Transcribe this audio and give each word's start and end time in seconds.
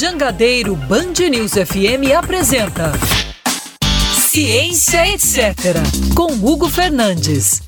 Jangadeiro 0.00 0.74
Band 0.76 1.28
News 1.30 1.52
FM 1.52 2.16
apresenta 2.16 2.90
Ciência 4.30 5.06
Etc. 5.06 5.76
com 6.14 6.32
Hugo 6.32 6.70
Fernandes. 6.70 7.60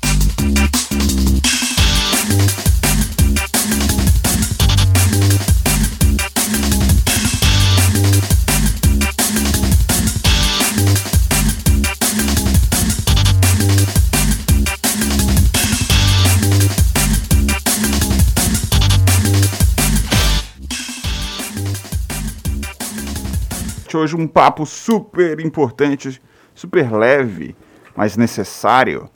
Hoje 23.97 24.15
um 24.15 24.27
papo 24.27 24.65
super 24.65 25.39
importante, 25.39 26.21
super 26.53 26.91
leve, 26.91 27.55
mas 27.95 28.17
necessário, 28.17 29.09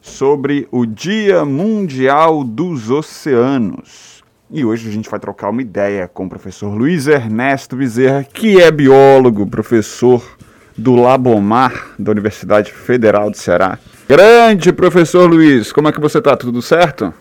sobre 0.00 0.68
o 0.70 0.84
Dia 0.84 1.44
Mundial 1.44 2.44
dos 2.44 2.90
Oceanos. 2.90 4.22
E 4.50 4.64
hoje 4.64 4.88
a 4.88 4.92
gente 4.92 5.08
vai 5.08 5.18
trocar 5.18 5.50
uma 5.50 5.62
ideia 5.62 6.06
com 6.06 6.26
o 6.26 6.28
professor 6.28 6.68
Luiz 6.68 7.06
Ernesto 7.06 7.76
Bezerra, 7.76 8.22
que 8.22 8.60
é 8.60 8.70
biólogo, 8.70 9.46
professor 9.46 10.22
do 10.76 10.94
Labomar, 10.94 11.92
da 11.98 12.12
Universidade 12.12 12.72
Federal 12.72 13.30
do 13.30 13.36
Ceará. 13.36 13.78
Grande 14.08 14.72
professor 14.72 15.28
Luiz, 15.28 15.72
como 15.72 15.88
é 15.88 15.92
que 15.92 16.00
você 16.00 16.18
está? 16.18 16.36
Tudo 16.36 16.60
certo? 16.60 17.12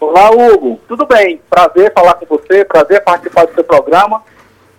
Olá, 0.00 0.30
Hugo. 0.30 0.80
Tudo 0.88 1.06
bem? 1.06 1.40
Prazer 1.48 1.92
falar 1.94 2.14
com 2.14 2.26
você, 2.26 2.64
prazer 2.64 3.02
participar 3.04 3.46
do 3.46 3.54
seu 3.54 3.62
programa. 3.62 4.20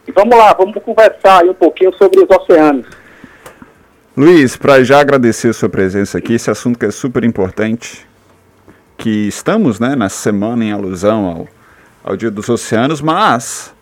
E 0.08 0.12
vamos 0.12 0.38
lá, 0.38 0.54
vamos 0.54 0.76
conversar 0.84 1.42
aí 1.42 1.50
um 1.50 1.54
pouquinho 1.54 1.94
sobre 1.94 2.20
os 2.20 2.30
oceanos. 2.30 2.86
Luiz, 4.16 4.56
para 4.56 4.84
já 4.84 5.00
agradecer 5.00 5.50
a 5.50 5.54
sua 5.54 5.70
presença 5.70 6.18
aqui, 6.18 6.34
esse 6.34 6.52
assunto 6.52 6.78
que 6.78 6.86
é 6.86 6.92
super 6.92 7.24
importante, 7.24 8.06
que 8.98 9.28
estamos 9.28 9.80
né, 9.80 9.96
na 9.96 10.10
semana 10.10 10.64
em 10.64 10.72
alusão 10.72 11.26
ao, 11.26 11.48
ao 12.04 12.18
Dia 12.18 12.30
dos 12.30 12.48
Oceanos, 12.48 13.02
mas 13.02 13.74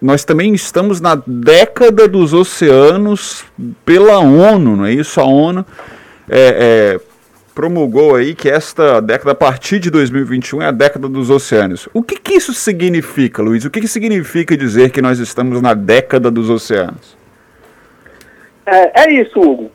nós 0.00 0.24
também 0.24 0.54
estamos 0.54 1.00
na 1.00 1.20
década 1.26 2.08
dos 2.08 2.32
oceanos 2.32 3.44
pela 3.84 4.18
ONU, 4.18 4.76
não 4.76 4.86
é 4.86 4.92
isso? 4.92 5.20
A 5.20 5.24
ONU 5.24 5.66
é, 6.28 6.96
é, 6.96 7.00
promulgou 7.60 8.14
aí 8.14 8.34
que 8.34 8.48
esta 8.48 9.02
década, 9.02 9.32
a 9.32 9.34
partir 9.34 9.78
de 9.78 9.90
2021, 9.90 10.62
é 10.62 10.66
a 10.68 10.70
década 10.70 11.06
dos 11.06 11.28
oceanos. 11.28 11.90
O 11.92 12.02
que, 12.02 12.16
que 12.18 12.32
isso 12.32 12.54
significa, 12.54 13.42
Luiz? 13.42 13.66
O 13.66 13.70
que, 13.70 13.82
que 13.82 13.86
significa 13.86 14.56
dizer 14.56 14.88
que 14.90 15.02
nós 15.02 15.18
estamos 15.18 15.60
na 15.60 15.74
década 15.74 16.30
dos 16.30 16.48
oceanos? 16.48 17.14
É, 18.64 19.02
é 19.02 19.12
isso, 19.12 19.38
Hugo. 19.38 19.70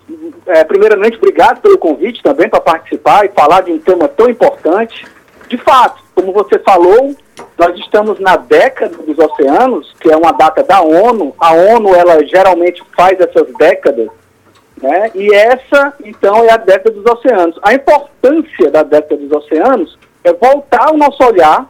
É, 0.47 0.63
primeiramente, 0.63 1.17
obrigado 1.17 1.61
pelo 1.61 1.77
convite 1.77 2.23
também 2.23 2.49
para 2.49 2.59
participar 2.59 3.23
e 3.23 3.29
falar 3.29 3.61
de 3.61 3.71
um 3.71 3.77
tema 3.77 4.07
tão 4.07 4.27
importante. 4.31 5.05
De 5.47 5.57
fato, 5.59 6.01
como 6.15 6.33
você 6.33 6.57
falou, 6.57 7.15
nós 7.55 7.77
estamos 7.81 8.19
na 8.19 8.35
década 8.35 8.97
dos 8.97 9.19
oceanos, 9.19 9.93
que 9.99 10.11
é 10.11 10.17
uma 10.17 10.31
data 10.31 10.63
da 10.63 10.81
ONU. 10.81 11.35
A 11.37 11.53
ONU, 11.53 11.93
ela 11.93 12.25
geralmente 12.25 12.81
faz 12.97 13.19
essas 13.19 13.47
décadas 13.59 14.09
né? 14.81 15.11
E 15.15 15.33
essa, 15.33 15.93
então, 16.03 16.43
é 16.43 16.51
a 16.51 16.57
década 16.57 16.91
dos 16.91 17.05
oceanos. 17.05 17.57
A 17.61 17.73
importância 17.73 18.69
da 18.69 18.83
década 18.83 19.17
dos 19.17 19.31
oceanos 19.31 19.97
é 20.23 20.33
voltar 20.33 20.91
o 20.93 20.97
nosso 20.97 21.23
olhar 21.23 21.67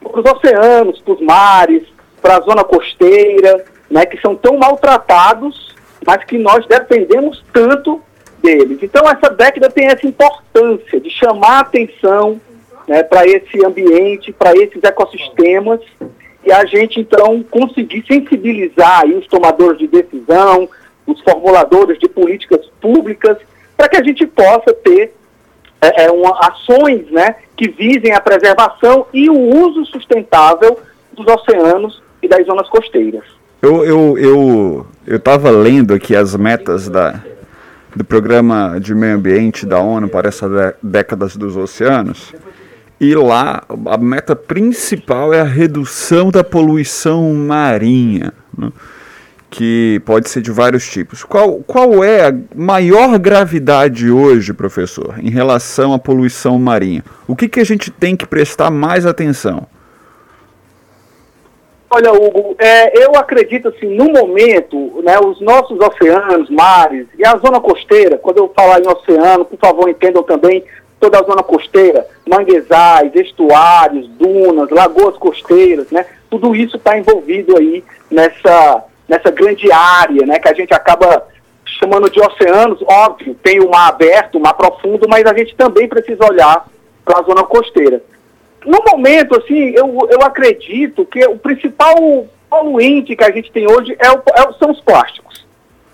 para 0.00 0.20
os 0.20 0.32
oceanos, 0.32 1.00
para 1.00 1.14
os 1.14 1.20
mares, 1.20 1.84
para 2.20 2.36
a 2.36 2.40
zona 2.40 2.64
costeira, 2.64 3.64
né, 3.90 4.06
que 4.06 4.20
são 4.20 4.34
tão 4.34 4.56
maltratados, 4.56 5.74
mas 6.06 6.24
que 6.24 6.38
nós 6.38 6.66
dependemos 6.66 7.44
tanto 7.52 8.00
deles. 8.42 8.78
Então, 8.82 9.04
essa 9.08 9.30
década 9.30 9.70
tem 9.70 9.86
essa 9.86 10.06
importância 10.06 11.00
de 11.00 11.10
chamar 11.10 11.58
a 11.58 11.60
atenção 11.60 12.40
né, 12.88 13.02
para 13.02 13.26
esse 13.26 13.64
ambiente, 13.64 14.32
para 14.32 14.52
esses 14.56 14.82
ecossistemas, 14.82 15.80
e 16.44 16.50
a 16.50 16.64
gente, 16.64 16.98
então, 16.98 17.42
conseguir 17.44 18.04
sensibilizar 18.06 19.06
os 19.06 19.26
tomadores 19.28 19.78
de 19.78 19.86
decisão, 19.86 20.68
os 21.12 21.20
formuladores 21.20 21.98
de 21.98 22.08
políticas 22.08 22.66
públicas, 22.80 23.36
para 23.76 23.88
que 23.88 23.96
a 23.96 24.02
gente 24.02 24.26
possa 24.26 24.72
ter 24.72 25.14
é, 25.80 26.04
é, 26.04 26.10
uma, 26.10 26.38
ações 26.46 27.10
né, 27.10 27.36
que 27.56 27.68
visem 27.68 28.14
a 28.14 28.20
preservação 28.20 29.06
e 29.12 29.28
o 29.28 29.36
uso 29.36 29.84
sustentável 29.86 30.78
dos 31.12 31.26
oceanos 31.26 32.02
e 32.22 32.28
das 32.28 32.46
zonas 32.46 32.68
costeiras. 32.68 33.24
Eu 33.60 33.84
eu 33.84 34.18
eu 34.18 34.86
eu 35.06 35.16
estava 35.16 35.50
lendo 35.50 35.94
aqui 35.94 36.16
as 36.16 36.36
metas 36.36 36.88
da 36.88 37.20
do 37.94 38.04
programa 38.04 38.78
de 38.80 38.94
meio 38.94 39.16
ambiente 39.16 39.66
da 39.66 39.78
ONU 39.78 40.08
para 40.08 40.28
essa 40.28 40.76
década 40.82 41.26
dos 41.26 41.56
oceanos. 41.56 42.32
E 43.00 43.14
lá 43.14 43.62
a 43.86 43.98
meta 43.98 44.34
principal 44.34 45.34
é 45.34 45.40
a 45.40 45.44
redução 45.44 46.30
da 46.30 46.42
poluição 46.44 47.34
marinha. 47.34 48.32
Né? 48.56 48.70
Que 49.52 50.00
pode 50.06 50.30
ser 50.30 50.40
de 50.40 50.50
vários 50.50 50.88
tipos. 50.88 51.22
Qual, 51.22 51.56
qual 51.66 52.02
é 52.02 52.28
a 52.28 52.34
maior 52.56 53.18
gravidade 53.18 54.10
hoje, 54.10 54.54
professor, 54.54 55.14
em 55.22 55.28
relação 55.28 55.92
à 55.92 55.98
poluição 55.98 56.58
marinha? 56.58 57.04
O 57.28 57.36
que, 57.36 57.46
que 57.46 57.60
a 57.60 57.64
gente 57.64 57.90
tem 57.90 58.16
que 58.16 58.26
prestar 58.26 58.70
mais 58.70 59.04
atenção? 59.04 59.66
Olha, 61.90 62.10
Hugo, 62.14 62.56
é, 62.58 63.04
eu 63.04 63.14
acredito 63.14 63.68
assim, 63.68 63.94
no 63.94 64.10
momento, 64.10 65.02
né, 65.04 65.18
os 65.20 65.38
nossos 65.42 65.78
oceanos, 65.78 66.48
mares 66.48 67.06
e 67.18 67.26
a 67.26 67.36
zona 67.36 67.60
costeira, 67.60 68.16
quando 68.16 68.38
eu 68.38 68.50
falar 68.56 68.80
em 68.80 68.88
oceano, 68.88 69.44
por 69.44 69.58
favor, 69.58 69.86
entendam 69.90 70.22
também 70.22 70.64
toda 70.98 71.20
a 71.20 71.24
zona 71.24 71.42
costeira, 71.42 72.06
manguezais, 72.26 73.14
estuários, 73.14 74.08
dunas, 74.08 74.70
lagoas 74.70 75.18
costeiras, 75.18 75.90
né, 75.90 76.06
tudo 76.30 76.56
isso 76.56 76.78
está 76.78 76.98
envolvido 76.98 77.58
aí 77.58 77.84
nessa, 78.10 78.82
nessa 79.08 79.30
grande 79.30 79.70
área, 79.72 80.26
né, 80.26 80.38
que 80.38 80.48
a 80.48 80.54
gente 80.54 80.72
acaba 80.72 81.26
chamando 81.64 82.10
de 82.10 82.20
oceanos, 82.20 82.82
óbvio, 82.82 83.34
tem 83.42 83.60
o 83.60 83.70
mar 83.70 83.88
aberto, 83.88 84.36
o 84.36 84.40
mar 84.40 84.54
profundo, 84.54 85.06
mas 85.08 85.24
a 85.24 85.36
gente 85.36 85.54
também 85.56 85.88
precisa 85.88 86.24
olhar 86.24 86.66
para 87.04 87.20
a 87.20 87.22
zona 87.22 87.42
costeira. 87.44 88.02
No 88.64 88.78
momento, 88.88 89.36
assim, 89.36 89.70
eu, 89.70 90.08
eu 90.10 90.22
acredito 90.22 91.04
que 91.04 91.24
o 91.26 91.36
principal 91.36 91.94
poluente 92.48 93.16
que 93.16 93.24
a 93.24 93.30
gente 93.30 93.50
tem 93.50 93.66
hoje 93.66 93.96
é 93.98 94.10
o, 94.10 94.22
é, 94.34 94.52
são 94.58 94.70
os 94.70 94.80
plásticos. 94.80 95.46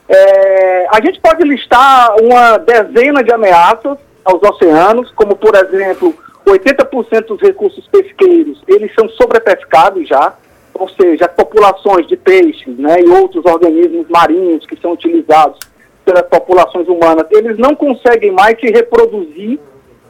É, 0.09 0.87
a 0.91 1.01
gente 1.01 1.21
pode 1.21 1.43
listar 1.45 2.17
uma 2.21 2.59
dezena 2.59 3.23
de 3.23 3.33
ameaças 3.33 3.99
aos 4.25 4.43
oceanos, 4.43 5.11
como, 5.13 5.37
por 5.37 5.55
exemplo, 5.55 6.15
80% 6.47 7.27
dos 7.27 7.41
recursos 7.41 7.87
pesqueiros, 7.89 8.63
eles 8.67 8.93
são 8.95 9.09
sobrepescados 9.11 10.07
já 10.09 10.35
ou 10.79 10.89
seja, 10.89 11.29
populações 11.29 12.07
de 12.07 12.17
peixes 12.17 12.79
né, 12.79 13.01
e 13.01 13.09
outros 13.09 13.45
organismos 13.45 14.09
marinhos 14.09 14.65
que 14.65 14.81
são 14.81 14.93
utilizados 14.93 15.59
pelas 16.05 16.23
populações 16.23 16.89
humanas, 16.89 17.27
eles 17.31 17.59
não 17.59 17.75
conseguem 17.75 18.31
mais 18.31 18.59
se 18.59 18.67
reproduzir 18.71 19.59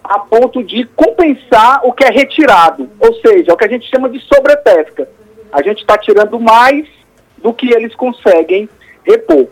a 0.05 0.19
ponto 0.19 0.63
de 0.63 0.85
compensar 0.95 1.81
o 1.85 1.93
que 1.93 2.05
é 2.05 2.11
retirado, 2.11 2.89
ou 3.01 3.15
seja, 3.15 3.53
o 3.53 3.57
que 3.57 3.65
a 3.65 3.69
gente 3.69 3.89
chama 3.91 4.09
de 4.09 4.21
sobrepesca. 4.21 5.09
A 5.51 5.63
gente 5.63 5.81
está 5.81 5.99
tirando 5.99 6.39
mais 6.39 6.87
do 7.39 7.53
que 7.53 7.73
eles 7.73 7.95
conseguem 7.95 8.69
repor. 9.05 9.49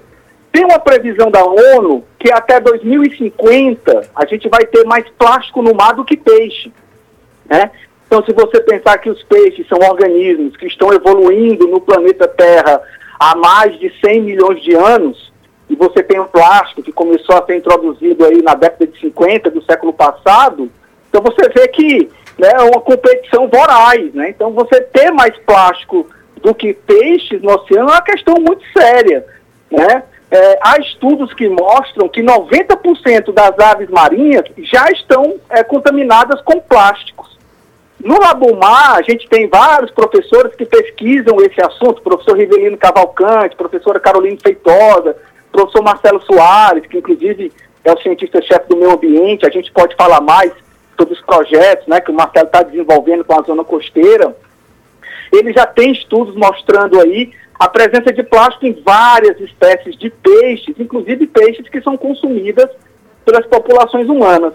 Tem 0.52 0.64
uma 0.64 0.78
previsão 0.78 1.30
da 1.30 1.44
ONU 1.44 2.04
que 2.18 2.30
até 2.30 2.60
2050 2.60 4.10
a 4.14 4.26
gente 4.26 4.48
vai 4.48 4.64
ter 4.64 4.84
mais 4.84 5.06
plástico 5.18 5.62
no 5.62 5.74
mar 5.74 5.94
do 5.94 6.04
que 6.04 6.16
peixe. 6.16 6.72
Né? 7.44 7.70
Então, 8.06 8.24
se 8.24 8.32
você 8.32 8.60
pensar 8.60 8.98
que 8.98 9.10
os 9.10 9.22
peixes 9.24 9.66
são 9.68 9.78
organismos 9.78 10.56
que 10.56 10.66
estão 10.66 10.92
evoluindo 10.92 11.66
no 11.66 11.80
planeta 11.80 12.28
Terra 12.28 12.80
há 13.18 13.34
mais 13.36 13.78
de 13.78 13.92
100 14.04 14.22
milhões 14.22 14.62
de 14.62 14.74
anos, 14.74 15.32
e 15.68 15.74
você 15.74 16.02
tem 16.02 16.20
o 16.20 16.26
plástico 16.26 16.82
que 16.82 16.92
começou 16.92 17.36
a 17.36 17.44
ser 17.44 17.56
introduzido 17.56 18.24
aí 18.24 18.40
na 18.40 18.54
década 18.54 18.86
de 18.86 19.00
50 19.00 19.50
do 19.50 19.62
século 19.64 19.92
passado, 19.92 20.70
então 21.08 21.20
você 21.20 21.48
vê 21.48 21.66
que 21.68 22.08
né, 22.38 22.50
é 22.54 22.62
uma 22.62 22.80
competição 22.80 23.48
voraz, 23.48 24.12
né? 24.14 24.28
Então, 24.28 24.52
você 24.52 24.80
ter 24.80 25.10
mais 25.10 25.36
plástico 25.38 26.06
do 26.42 26.54
que 26.54 26.74
peixes 26.74 27.40
no 27.42 27.54
oceano 27.54 27.88
é 27.88 27.92
uma 27.92 28.02
questão 28.02 28.34
muito 28.34 28.62
séria, 28.76 29.24
né? 29.70 30.04
É, 30.30 30.58
há 30.60 30.76
estudos 30.78 31.32
que 31.34 31.48
mostram 31.48 32.08
que 32.08 32.20
90% 32.20 33.32
das 33.32 33.58
aves 33.58 33.88
marinhas 33.88 34.44
já 34.58 34.90
estão 34.90 35.36
é, 35.48 35.62
contaminadas 35.62 36.40
com 36.42 36.60
plásticos. 36.60 37.35
No 38.02 38.18
Labumar, 38.20 38.96
a 38.96 39.02
gente 39.02 39.28
tem 39.28 39.48
vários 39.48 39.90
professores 39.90 40.54
que 40.54 40.66
pesquisam 40.66 41.40
esse 41.40 41.60
assunto, 41.60 42.02
professor 42.02 42.36
Rivelino 42.36 42.76
Cavalcante, 42.76 43.56
professora 43.56 43.98
Carolina 43.98 44.36
Feitosa, 44.42 45.16
professor 45.50 45.82
Marcelo 45.82 46.20
Soares, 46.22 46.86
que 46.86 46.98
inclusive 46.98 47.52
é 47.82 47.92
o 47.92 48.00
cientista-chefe 48.00 48.68
do 48.68 48.76
meio 48.76 48.92
ambiente, 48.92 49.46
a 49.46 49.50
gente 49.50 49.72
pode 49.72 49.94
falar 49.96 50.20
mais 50.20 50.52
sobre 50.98 51.14
os 51.14 51.20
projetos 51.22 51.86
né, 51.86 52.00
que 52.00 52.10
o 52.10 52.14
Marcelo 52.14 52.46
está 52.46 52.62
desenvolvendo 52.62 53.24
com 53.24 53.38
a 53.38 53.42
zona 53.42 53.64
costeira. 53.64 54.36
ele 55.32 55.52
já 55.52 55.66
tem 55.66 55.92
estudos 55.92 56.34
mostrando 56.34 57.00
aí 57.00 57.32
a 57.58 57.68
presença 57.68 58.12
de 58.12 58.22
plástico 58.22 58.66
em 58.66 58.82
várias 58.84 59.40
espécies 59.40 59.96
de 59.96 60.10
peixes, 60.10 60.74
inclusive 60.78 61.26
peixes 61.26 61.68
que 61.68 61.80
são 61.80 61.96
consumidas 61.96 62.68
pelas 63.24 63.46
populações 63.46 64.08
humanas. 64.08 64.54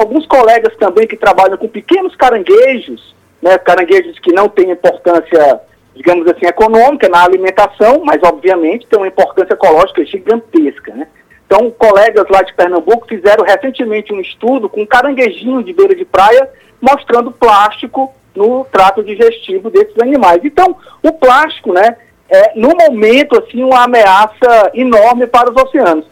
Alguns 0.00 0.26
colegas 0.26 0.74
também 0.76 1.06
que 1.06 1.14
trabalham 1.14 1.58
com 1.58 1.68
pequenos 1.68 2.16
caranguejos, 2.16 3.14
né, 3.42 3.58
caranguejos 3.58 4.18
que 4.18 4.32
não 4.32 4.48
têm 4.48 4.70
importância, 4.70 5.60
digamos 5.94 6.26
assim, 6.26 6.46
econômica 6.46 7.06
na 7.06 7.22
alimentação, 7.22 8.00
mas 8.02 8.18
obviamente 8.22 8.86
tem 8.86 8.98
uma 8.98 9.08
importância 9.08 9.52
ecológica 9.52 10.02
gigantesca. 10.06 10.94
Né? 10.94 11.06
Então, 11.44 11.70
colegas 11.72 12.24
lá 12.30 12.40
de 12.40 12.54
Pernambuco 12.54 13.06
fizeram 13.06 13.44
recentemente 13.44 14.10
um 14.10 14.22
estudo 14.22 14.70
com 14.70 14.80
um 14.80 14.86
caranguejinho 14.86 15.62
de 15.62 15.74
beira 15.74 15.94
de 15.94 16.06
praia 16.06 16.48
mostrando 16.80 17.30
plástico 17.30 18.10
no 18.34 18.64
trato 18.72 19.04
digestivo 19.04 19.68
desses 19.68 19.98
animais. 20.00 20.40
Então, 20.42 20.74
o 21.02 21.12
plástico, 21.12 21.74
né, 21.74 21.98
é, 22.30 22.52
no 22.54 22.70
momento, 22.70 23.38
assim, 23.38 23.62
uma 23.62 23.84
ameaça 23.84 24.70
enorme 24.72 25.26
para 25.26 25.50
os 25.50 25.62
oceanos. 25.62 26.06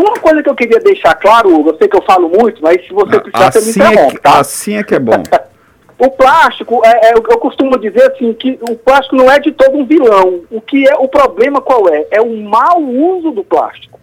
Uma 0.00 0.18
coisa 0.18 0.42
que 0.42 0.48
eu 0.48 0.54
queria 0.54 0.80
deixar 0.80 1.14
claro, 1.14 1.50
eu 1.50 1.76
sei 1.76 1.86
que 1.86 1.96
eu 1.96 2.02
falo 2.02 2.30
muito, 2.30 2.62
mas 2.62 2.82
se 2.86 2.90
você 2.90 3.20
precisar, 3.20 3.48
assim 3.48 3.60
você 3.60 3.78
me 3.78 3.86
interrompe, 3.86 4.14
é 4.14 4.16
que, 4.16 4.22
tá? 4.22 4.40
Assim 4.40 4.76
é 4.76 4.82
que 4.82 4.94
é 4.94 4.98
bom. 4.98 5.22
o 5.98 6.10
plástico, 6.10 6.80
é, 6.82 7.10
é, 7.10 7.12
eu 7.14 7.38
costumo 7.38 7.78
dizer 7.78 8.10
assim, 8.10 8.32
que 8.32 8.58
o 8.62 8.74
plástico 8.76 9.14
não 9.14 9.30
é 9.30 9.38
de 9.38 9.52
todo 9.52 9.76
um 9.76 9.84
vilão. 9.84 10.40
O 10.50 10.58
que 10.58 10.88
é 10.88 10.94
o 10.96 11.06
problema 11.06 11.60
qual 11.60 11.86
é? 11.90 12.06
É 12.10 12.20
o 12.22 12.34
mau 12.34 12.80
uso 12.80 13.30
do 13.30 13.44
plástico. 13.44 14.00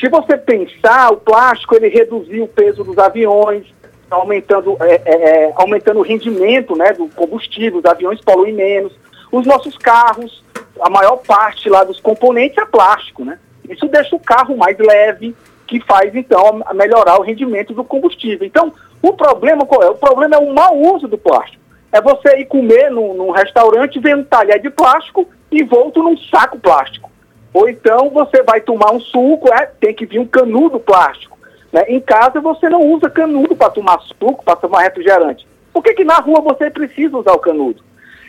Se 0.00 0.08
você 0.08 0.36
pensar, 0.36 1.12
o 1.12 1.18
plástico 1.18 1.76
ele 1.76 1.88
reduziu 1.88 2.44
o 2.44 2.48
peso 2.48 2.82
dos 2.82 2.98
aviões, 2.98 3.66
aumentando, 4.10 4.76
é, 4.80 5.00
é, 5.04 5.14
é, 5.14 5.52
aumentando 5.54 6.00
o 6.00 6.02
rendimento 6.02 6.74
né, 6.74 6.92
do 6.92 7.06
combustível, 7.08 7.78
os 7.78 7.84
aviões 7.84 8.20
poluem 8.20 8.52
menos. 8.52 8.92
Os 9.30 9.46
nossos 9.46 9.78
carros, 9.78 10.42
a 10.80 10.90
maior 10.90 11.18
parte 11.18 11.68
lá 11.68 11.84
dos 11.84 12.00
componentes 12.00 12.58
é 12.58 12.66
plástico, 12.66 13.24
né? 13.24 13.38
Isso 13.70 13.86
deixa 13.86 14.14
o 14.14 14.20
carro 14.20 14.56
mais 14.56 14.76
leve, 14.78 15.34
que 15.66 15.80
faz 15.80 16.14
então 16.14 16.62
melhorar 16.74 17.18
o 17.18 17.22
rendimento 17.22 17.72
do 17.72 17.84
combustível. 17.84 18.46
Então, 18.46 18.72
o 19.00 19.12
problema 19.12 19.64
qual 19.64 19.82
é? 19.82 19.88
O 19.88 19.94
problema 19.94 20.34
é 20.34 20.38
o 20.38 20.52
mau 20.52 20.76
uso 20.76 21.06
do 21.06 21.16
plástico. 21.16 21.62
É 21.92 22.00
você 22.00 22.38
ir 22.38 22.46
comer 22.46 22.90
num, 22.90 23.14
num 23.14 23.30
restaurante, 23.30 24.00
ver 24.00 24.16
um 24.16 24.24
talher 24.24 24.60
de 24.60 24.70
plástico 24.70 25.28
e 25.50 25.62
volta 25.62 26.00
num 26.00 26.16
saco 26.16 26.58
plástico. 26.58 27.10
Ou 27.52 27.68
então 27.68 28.10
você 28.10 28.42
vai 28.42 28.60
tomar 28.60 28.92
um 28.92 29.00
suco, 29.00 29.52
é, 29.52 29.66
tem 29.66 29.94
que 29.94 30.06
vir 30.06 30.18
um 30.18 30.26
canudo 30.26 30.78
plástico. 30.78 31.38
Né? 31.72 31.84
Em 31.88 32.00
casa 32.00 32.40
você 32.40 32.68
não 32.68 32.82
usa 32.82 33.08
canudo 33.08 33.56
para 33.56 33.70
tomar 33.70 34.00
suco, 34.00 34.44
para 34.44 34.56
tomar 34.56 34.82
refrigerante. 34.82 35.46
Por 35.72 35.82
que, 35.82 35.94
que 35.94 36.04
na 36.04 36.16
rua 36.16 36.40
você 36.40 36.70
precisa 36.70 37.16
usar 37.16 37.32
o 37.32 37.38
canudo? 37.38 37.82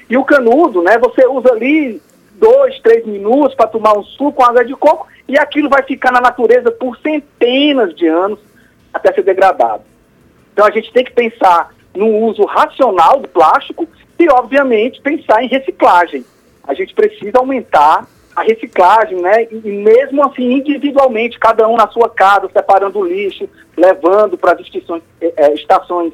E 0.10 0.18
o 0.18 0.24
canudo, 0.24 0.82
né, 0.82 0.98
você 0.98 1.26
usa 1.26 1.52
ali 1.52 2.02
dois, 2.34 2.80
três 2.82 3.06
minutos 3.06 3.56
para 3.56 3.68
tomar 3.68 3.98
um 3.98 4.04
suco 4.04 4.34
com 4.34 4.44
água 4.44 4.66
de 4.66 4.76
coco 4.76 5.08
e 5.32 5.38
aquilo 5.38 5.70
vai 5.70 5.82
ficar 5.82 6.12
na 6.12 6.20
natureza 6.20 6.70
por 6.72 6.98
centenas 6.98 7.96
de 7.96 8.06
anos 8.06 8.38
até 8.94 9.14
ser 9.14 9.24
degradado. 9.24 9.84
Então 10.52 10.66
a 10.66 10.72
gente 10.72 10.92
tem 10.92 11.06
que 11.06 11.14
pensar 11.14 11.74
no 11.96 12.08
uso 12.26 12.44
racional 12.44 13.22
do 13.22 13.30
plástico 13.30 13.88
e, 14.20 14.30
obviamente, 14.30 15.02
pensar 15.02 15.42
em 15.42 15.48
reciclagem. 15.48 16.26
A 16.68 16.74
gente 16.74 16.94
precisa 16.94 17.38
aumentar 17.38 18.06
a 18.36 18.44
reciclagem, 18.44 19.22
né? 19.22 19.48
E 19.50 19.72
mesmo 19.72 20.24
assim, 20.26 20.52
individualmente, 20.52 21.40
cada 21.40 21.66
um 21.68 21.78
na 21.78 21.88
sua 21.88 22.10
casa, 22.10 22.50
separando 22.52 23.00
o 23.00 23.06
lixo, 23.06 23.50
levando 23.78 24.38
para 24.38 24.52
as 24.52 24.60
é, 25.22 25.54
estações 25.54 26.14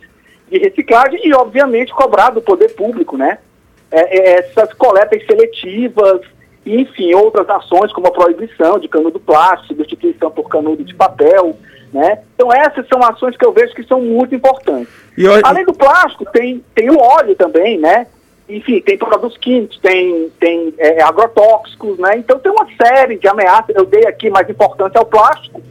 de 0.49 0.59
reciclagem 0.59 1.27
e, 1.27 1.33
obviamente, 1.33 1.91
cobrar 1.91 2.29
do 2.29 2.41
poder 2.41 2.69
público, 2.75 3.17
né? 3.17 3.39
É, 3.89 4.39
essas 4.39 4.71
coletas 4.73 5.25
seletivas, 5.25 6.21
e, 6.67 6.81
enfim, 6.81 7.13
outras 7.13 7.49
ações 7.49 7.93
como 7.93 8.07
a 8.07 8.11
proibição 8.11 8.77
de 8.77 8.89
canudo 8.89 9.19
plástico, 9.19 9.69
substituição 9.69 10.29
por 10.29 10.49
canudo 10.49 10.83
de 10.83 10.93
papel, 10.93 11.57
né? 11.93 12.19
Então 12.35 12.53
essas 12.53 12.85
são 12.89 13.01
ações 13.01 13.37
que 13.37 13.45
eu 13.45 13.53
vejo 13.53 13.73
que 13.73 13.83
são 13.83 14.01
muito 14.01 14.35
importantes. 14.35 14.93
Eu... 15.17 15.39
Além 15.43 15.63
do 15.63 15.73
plástico, 15.73 16.25
tem, 16.25 16.61
tem 16.75 16.89
o 16.89 16.99
óleo 16.99 17.35
também, 17.35 17.79
né? 17.79 18.07
Enfim, 18.49 18.81
tem 18.81 18.97
produtos 18.97 19.37
químicos, 19.37 19.79
tem, 19.79 20.29
tem 20.39 20.73
é, 20.77 21.01
agrotóxicos, 21.01 21.97
né? 21.99 22.17
Então 22.17 22.37
tem 22.37 22.51
uma 22.51 22.67
série 22.81 23.17
de 23.17 23.27
ameaças. 23.29 23.73
Eu 23.73 23.85
dei 23.85 24.05
aqui 24.05 24.29
mais 24.29 24.49
importância 24.49 24.99
ao 24.99 25.05
plástico, 25.05 25.61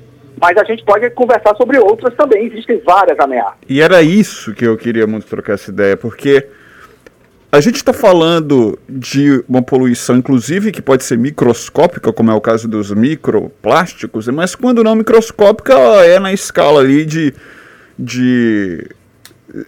mas 0.40 0.56
a 0.56 0.64
gente 0.64 0.82
pode 0.82 1.08
conversar 1.10 1.54
sobre 1.56 1.78
outras 1.78 2.14
também. 2.14 2.46
Existem 2.46 2.78
várias 2.78 3.20
ameaças. 3.20 3.58
E 3.68 3.82
era 3.82 4.00
isso 4.00 4.54
que 4.54 4.64
eu 4.64 4.78
queria 4.78 5.06
muito 5.06 5.26
trocar 5.26 5.54
essa 5.54 5.70
ideia, 5.70 5.96
porque 5.96 6.46
a 7.50 7.60
gente 7.60 7.76
está 7.76 7.92
falando 7.92 8.78
de 8.88 9.42
uma 9.48 9.62
poluição, 9.62 10.16
inclusive, 10.16 10.72
que 10.72 10.82
pode 10.82 11.04
ser 11.04 11.16
microscópica, 11.16 12.12
como 12.12 12.30
é 12.30 12.34
o 12.34 12.40
caso 12.40 12.66
dos 12.66 12.90
microplásticos, 12.90 14.28
mas 14.28 14.54
quando 14.54 14.82
não 14.82 14.94
microscópica, 14.94 15.74
é 16.04 16.18
na 16.18 16.32
escala 16.32 16.80
ali 16.80 17.04
de, 17.04 17.32
de 17.98 18.86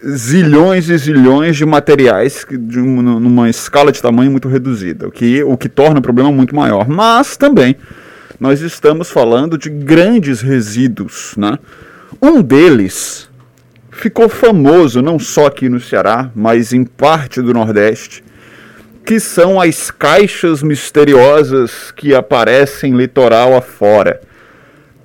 zilhões 0.05 0.89
e 0.89 0.97
zilhões 0.97 1.55
de 1.55 1.65
materiais 1.65 2.45
de 2.51 2.79
uma, 2.79 3.19
numa 3.19 3.49
escala 3.49 3.91
de 3.91 4.01
tamanho 4.01 4.29
muito 4.29 4.47
reduzida, 4.47 5.07
o 5.07 5.11
que, 5.11 5.41
o 5.43 5.57
que 5.57 5.69
torna 5.69 5.99
o 5.99 6.01
problema 6.01 6.31
muito 6.31 6.55
maior. 6.55 6.87
Mas 6.87 7.37
também 7.37 7.75
nós 8.39 8.61
estamos 8.61 9.09
falando 9.09 9.57
de 9.57 9.69
grandes 9.69 10.41
resíduos. 10.41 11.33
Né? 11.37 11.57
Um 12.21 12.41
deles 12.41 13.28
ficou 13.99 14.29
famoso 14.29 15.01
não 15.01 15.19
só 15.19 15.47
aqui 15.47 15.67
no 15.67 15.79
Ceará, 15.79 16.31
mas 16.33 16.71
em 16.71 16.85
parte 16.85 17.41
do 17.41 17.53
Nordeste, 17.53 18.23
que 19.05 19.19
são 19.19 19.59
as 19.59 19.91
caixas 19.91 20.63
misteriosas 20.63 21.91
que 21.91 22.15
aparecem 22.15 22.95
litoral 22.95 23.57
afora. 23.57 24.21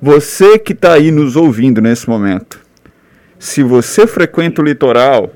Você 0.01 0.59
que 0.61 0.73
está 0.73 0.93
aí 0.93 1.11
nos 1.11 1.35
ouvindo 1.35 1.81
nesse 1.81 2.09
momento, 2.09 2.61
se 3.37 3.65
você 3.65 4.07
frequenta 4.07 4.63
o 4.63 4.65
litoral, 4.65 5.35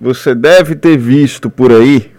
você 0.00 0.34
deve 0.34 0.74
ter 0.74 0.96
visto 0.96 1.50
por 1.50 1.70
aí 1.70 2.10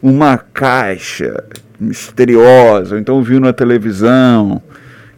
uma 0.00 0.38
caixa 0.38 1.44
misteriosa, 1.78 2.98
então 2.98 3.22
viu 3.22 3.38
na 3.38 3.52
televisão, 3.52 4.62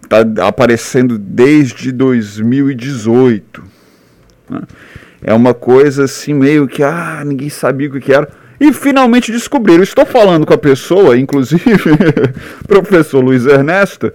está 0.02 0.24
aparecendo 0.44 1.18
desde 1.18 1.92
2018 1.92 3.75
né? 4.48 4.62
É 5.22 5.32
uma 5.32 5.54
coisa 5.54 6.04
assim, 6.04 6.34
meio 6.34 6.68
que, 6.68 6.82
ah, 6.82 7.22
ninguém 7.24 7.48
sabia 7.48 7.88
o 7.88 8.00
que 8.00 8.12
era. 8.12 8.28
E 8.60 8.72
finalmente 8.72 9.32
descobriram. 9.32 9.82
Estou 9.82 10.06
falando 10.06 10.46
com 10.46 10.54
a 10.54 10.58
pessoa, 10.58 11.16
inclusive, 11.18 11.64
professor 12.66 13.22
Luiz 13.22 13.44
Ernesto, 13.44 14.12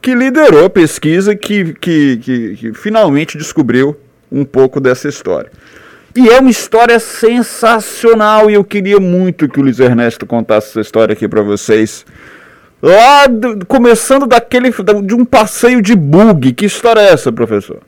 que 0.00 0.14
liderou 0.14 0.66
a 0.66 0.70
pesquisa 0.70 1.34
que, 1.34 1.74
que, 1.74 2.16
que, 2.16 2.56
que 2.56 2.74
finalmente 2.74 3.36
descobriu 3.36 3.96
um 4.30 4.44
pouco 4.44 4.80
dessa 4.80 5.08
história. 5.08 5.50
E 6.14 6.28
é 6.28 6.38
uma 6.38 6.50
história 6.50 6.98
sensacional 6.98 8.50
e 8.50 8.54
eu 8.54 8.64
queria 8.64 9.00
muito 9.00 9.48
que 9.48 9.58
o 9.58 9.62
Luiz 9.62 9.80
Ernesto 9.80 10.26
contasse 10.26 10.68
essa 10.68 10.80
história 10.80 11.14
aqui 11.14 11.26
para 11.26 11.42
vocês. 11.42 12.04
Lá, 12.82 13.26
do, 13.26 13.64
começando 13.64 14.26
daquele 14.26 14.70
de 15.04 15.14
um 15.14 15.24
passeio 15.24 15.80
de 15.80 15.94
bug. 15.94 16.52
Que 16.52 16.66
história 16.66 17.00
é 17.00 17.12
essa, 17.12 17.32
professor? 17.32 17.80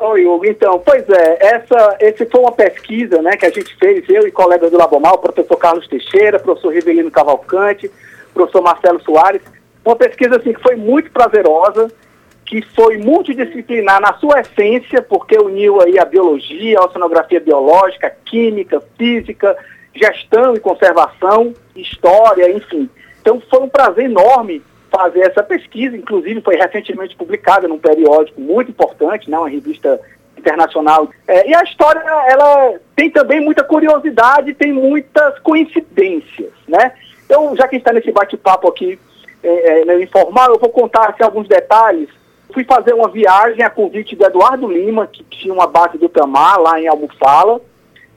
Oi, 0.00 0.24
Hugo. 0.24 0.46
Então, 0.46 0.78
pois 0.78 1.08
é, 1.08 1.38
essa, 1.40 1.96
esse 2.00 2.24
foi 2.26 2.40
uma 2.40 2.52
pesquisa 2.52 3.20
né, 3.20 3.36
que 3.36 3.46
a 3.46 3.50
gente 3.50 3.74
fez, 3.76 4.08
eu 4.08 4.28
e 4.28 4.30
colegas 4.30 4.70
do 4.70 4.78
Labomal, 4.78 5.18
professor 5.18 5.56
Carlos 5.56 5.88
Teixeira, 5.88 6.38
professor 6.38 6.72
Rivelino 6.72 7.10
Cavalcante, 7.10 7.90
professor 8.32 8.62
Marcelo 8.62 9.02
Soares. 9.02 9.42
Uma 9.84 9.96
pesquisa 9.96 10.36
assim, 10.36 10.52
que 10.52 10.62
foi 10.62 10.76
muito 10.76 11.10
prazerosa, 11.10 11.90
que 12.46 12.62
foi 12.76 12.96
multidisciplinar 12.98 14.00
na 14.00 14.14
sua 14.14 14.40
essência, 14.40 15.02
porque 15.02 15.36
uniu 15.36 15.80
aí 15.80 15.98
a 15.98 16.04
biologia, 16.04 16.78
a 16.78 16.84
oceanografia 16.84 17.40
biológica, 17.40 18.14
química, 18.24 18.80
física, 18.96 19.56
gestão 19.94 20.54
e 20.54 20.60
conservação, 20.60 21.52
história, 21.74 22.48
enfim. 22.52 22.88
Então 23.20 23.42
foi 23.50 23.60
um 23.60 23.68
prazer 23.68 24.04
enorme 24.04 24.62
fazer 24.90 25.20
essa 25.20 25.42
pesquisa, 25.42 25.96
inclusive 25.96 26.40
foi 26.40 26.56
recentemente 26.56 27.16
publicada 27.16 27.68
num 27.68 27.78
periódico 27.78 28.40
muito 28.40 28.70
importante, 28.70 29.30
né, 29.30 29.38
uma 29.38 29.48
revista 29.48 30.00
internacional. 30.36 31.10
É, 31.26 31.48
e 31.48 31.54
a 31.54 31.62
história, 31.62 32.00
ela 32.00 32.74
tem 32.94 33.10
também 33.10 33.40
muita 33.40 33.64
curiosidade, 33.64 34.54
tem 34.54 34.72
muitas 34.72 35.38
coincidências, 35.40 36.52
né? 36.66 36.92
Então, 37.24 37.54
já 37.56 37.68
que 37.68 37.76
está 37.76 37.92
nesse 37.92 38.10
bate-papo 38.10 38.68
aqui 38.68 38.98
é, 39.42 39.82
é, 39.82 40.02
informal, 40.02 40.48
eu 40.48 40.58
vou 40.58 40.70
contar 40.70 41.10
assim, 41.10 41.22
alguns 41.22 41.46
detalhes. 41.46 42.08
Fui 42.54 42.64
fazer 42.64 42.94
uma 42.94 43.08
viagem 43.08 43.62
a 43.62 43.68
convite 43.68 44.16
do 44.16 44.24
Eduardo 44.24 44.66
Lima, 44.66 45.06
que 45.06 45.22
tinha 45.24 45.52
uma 45.52 45.66
base 45.66 45.98
do 45.98 46.08
Tamar 46.08 46.58
lá 46.58 46.80
em 46.80 46.88
Almofala. 46.88 47.60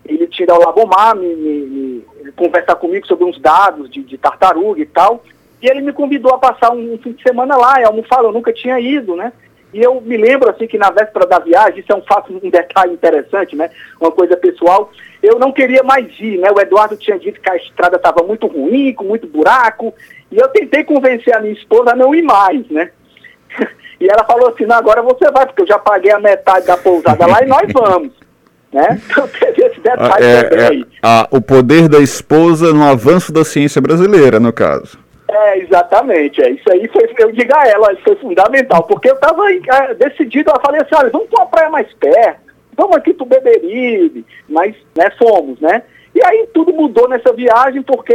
Ele 0.05 0.25
tira 0.27 0.55
o 0.55 0.59
Labomar, 0.59 1.15
me, 1.15 1.35
me, 1.35 2.05
me, 2.23 2.31
conversar 2.31 2.75
comigo 2.75 3.05
sobre 3.05 3.25
uns 3.25 3.39
dados 3.39 3.89
de, 3.89 4.01
de 4.01 4.17
tartaruga 4.17 4.81
e 4.81 4.85
tal. 4.85 5.21
E 5.61 5.69
ele 5.69 5.81
me 5.81 5.93
convidou 5.93 6.33
a 6.33 6.39
passar 6.39 6.71
um, 6.71 6.97
fim 7.01 7.13
de 7.13 7.21
semana 7.21 7.55
lá, 7.55 7.79
em 7.79 7.85
Almofala, 7.85 8.29
eu 8.29 8.33
nunca 8.33 8.51
tinha 8.51 8.79
ido, 8.79 9.15
né? 9.15 9.31
E 9.73 9.81
eu 9.81 10.01
me 10.01 10.17
lembro, 10.17 10.49
assim, 10.49 10.67
que 10.67 10.77
na 10.77 10.89
véspera 10.89 11.25
da 11.25 11.39
viagem, 11.39 11.79
isso 11.79 11.91
é 11.91 11.95
um 11.95 12.01
fato, 12.01 12.33
um 12.33 12.49
detalhe 12.49 12.93
interessante, 12.93 13.55
né? 13.55 13.69
Uma 13.99 14.11
coisa 14.11 14.35
pessoal, 14.35 14.91
eu 15.23 15.39
não 15.39 15.51
queria 15.51 15.81
mais 15.83 16.07
ir, 16.19 16.39
né? 16.39 16.49
O 16.51 16.59
Eduardo 16.59 16.97
tinha 16.97 17.17
dito 17.17 17.39
que 17.39 17.49
a 17.49 17.55
estrada 17.55 17.95
estava 17.95 18.23
muito 18.23 18.47
ruim, 18.47 18.93
com 18.93 19.05
muito 19.05 19.27
buraco, 19.27 19.93
e 20.29 20.37
eu 20.37 20.47
tentei 20.49 20.83
convencer 20.83 21.35
a 21.35 21.39
minha 21.39 21.53
esposa 21.53 21.91
a 21.91 21.95
não 21.95 22.13
ir 22.13 22.23
mais, 22.23 22.67
né? 22.69 22.91
E 24.01 24.09
ela 24.09 24.25
falou 24.25 24.49
assim, 24.49 24.65
não, 24.65 24.77
agora 24.77 25.03
você 25.03 25.29
vai, 25.29 25.45
porque 25.45 25.61
eu 25.61 25.67
já 25.67 25.77
paguei 25.77 26.11
a 26.11 26.19
metade 26.19 26.65
da 26.65 26.75
pousada 26.75 27.23
lá 27.27 27.43
e 27.43 27.45
nós 27.45 27.69
vamos. 27.71 28.11
Né? 28.73 28.99
Então 29.11 29.27
teve 29.27 29.63
esse 29.63 29.79
detalhe 29.79 30.25
é, 30.25 30.43
também. 30.43 30.81
É, 30.81 30.97
a, 31.03 31.27
o 31.29 31.39
poder 31.39 31.87
da 31.87 31.99
esposa 31.99 32.73
no 32.73 32.83
avanço 32.83 33.31
da 33.31 33.45
ciência 33.45 33.79
brasileira, 33.79 34.39
no 34.39 34.51
caso. 34.51 34.97
É, 35.31 35.59
exatamente. 35.59 36.43
É. 36.43 36.49
Isso 36.49 36.69
aí 36.69 36.87
foi, 36.89 37.09
eu 37.19 37.31
digo 37.31 37.55
a 37.55 37.67
ela, 37.67 37.95
foi 38.03 38.15
fundamental, 38.17 38.83
porque 38.83 39.09
eu 39.09 39.15
estava 39.15 39.43
decidido, 39.97 40.51
eu 40.51 40.61
falei 40.61 40.81
assim, 40.81 40.95
olha, 40.95 41.09
vamos 41.09 41.29
para 41.29 41.41
uma 41.41 41.49
praia 41.49 41.69
mais 41.69 41.93
perto, 41.93 42.41
vamos 42.75 42.97
aqui 42.97 43.13
para 43.13 43.23
o 43.23 43.27
Beberibe, 43.29 44.25
mas 44.49 44.75
né, 44.95 45.09
fomos, 45.17 45.59
né? 45.61 45.83
E 46.13 46.21
aí 46.25 46.47
tudo 46.53 46.73
mudou 46.73 47.07
nessa 47.07 47.31
viagem 47.31 47.81
porque 47.81 48.13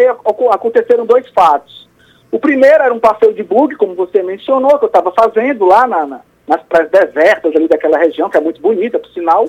aconteceram 0.52 1.06
dois 1.06 1.26
fatos. 1.30 1.88
O 2.30 2.38
primeiro 2.38 2.82
era 2.82 2.92
um 2.92 3.00
passeio 3.00 3.32
de 3.32 3.42
bug, 3.42 3.76
como 3.76 3.94
você 3.94 4.22
mencionou, 4.22 4.78
que 4.78 4.84
eu 4.84 4.88
estava 4.88 5.10
fazendo 5.12 5.64
lá 5.64 5.86
na, 5.86 6.04
na, 6.04 6.20
nas 6.46 6.62
praias 6.64 6.90
desertas 6.90 7.56
ali 7.56 7.66
daquela 7.66 7.96
região, 7.96 8.28
que 8.28 8.36
é 8.36 8.40
muito 8.40 8.60
bonita, 8.60 8.98
por 8.98 9.08
sinal, 9.12 9.48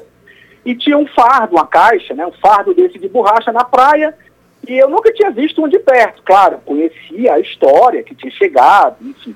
e 0.63 0.74
tinha 0.74 0.97
um 0.97 1.07
fardo, 1.07 1.55
uma 1.55 1.67
caixa, 1.67 2.13
né, 2.13 2.25
um 2.25 2.31
fardo 2.31 2.74
desse 2.74 2.97
de 2.97 3.09
borracha 3.09 3.51
na 3.51 3.65
praia, 3.65 4.15
e 4.67 4.77
eu 4.77 4.89
nunca 4.89 5.12
tinha 5.13 5.31
visto 5.31 5.63
um 5.63 5.67
de 5.67 5.79
perto, 5.79 6.21
claro, 6.24 6.59
conhecia 6.65 7.33
a 7.33 7.39
história 7.39 8.03
que 8.03 8.13
tinha 8.13 8.31
chegado, 8.31 8.97
enfim. 9.01 9.36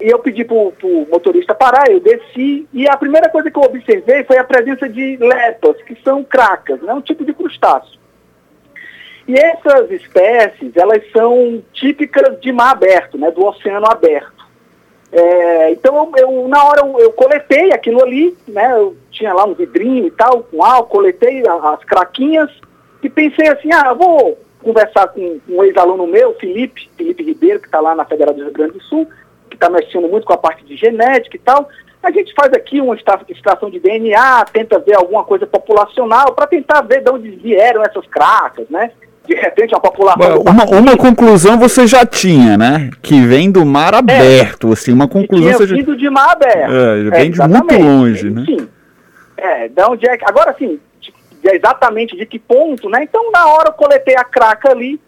E 0.00 0.08
eu 0.08 0.18
pedi 0.18 0.44
para 0.44 0.56
o 0.56 1.06
motorista 1.10 1.54
parar, 1.54 1.88
eu 1.88 2.00
desci, 2.00 2.68
e 2.72 2.88
a 2.88 2.96
primeira 2.96 3.28
coisa 3.28 3.50
que 3.50 3.56
eu 3.56 3.62
observei 3.62 4.24
foi 4.24 4.36
a 4.36 4.44
presença 4.44 4.88
de 4.88 5.16
lepas, 5.16 5.80
que 5.82 5.96
são 6.02 6.24
cracas, 6.24 6.80
né, 6.82 6.92
um 6.92 7.00
tipo 7.00 7.24
de 7.24 7.32
crustáceo. 7.32 7.98
E 9.28 9.38
essas 9.38 9.90
espécies, 9.92 10.76
elas 10.76 11.02
são 11.12 11.62
típicas 11.72 12.40
de 12.40 12.52
mar 12.52 12.72
aberto, 12.72 13.16
né, 13.16 13.30
do 13.30 13.46
oceano 13.46 13.86
aberto. 13.86 14.44
É, 15.12 15.70
então, 15.70 16.12
eu, 16.16 16.28
eu, 16.28 16.48
na 16.48 16.64
hora 16.64 16.80
eu, 16.80 16.98
eu, 16.98 17.12
coletei 17.12 17.72
aquilo 17.72 18.02
ali, 18.02 18.36
né, 18.48 18.72
eu 18.72 18.96
tinha 19.12 19.32
lá 19.32 19.44
um 19.44 19.54
vidrinho 19.54 20.08
e 20.08 20.10
tal, 20.10 20.42
com 20.42 20.62
álcool, 20.62 20.90
coletei 20.90 21.44
as 21.46 21.84
craquinhas 21.84 22.50
e 23.00 23.08
pensei 23.08 23.46
assim, 23.46 23.72
ah, 23.72 23.94
vou 23.94 24.43
conversar 24.64 25.08
com 25.08 25.38
um 25.48 25.62
ex-aluno 25.62 26.06
meu, 26.06 26.34
Felipe, 26.34 26.90
Felipe 26.96 27.22
Ribeiro, 27.22 27.60
que 27.60 27.66
está 27.66 27.80
lá 27.80 27.94
na 27.94 28.04
Federal 28.04 28.34
do 28.34 28.42
Rio 28.42 28.52
Grande 28.52 28.72
do 28.72 28.82
Sul, 28.82 29.06
que 29.48 29.56
está 29.56 29.68
mexendo 29.68 30.08
muito 30.08 30.26
com 30.26 30.32
a 30.32 30.38
parte 30.38 30.64
de 30.64 30.76
genética 30.76 31.36
e 31.36 31.40
tal. 31.40 31.68
A 32.02 32.10
gente 32.10 32.34
faz 32.34 32.52
aqui 32.52 32.80
uma 32.80 32.96
extração 33.28 33.70
de 33.70 33.78
DNA, 33.78 34.44
tenta 34.52 34.78
ver 34.78 34.96
alguma 34.96 35.24
coisa 35.24 35.46
populacional, 35.46 36.34
para 36.34 36.46
tentar 36.46 36.82
ver 36.82 37.02
de 37.02 37.10
onde 37.10 37.30
vieram 37.30 37.82
essas 37.82 38.06
cracas, 38.06 38.66
né? 38.68 38.90
De 39.26 39.34
repente 39.34 39.74
a 39.74 39.80
população... 39.80 40.42
Uma, 40.42 40.64
uma 40.64 40.96
conclusão 40.98 41.58
você 41.58 41.86
já 41.86 42.04
tinha, 42.04 42.58
né? 42.58 42.90
Que 43.02 43.22
vem 43.22 43.50
do 43.50 43.64
mar 43.64 43.94
é. 43.94 43.98
aberto, 43.98 44.68
é, 44.68 44.72
assim, 44.72 44.92
uma 44.92 45.08
conclusão... 45.08 45.58
Que 45.58 45.66
tinha 45.66 45.78
vindo 45.78 45.96
de 45.96 46.10
mar 46.10 46.32
aberto. 46.32 46.72
É, 46.72 47.10
vem 47.10 47.28
é, 47.28 47.30
de 47.30 47.48
muito 47.48 47.78
longe, 47.78 48.30
né? 48.30 48.44
Sim. 48.44 48.68
É, 49.38 49.68
de 49.68 49.82
onde 49.82 50.06
é 50.06 50.18
que... 50.18 50.24
Agora, 50.28 50.54
sim, 50.58 50.78
exatamente 51.52 52.16
de 52.16 52.24
que 52.24 52.38
ponto, 52.38 52.88
né? 52.88 53.02
Então, 53.02 53.30
na 53.30 53.46
hora 53.46 53.68
eu 53.68 53.74
coletei 53.74 54.16
a 54.16 54.24
craca 54.24 54.70
ali, 54.70 55.00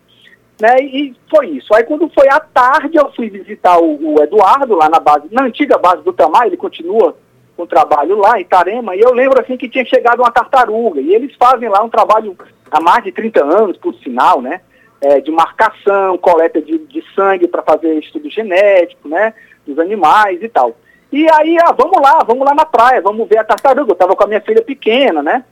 né? 0.60 0.76
E 0.80 1.14
foi 1.30 1.48
isso. 1.50 1.74
Aí, 1.74 1.84
quando 1.84 2.10
foi 2.10 2.28
à 2.28 2.40
tarde, 2.40 2.96
eu 2.96 3.10
fui 3.12 3.28
visitar 3.30 3.78
o, 3.78 4.14
o 4.14 4.22
Eduardo 4.22 4.74
lá 4.74 4.88
na 4.88 4.98
base, 4.98 5.28
na 5.30 5.44
antiga 5.44 5.78
base 5.78 6.02
do 6.02 6.12
Tamar, 6.12 6.46
ele 6.46 6.56
continua 6.56 7.16
com 7.56 7.62
o 7.62 7.66
trabalho 7.66 8.18
lá 8.18 8.38
em 8.38 8.44
Tarema, 8.44 8.94
e 8.94 9.00
eu 9.00 9.14
lembro 9.14 9.40
assim 9.40 9.56
que 9.56 9.68
tinha 9.68 9.84
chegado 9.84 10.20
uma 10.20 10.30
tartaruga, 10.30 11.00
e 11.00 11.14
eles 11.14 11.34
fazem 11.36 11.68
lá 11.68 11.82
um 11.82 11.88
trabalho 11.88 12.36
há 12.70 12.80
mais 12.80 13.02
de 13.02 13.12
30 13.12 13.42
anos, 13.42 13.76
por 13.78 13.94
sinal, 13.96 14.42
né? 14.42 14.60
É, 15.00 15.20
de 15.20 15.30
marcação, 15.30 16.16
coleta 16.18 16.60
de, 16.60 16.78
de 16.78 17.02
sangue 17.14 17.48
para 17.48 17.62
fazer 17.62 17.94
estudo 17.98 18.28
genético, 18.30 19.08
né? 19.08 19.34
Dos 19.66 19.78
animais 19.78 20.42
e 20.42 20.48
tal. 20.48 20.76
E 21.12 21.26
aí, 21.32 21.56
ah, 21.58 21.72
vamos 21.72 22.00
lá, 22.00 22.18
vamos 22.26 22.46
lá 22.46 22.54
na 22.54 22.64
praia, 22.64 23.00
vamos 23.00 23.28
ver 23.28 23.38
a 23.38 23.44
tartaruga. 23.44 23.90
Eu 23.90 23.94
estava 23.94 24.16
com 24.16 24.24
a 24.24 24.26
minha 24.26 24.40
filha 24.40 24.62
pequena, 24.62 25.22
né? 25.22 25.44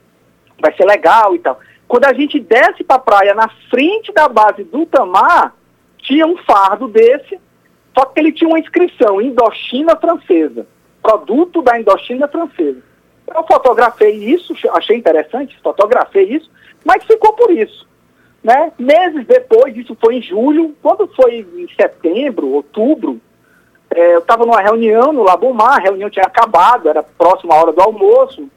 Vai 0.59 0.73
ser 0.75 0.85
legal 0.85 1.35
e 1.35 1.39
tal. 1.39 1.59
Quando 1.87 2.05
a 2.05 2.13
gente 2.13 2.39
desce 2.39 2.83
para 2.83 2.95
a 2.95 2.99
praia, 2.99 3.33
na 3.33 3.49
frente 3.69 4.11
da 4.11 4.27
base 4.27 4.63
do 4.63 4.85
Tamar, 4.85 5.53
tinha 5.99 6.25
um 6.25 6.37
fardo 6.37 6.87
desse, 6.87 7.39
só 7.97 8.05
que 8.05 8.19
ele 8.19 8.31
tinha 8.31 8.47
uma 8.47 8.59
inscrição, 8.59 9.21
Indochina 9.21 9.95
Francesa, 9.95 10.67
produto 11.01 11.61
da 11.61 11.79
Indochina 11.79 12.27
Francesa. 12.27 12.81
Eu 13.27 13.43
fotografei 13.47 14.13
isso, 14.13 14.53
achei 14.73 14.97
interessante, 14.97 15.57
fotografei 15.63 16.25
isso, 16.25 16.49
mas 16.83 17.03
ficou 17.03 17.33
por 17.33 17.51
isso. 17.51 17.87
Né? 18.43 18.71
Meses 18.77 19.25
depois, 19.25 19.75
isso 19.75 19.97
foi 19.99 20.17
em 20.17 20.21
julho, 20.21 20.75
quando 20.81 21.07
foi 21.15 21.47
em 21.57 21.67
setembro, 21.75 22.49
outubro, 22.49 23.19
é, 23.89 24.15
eu 24.15 24.19
estava 24.19 24.45
numa 24.45 24.61
reunião 24.61 25.13
no 25.13 25.23
Labomar, 25.23 25.77
a 25.77 25.81
reunião 25.81 26.09
tinha 26.09 26.25
acabado, 26.25 26.89
era 26.89 27.01
próxima 27.01 27.55
à 27.55 27.61
hora 27.61 27.71
do 27.71 27.81
almoço, 27.81 28.47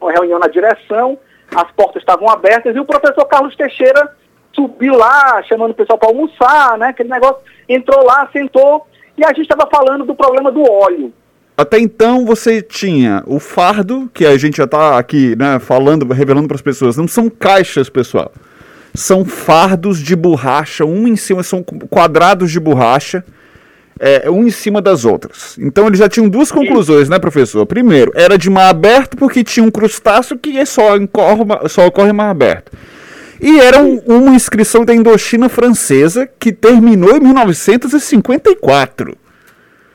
uma 0.00 0.12
reunião 0.12 0.38
na 0.38 0.48
direção, 0.48 1.18
as 1.54 1.70
portas 1.72 2.02
estavam 2.02 2.28
abertas 2.28 2.74
e 2.74 2.80
o 2.80 2.84
professor 2.84 3.24
Carlos 3.26 3.54
Teixeira 3.56 4.14
subiu 4.54 4.94
lá, 4.94 5.42
chamando 5.44 5.70
o 5.70 5.74
pessoal 5.74 5.98
para 5.98 6.08
almoçar, 6.08 6.78
né? 6.78 6.88
Aquele 6.88 7.08
negócio, 7.08 7.38
entrou 7.68 8.04
lá, 8.04 8.28
sentou 8.32 8.86
e 9.16 9.24
a 9.24 9.28
gente 9.28 9.42
estava 9.42 9.68
falando 9.70 10.04
do 10.04 10.14
problema 10.14 10.50
do 10.50 10.62
óleo. 10.62 11.12
Até 11.56 11.78
então 11.78 12.24
você 12.24 12.62
tinha 12.62 13.22
o 13.26 13.38
fardo, 13.38 14.10
que 14.12 14.24
a 14.24 14.36
gente 14.38 14.56
já 14.56 14.64
está 14.64 14.98
aqui, 14.98 15.36
né, 15.36 15.58
falando, 15.58 16.10
revelando 16.12 16.48
para 16.48 16.54
as 16.54 16.62
pessoas, 16.62 16.96
não 16.96 17.06
são 17.06 17.28
caixas, 17.28 17.88
pessoal. 17.88 18.32
São 18.94 19.24
fardos 19.24 19.98
de 19.98 20.16
borracha, 20.16 20.84
um 20.84 21.06
em 21.06 21.16
cima, 21.16 21.42
são 21.42 21.62
quadrados 21.62 22.50
de 22.50 22.58
borracha 22.58 23.24
é, 24.04 24.28
um 24.28 24.44
em 24.44 24.50
cima 24.50 24.82
das 24.82 25.04
outras. 25.04 25.56
Então 25.56 25.86
eles 25.86 26.00
já 26.00 26.08
tinham 26.08 26.28
duas 26.28 26.50
conclusões, 26.50 27.08
né, 27.08 27.20
professor? 27.20 27.64
Primeiro, 27.64 28.10
era 28.16 28.36
de 28.36 28.50
mar 28.50 28.68
aberto 28.68 29.16
porque 29.16 29.44
tinha 29.44 29.64
um 29.64 29.70
crustáceo 29.70 30.36
que 30.36 30.66
só 30.66 30.96
ocorre, 30.96 31.68
só 31.68 31.86
ocorre 31.86 32.10
em 32.10 32.12
mar 32.12 32.30
aberto. 32.30 32.72
E 33.40 33.60
era 33.60 33.80
um, 33.80 33.98
uma 33.98 34.34
inscrição 34.34 34.84
da 34.84 34.92
Indochina 34.92 35.48
francesa 35.48 36.28
que 36.36 36.52
terminou 36.52 37.16
em 37.16 37.20
1954. 37.20 39.16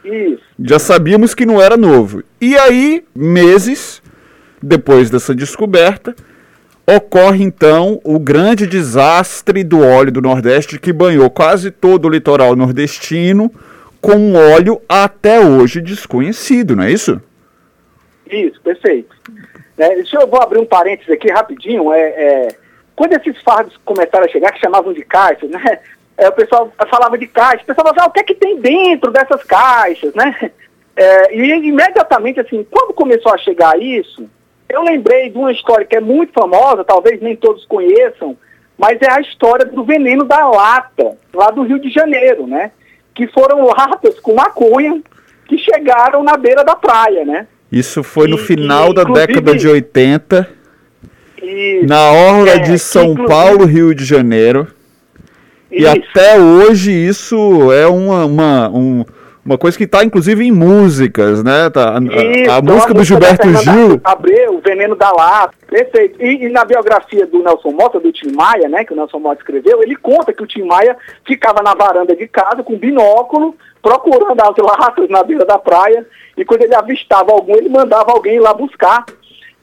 Isso. 0.05 0.41
Já 0.57 0.79
sabíamos 0.79 1.35
que 1.35 1.45
não 1.45 1.61
era 1.61 1.75
novo. 1.75 2.23
E 2.39 2.57
aí, 2.57 3.03
meses 3.13 4.01
depois 4.63 5.09
dessa 5.09 5.35
descoberta, 5.35 6.15
ocorre 6.87 7.43
então 7.43 7.99
o 8.05 8.17
grande 8.17 8.65
desastre 8.65 9.65
do 9.65 9.81
óleo 9.81 10.13
do 10.13 10.21
Nordeste 10.21 10.79
que 10.79 10.93
banhou 10.93 11.29
quase 11.29 11.71
todo 11.71 12.05
o 12.05 12.09
litoral 12.09 12.55
nordestino 12.55 13.51
com 14.01 14.15
um 14.15 14.35
óleo 14.53 14.81
até 14.87 15.39
hoje 15.39 15.81
desconhecido, 15.81 16.75
não 16.75 16.83
é 16.83 16.91
isso? 16.91 17.21
Isso, 18.29 18.59
perfeito. 18.61 19.15
É, 19.77 19.95
deixa 19.95 20.17
eu 20.17 20.27
vou 20.27 20.41
abrir 20.41 20.59
um 20.59 20.65
parênteses 20.65 21.11
aqui 21.11 21.31
rapidinho. 21.31 21.91
É, 21.93 21.99
é, 21.99 22.47
quando 22.95 23.13
esses 23.13 23.41
fardos 23.41 23.77
começaram 23.85 24.25
a 24.25 24.29
chegar, 24.29 24.51
que 24.51 24.59
chamavam 24.59 24.93
de 24.93 25.03
caixas, 25.03 25.49
né? 25.49 25.79
É, 26.17 26.27
o 26.29 26.31
pessoal 26.31 26.73
falava 26.89 27.15
de 27.15 27.27
caixas, 27.27 27.61
o 27.61 27.65
pessoal 27.67 27.87
falava, 27.87 28.05
ah, 28.05 28.09
o 28.09 28.11
que 28.11 28.19
é 28.19 28.23
que 28.23 28.33
tem 28.33 28.59
dentro 28.59 29.11
dessas 29.11 29.43
caixas, 29.43 30.13
né? 30.15 30.51
É, 30.95 31.35
e 31.35 31.67
imediatamente, 31.67 32.39
assim, 32.39 32.65
quando 32.71 32.91
começou 32.91 33.31
a 33.31 33.37
chegar 33.37 33.79
isso, 33.79 34.27
eu 34.67 34.81
lembrei 34.81 35.29
de 35.29 35.37
uma 35.37 35.51
história 35.51 35.85
que 35.85 35.95
é 35.95 36.01
muito 36.01 36.33
famosa, 36.33 36.83
talvez 36.83 37.21
nem 37.21 37.35
todos 37.35 37.65
conheçam, 37.65 38.35
mas 38.75 38.99
é 39.01 39.11
a 39.11 39.21
história 39.21 39.65
do 39.65 39.83
veneno 39.83 40.23
da 40.23 40.47
lata, 40.49 41.15
lá 41.31 41.51
do 41.51 41.61
Rio 41.61 41.79
de 41.79 41.91
Janeiro, 41.91 42.47
né? 42.47 42.71
Que 43.17 43.27
foram 43.27 43.65
latas 43.65 44.19
com 44.19 44.35
maconha 44.35 45.01
que 45.47 45.57
chegaram 45.57 46.23
na 46.23 46.37
beira 46.37 46.63
da 46.63 46.75
praia, 46.75 47.25
né? 47.25 47.47
Isso 47.71 48.03
foi 48.03 48.27
no 48.27 48.37
final 48.37 48.91
e, 48.91 48.93
da 48.93 49.03
década 49.03 49.55
de 49.55 49.67
80, 49.67 50.47
isso, 51.41 51.87
na 51.87 52.11
orla 52.11 52.51
é, 52.51 52.59
de 52.59 52.77
São 52.77 53.15
Paulo, 53.15 53.65
Rio 53.65 53.93
de 53.95 54.05
Janeiro. 54.05 54.67
Isso. 55.71 55.81
E 55.81 55.87
até 55.87 56.39
hoje 56.39 56.91
isso 56.91 57.71
é 57.73 57.87
uma, 57.87 58.23
uma, 58.25 58.69
um, 58.69 59.03
uma 59.47 59.57
coisa 59.57 59.77
que 59.77 59.85
está, 59.85 60.03
inclusive, 60.03 60.45
em 60.45 60.51
músicas, 60.51 61.41
né? 61.41 61.69
Tá, 61.69 61.97
a, 61.97 62.01
Isso, 62.01 62.51
a, 62.51 62.57
a 62.57 62.61
música 62.61 62.93
do 62.93 63.01
Gilberto 63.01 63.47
Gil. 63.47 64.01
Abreu, 64.03 64.55
o 64.57 64.59
Veneno 64.59 64.93
da 64.93 65.09
Lata, 65.09 65.53
perfeito. 65.65 66.21
E, 66.21 66.45
e, 66.45 66.49
na 66.49 66.65
biografia 66.65 67.25
do 67.25 67.41
Nelson 67.41 67.71
Mota, 67.71 67.97
do 67.97 68.11
Tim 68.11 68.33
Maia, 68.33 68.67
né, 68.67 68.83
que 68.83 68.91
o 68.91 68.95
Nelson 68.95 69.19
Mota 69.19 69.39
escreveu, 69.39 69.81
ele 69.81 69.95
conta 69.95 70.33
que 70.33 70.43
o 70.43 70.47
Tim 70.47 70.63
Maia 70.63 70.97
ficava 71.25 71.63
na 71.63 71.73
varanda 71.73 72.13
de 72.13 72.27
casa 72.27 72.61
com 72.61 72.77
binóculo, 72.77 73.55
procurando 73.81 74.41
as 74.41 74.57
latas 74.57 75.09
na 75.09 75.23
beira 75.23 75.45
da 75.45 75.57
praia, 75.57 76.05
e 76.35 76.43
quando 76.43 76.63
ele 76.63 76.75
avistava 76.75 77.31
algum, 77.31 77.55
ele 77.55 77.69
mandava 77.69 78.11
alguém 78.11 78.35
ir 78.35 78.41
lá 78.41 78.53
buscar. 78.53 79.05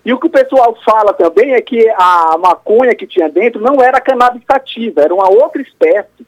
E 0.03 0.15
o 0.15 0.19
que 0.19 0.29
o 0.29 0.31
pessoal 0.31 0.75
fala 0.83 1.13
também 1.13 1.53
é 1.53 1.61
que 1.61 1.87
a 1.91 2.39
maconha 2.39 2.95
que 2.95 3.07
tinha 3.07 3.29
dentro 3.29 3.61
não 3.61 3.83
era 3.83 4.01
cannabis 4.01 4.43
sativa, 4.51 5.03
era 5.03 5.15
uma 5.15 5.29
outra 5.29 5.61
espécie, 5.61 6.27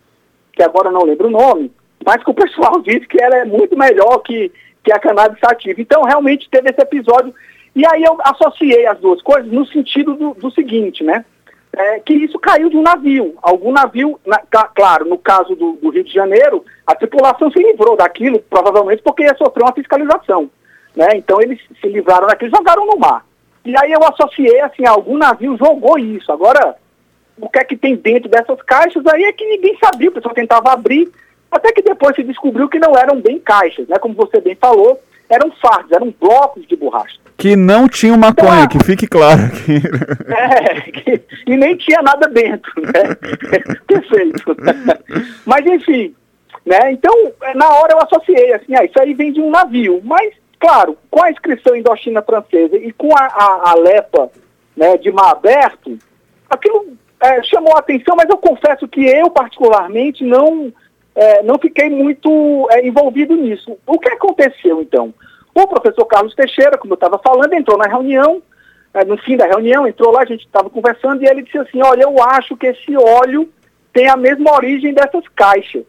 que 0.52 0.62
agora 0.62 0.90
não 0.90 1.04
lembro 1.04 1.28
o 1.28 1.30
nome, 1.30 1.70
mas 2.06 2.22
que 2.22 2.30
o 2.30 2.34
pessoal 2.34 2.80
diz 2.80 3.04
que 3.06 3.20
ela 3.20 3.36
é 3.36 3.44
muito 3.44 3.76
melhor 3.76 4.18
que, 4.20 4.52
que 4.84 4.92
a 4.92 4.98
cannabis 5.00 5.40
sativa. 5.40 5.80
Então, 5.80 6.04
realmente 6.04 6.48
teve 6.48 6.70
esse 6.70 6.80
episódio. 6.80 7.34
E 7.74 7.84
aí 7.84 8.04
eu 8.04 8.16
associei 8.22 8.86
as 8.86 8.96
duas 9.00 9.20
coisas 9.20 9.50
no 9.50 9.66
sentido 9.66 10.14
do, 10.14 10.32
do 10.34 10.50
seguinte, 10.52 11.02
né? 11.02 11.24
É, 11.76 11.98
que 11.98 12.14
isso 12.14 12.38
caiu 12.38 12.70
de 12.70 12.76
um 12.76 12.82
navio. 12.82 13.34
Algum 13.42 13.72
navio, 13.72 14.20
na, 14.24 14.38
claro, 14.38 15.04
no 15.04 15.18
caso 15.18 15.56
do, 15.56 15.72
do, 15.72 15.90
Rio 15.90 16.04
de 16.04 16.14
Janeiro, 16.14 16.64
a 16.86 16.94
tripulação 16.94 17.50
se 17.50 17.58
livrou 17.58 17.96
daquilo, 17.96 18.38
provavelmente 18.38 19.02
porque 19.02 19.24
ia 19.24 19.36
sofrer 19.36 19.64
uma 19.64 19.74
fiscalização. 19.74 20.48
Né? 20.94 21.08
Então 21.16 21.42
eles 21.42 21.60
se 21.80 21.88
livraram 21.88 22.28
daquilo 22.28 22.50
e 22.50 22.56
jogaram 22.56 22.86
no 22.86 22.96
mar. 22.96 23.26
E 23.64 23.76
aí 23.76 23.92
eu 23.92 24.02
associei 24.04 24.60
assim, 24.60 24.86
algum 24.86 25.18
navio 25.18 25.58
jogou 25.58 25.98
isso. 25.98 26.32
Agora, 26.32 26.76
o 27.36 27.48
que 27.50 27.58
é 27.58 27.64
que 27.64 27.76
tem 27.76 27.96
dentro 27.96 28.30
dessas 28.30 28.62
caixas 28.62 29.04
aí 29.06 29.24
é 29.24 29.32
que 29.32 29.44
ninguém 29.44 29.76
sabia, 29.84 30.08
o 30.08 30.12
pessoal 30.12 30.34
tentava 30.34 30.72
abrir, 30.72 31.12
até 31.56 31.72
que 31.72 31.82
depois 31.82 32.14
se 32.14 32.22
descobriu 32.22 32.68
que 32.68 32.78
não 32.78 32.96
eram 32.96 33.20
bem 33.20 33.38
caixas, 33.38 33.88
né? 33.88 33.98
Como 33.98 34.14
você 34.14 34.40
bem 34.40 34.54
falou, 34.54 35.00
eram 35.28 35.50
fardos, 35.52 35.90
eram 35.92 36.14
blocos 36.20 36.66
de 36.66 36.76
borracha. 36.76 37.18
Que 37.36 37.56
não 37.56 37.88
tinha 37.88 38.16
maconha, 38.16 38.64
então, 38.64 38.78
que 38.78 38.84
fique 38.84 39.06
claro 39.06 39.42
aqui. 39.42 39.82
É, 40.28 40.80
que, 40.90 41.22
e 41.46 41.56
nem 41.56 41.76
tinha 41.76 42.02
nada 42.02 42.28
dentro, 42.28 42.72
né? 42.76 43.14
Perfeito. 43.86 44.56
Mas 45.44 45.66
enfim, 45.66 46.14
né? 46.64 46.92
Então, 46.92 47.14
na 47.54 47.68
hora 47.68 47.94
eu 47.94 48.02
associei, 48.02 48.52
assim, 48.52 48.74
ah, 48.74 48.84
isso 48.84 49.00
aí 49.00 49.14
vem 49.14 49.32
de 49.32 49.40
um 49.40 49.50
navio. 49.50 50.00
Mas, 50.04 50.34
claro, 50.58 50.96
com 51.10 51.22
a 51.22 51.30
inscrição 51.30 51.76
Indochina 51.76 52.22
francesa 52.22 52.76
e 52.76 52.92
com 52.92 53.16
a, 53.16 53.24
a, 53.24 53.70
a 53.70 53.74
LEPA 53.74 54.30
né, 54.76 54.96
de 54.98 55.10
mar 55.10 55.30
aberto, 55.30 55.98
aquilo 56.50 56.96
é, 57.20 57.42
chamou 57.42 57.74
a 57.74 57.80
atenção, 57.80 58.14
mas 58.16 58.28
eu 58.28 58.36
confesso 58.36 58.86
que 58.86 59.04
eu, 59.04 59.30
particularmente, 59.30 60.24
não, 60.24 60.72
é, 61.16 61.42
não 61.42 61.58
fiquei 61.58 61.88
muito 61.88 62.68
é, 62.70 62.86
envolvido 62.86 63.34
nisso. 63.34 63.76
O 63.86 63.98
que 63.98 64.10
aconteceu, 64.10 64.82
então? 64.82 65.14
O 65.54 65.66
professor 65.66 66.04
Carlos 66.04 66.34
Teixeira, 66.34 66.76
como 66.76 66.92
eu 66.92 66.96
estava 66.96 67.18
falando, 67.18 67.54
entrou 67.54 67.78
na 67.78 67.88
reunião, 67.88 68.42
é, 68.92 69.02
no 69.02 69.16
fim 69.16 69.34
da 69.34 69.46
reunião, 69.46 69.88
entrou 69.88 70.12
lá, 70.12 70.20
a 70.20 70.26
gente 70.26 70.44
estava 70.44 70.68
conversando, 70.68 71.22
e 71.22 71.26
ele 71.26 71.42
disse 71.42 71.56
assim, 71.56 71.80
olha, 71.82 72.02
eu 72.02 72.22
acho 72.22 72.54
que 72.54 72.66
esse 72.66 72.94
óleo 72.94 73.48
tem 73.94 74.10
a 74.10 74.16
mesma 74.16 74.52
origem 74.52 74.92
dessas 74.92 75.24
caixas, 75.34 75.84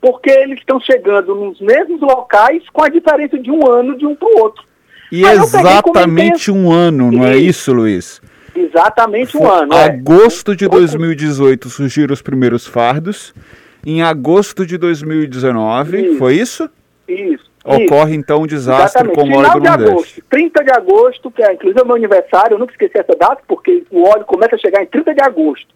porque 0.00 0.30
eles 0.30 0.58
estão 0.58 0.80
chegando 0.80 1.34
nos 1.34 1.60
mesmos 1.60 2.00
locais 2.00 2.62
com 2.72 2.82
a 2.82 2.88
diferença 2.88 3.38
de 3.38 3.50
um 3.50 3.70
ano 3.70 3.96
de 3.98 4.06
um 4.06 4.14
para 4.14 4.28
o 4.28 4.40
outro. 4.40 4.64
E 5.12 5.22
exatamente 5.26 6.50
um 6.50 6.72
ano, 6.72 7.12
não 7.12 7.26
é 7.26 7.36
isso, 7.36 7.74
Luiz? 7.74 8.22
Exatamente 8.56 9.36
um 9.36 9.46
ano. 9.46 9.74
É. 9.74 9.84
Agosto 9.84 10.52
é. 10.52 10.54
de 10.54 10.66
2018 10.66 11.68
surgiram 11.68 12.14
os 12.14 12.22
primeiros 12.22 12.66
fardos. 12.66 13.34
Em 13.84 14.02
agosto 14.02 14.64
de 14.64 14.78
2019, 14.78 16.00
isso. 16.00 16.18
foi 16.18 16.34
isso? 16.34 16.70
Isso. 17.08 17.50
Ocorre 17.64 18.14
então 18.14 18.42
um 18.42 18.46
desastre 18.46 19.02
Exatamente. 19.02 19.14
com 19.14 19.20
o 19.20 19.38
óleo 19.38 19.50
Final 19.52 19.60
do 19.60 19.64
Nordeste. 19.64 19.86
De 19.86 19.92
agosto, 19.92 20.24
30 20.28 20.64
de 20.64 20.70
agosto, 20.72 21.30
que 21.30 21.42
é 21.42 21.52
inclusive 21.52 21.82
o 21.82 21.86
meu 21.86 21.96
aniversário, 21.96 22.54
eu 22.54 22.58
nunca 22.58 22.72
esqueci 22.72 22.98
essa 22.98 23.14
data, 23.16 23.42
porque 23.46 23.84
o 23.90 24.02
óleo 24.02 24.24
começa 24.24 24.56
a 24.56 24.58
chegar 24.58 24.82
em 24.82 24.86
30 24.86 25.14
de 25.14 25.22
agosto. 25.22 25.68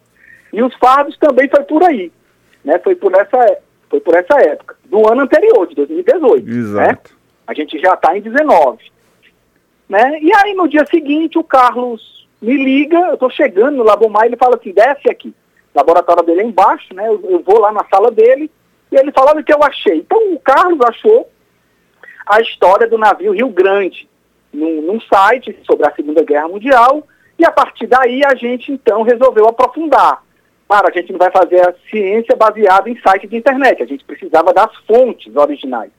E 0.52 0.62
os 0.62 0.74
fardos 0.76 1.16
também 1.18 1.48
foi 1.48 1.62
por 1.64 1.82
aí. 1.84 2.10
Né? 2.64 2.78
Foi, 2.82 2.96
por 2.96 3.14
essa, 3.14 3.58
foi 3.88 4.00
por 4.00 4.16
essa 4.16 4.38
época. 4.40 4.76
Do 4.84 5.10
ano 5.10 5.22
anterior, 5.22 5.66
de 5.68 5.74
2018. 5.76 6.48
Exato. 6.48 7.10
Né? 7.12 7.16
A 7.46 7.54
gente 7.54 7.78
já 7.78 7.94
está 7.94 8.16
em 8.16 8.20
19. 8.20 8.78
Né? 9.88 10.18
E 10.20 10.34
aí 10.34 10.54
no 10.54 10.68
dia 10.68 10.84
seguinte 10.86 11.38
o 11.38 11.44
Carlos 11.44 12.26
me 12.42 12.56
liga, 12.56 12.98
eu 12.98 13.14
estou 13.14 13.30
chegando 13.30 13.76
no 13.76 13.84
Labomar, 13.84 14.26
ele 14.26 14.36
fala 14.36 14.56
assim, 14.56 14.72
desce 14.72 15.08
aqui. 15.08 15.32
Laboratório 15.76 16.24
dele 16.24 16.40
é 16.40 16.44
embaixo, 16.44 16.92
né? 16.94 17.06
Eu, 17.06 17.20
eu 17.28 17.42
vou 17.42 17.60
lá 17.60 17.70
na 17.70 17.84
sala 17.90 18.10
dele 18.10 18.50
e 18.90 18.96
ele 18.96 19.12
fala 19.12 19.38
o 19.38 19.44
que 19.44 19.52
eu 19.52 19.62
achei. 19.62 19.98
Então 19.98 20.32
o 20.32 20.40
Carlos 20.40 20.80
achou 20.80 21.30
a 22.26 22.40
história 22.40 22.88
do 22.88 22.98
navio 22.98 23.32
Rio 23.32 23.48
Grande 23.48 24.08
num, 24.52 24.82
num 24.82 25.00
site 25.00 25.56
sobre 25.64 25.86
a 25.86 25.94
Segunda 25.94 26.24
Guerra 26.24 26.48
Mundial 26.48 27.06
e 27.38 27.44
a 27.44 27.52
partir 27.52 27.86
daí 27.86 28.22
a 28.24 28.34
gente 28.34 28.72
então 28.72 29.02
resolveu 29.02 29.46
aprofundar. 29.46 30.24
Claro, 30.66 30.88
a 30.88 30.90
gente 30.90 31.12
não 31.12 31.18
vai 31.18 31.30
fazer 31.30 31.60
a 31.60 31.74
ciência 31.90 32.34
baseada 32.34 32.90
em 32.90 32.98
site 33.00 33.28
de 33.28 33.36
internet, 33.36 33.82
a 33.82 33.86
gente 33.86 34.04
precisava 34.04 34.52
das 34.52 34.74
fontes 34.86 35.34
originais. 35.36 35.92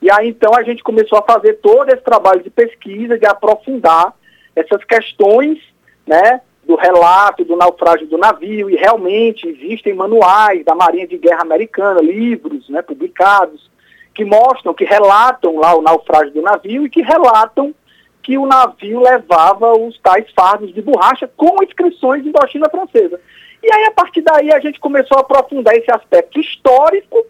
E 0.00 0.10
aí 0.10 0.28
então 0.28 0.54
a 0.54 0.62
gente 0.62 0.82
começou 0.82 1.18
a 1.18 1.22
fazer 1.22 1.54
todo 1.54 1.88
esse 1.88 2.02
trabalho 2.02 2.42
de 2.42 2.50
pesquisa, 2.50 3.18
de 3.18 3.26
aprofundar 3.26 4.14
essas 4.56 4.82
questões, 4.84 5.58
né, 6.06 6.40
do 6.68 6.76
relato 6.76 7.46
do 7.46 7.56
naufrágio 7.56 8.06
do 8.06 8.18
navio, 8.18 8.68
e 8.68 8.76
realmente 8.76 9.48
existem 9.48 9.94
manuais 9.94 10.62
da 10.66 10.74
Marinha 10.74 11.06
de 11.06 11.16
Guerra 11.16 11.40
Americana, 11.40 12.02
livros, 12.02 12.68
né, 12.68 12.82
publicados, 12.82 13.70
que 14.14 14.22
mostram, 14.22 14.74
que 14.74 14.84
relatam 14.84 15.58
lá 15.58 15.74
o 15.74 15.80
naufrágio 15.80 16.34
do 16.34 16.42
navio 16.42 16.84
e 16.84 16.90
que 16.90 17.00
relatam 17.00 17.74
que 18.22 18.36
o 18.36 18.44
navio 18.44 19.00
levava 19.00 19.72
os 19.78 19.98
tais 20.00 20.30
fardos 20.36 20.74
de 20.74 20.82
borracha 20.82 21.26
com 21.34 21.62
inscrições 21.64 22.22
de 22.22 22.28
Indochina 22.28 22.68
francesa. 22.68 23.18
E 23.62 23.72
aí, 23.72 23.84
a 23.84 23.90
partir 23.90 24.20
daí, 24.20 24.52
a 24.52 24.60
gente 24.60 24.78
começou 24.78 25.16
a 25.16 25.22
aprofundar 25.22 25.74
esse 25.74 25.90
aspecto 25.90 26.38
histórico 26.38 27.24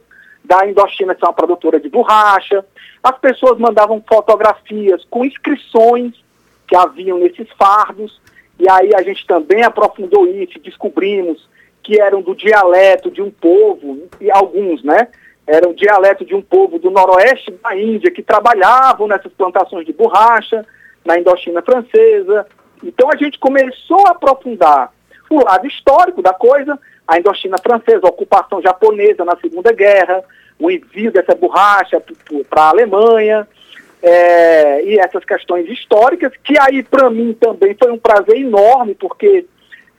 da 0.44 0.66
Indochina 0.66 1.14
ser 1.14 1.24
uma 1.24 1.32
produtora 1.32 1.78
de 1.78 1.88
borracha. 1.88 2.64
As 3.04 3.16
pessoas 3.18 3.56
mandavam 3.56 4.02
fotografias 4.08 5.06
com 5.08 5.24
inscrições 5.24 6.14
que 6.66 6.74
haviam 6.74 7.18
nesses 7.18 7.48
fardos, 7.56 8.20
e 8.58 8.68
aí 8.68 8.90
a 8.94 9.02
gente 9.02 9.26
também 9.26 9.62
aprofundou 9.62 10.26
isso, 10.26 10.58
descobrimos 10.58 11.48
que 11.82 12.00
eram 12.00 12.20
do 12.20 12.34
dialeto 12.34 13.10
de 13.10 13.22
um 13.22 13.30
povo, 13.30 14.08
e 14.20 14.30
alguns, 14.30 14.82
né? 14.82 15.08
Eram 15.46 15.72
dialeto 15.72 16.24
de 16.24 16.34
um 16.34 16.42
povo 16.42 16.78
do 16.78 16.90
noroeste 16.90 17.50
da 17.62 17.74
Índia 17.74 18.10
que 18.10 18.22
trabalhavam 18.22 19.06
nessas 19.06 19.32
plantações 19.32 19.86
de 19.86 19.92
borracha, 19.92 20.66
na 21.04 21.18
Indochina 21.18 21.62
francesa. 21.62 22.46
Então 22.84 23.08
a 23.10 23.16
gente 23.16 23.38
começou 23.38 24.06
a 24.06 24.10
aprofundar 24.10 24.92
o 25.30 25.42
lado 25.42 25.66
histórico 25.66 26.20
da 26.20 26.34
coisa, 26.34 26.78
a 27.06 27.18
Indochina 27.18 27.56
francesa, 27.58 28.00
a 28.04 28.10
ocupação 28.10 28.60
japonesa 28.60 29.24
na 29.24 29.36
Segunda 29.36 29.72
Guerra, 29.72 30.22
o 30.58 30.70
envio 30.70 31.10
dessa 31.10 31.34
borracha 31.34 32.02
para 32.50 32.62
a 32.62 32.68
Alemanha, 32.68 33.48
é, 34.02 34.84
e 34.84 34.98
essas 34.98 35.24
questões 35.24 35.68
históricas, 35.68 36.32
que 36.44 36.58
aí 36.58 36.82
para 36.82 37.10
mim 37.10 37.32
também 37.38 37.74
foi 37.74 37.90
um 37.90 37.98
prazer 37.98 38.36
enorme, 38.36 38.94
porque 38.94 39.44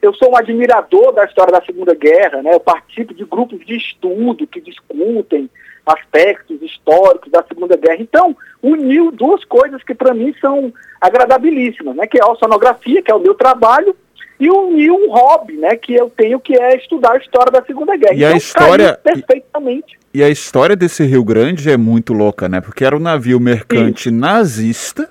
eu 0.01 0.13
sou 0.13 0.31
um 0.31 0.37
admirador 0.37 1.11
da 1.11 1.25
história 1.25 1.51
da 1.51 1.65
Segunda 1.65 1.93
Guerra, 1.93 2.41
né? 2.41 2.53
eu 2.53 2.59
participo 2.59 3.13
de 3.13 3.25
grupos 3.25 3.65
de 3.65 3.75
estudo 3.75 4.47
que 4.47 4.61
discutem 4.61 5.49
aspectos 5.85 6.61
históricos 6.61 7.31
da 7.31 7.43
Segunda 7.43 7.75
Guerra. 7.75 7.97
Então, 7.99 8.35
uniu 8.61 9.11
duas 9.11 9.43
coisas 9.43 9.83
que 9.83 9.93
para 9.93 10.13
mim 10.13 10.33
são 10.39 10.71
agradabilíssimas, 11.01 11.95
né? 11.95 12.07
que 12.07 12.17
é 12.17 12.23
a 12.23 12.35
sonografia, 12.35 13.01
que 13.01 13.11
é 13.11 13.15
o 13.15 13.19
meu 13.19 13.33
trabalho, 13.33 13.95
e 14.39 14.49
uniu 14.49 14.95
um 14.95 15.11
hobby 15.11 15.57
né? 15.57 15.75
que 15.75 15.93
eu 15.93 16.09
tenho, 16.09 16.39
que 16.39 16.57
é 16.57 16.77
estudar 16.77 17.13
a 17.13 17.17
história 17.17 17.51
da 17.51 17.63
Segunda 17.65 17.97
Guerra. 17.97 18.13
E 18.13 18.19
então, 18.19 18.33
a 18.33 18.37
história... 18.37 18.99
perfeitamente. 19.03 19.99
E 20.13 20.23
a 20.23 20.29
história 20.29 20.75
desse 20.75 21.05
Rio 21.05 21.23
Grande 21.23 21.69
é 21.69 21.77
muito 21.77 22.13
louca, 22.13 22.49
né? 22.49 22.59
Porque 22.61 22.83
era 22.83 22.95
um 22.95 22.99
navio 22.99 23.39
mercante 23.39 24.09
nazista 24.09 25.09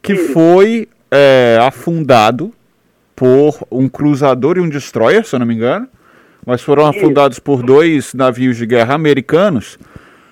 que 0.00 0.14
foi 0.14 0.88
é, 1.10 1.58
afundado 1.60 2.52
por 3.14 3.66
um 3.70 3.88
cruzador 3.88 4.56
e 4.56 4.60
um 4.60 4.68
destroyer, 4.68 5.26
se 5.26 5.34
eu 5.34 5.38
não 5.38 5.46
me 5.46 5.54
engano, 5.54 5.86
mas 6.46 6.62
foram 6.62 6.86
afundados 6.86 7.38
por 7.38 7.62
dois 7.62 8.14
navios 8.14 8.56
de 8.56 8.64
guerra 8.64 8.94
americanos, 8.94 9.78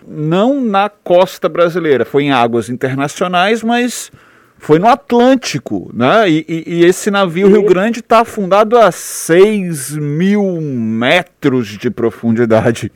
não 0.06 0.64
na 0.64 0.88
costa 0.88 1.50
brasileira, 1.50 2.06
foi 2.06 2.24
em 2.24 2.32
águas 2.32 2.70
internacionais, 2.70 3.62
mas 3.62 4.10
foi 4.56 4.78
no 4.78 4.88
Atlântico, 4.88 5.90
né? 5.92 6.30
E, 6.30 6.46
e, 6.48 6.64
e 6.76 6.84
esse 6.86 7.10
navio 7.10 7.48
Rio 7.48 7.64
Grande 7.64 8.00
está 8.00 8.20
afundado 8.20 8.78
a 8.78 8.90
6 8.90 9.90
mil 9.96 10.58
metros 10.60 11.68
de 11.68 11.90
profundidade. 11.90 12.90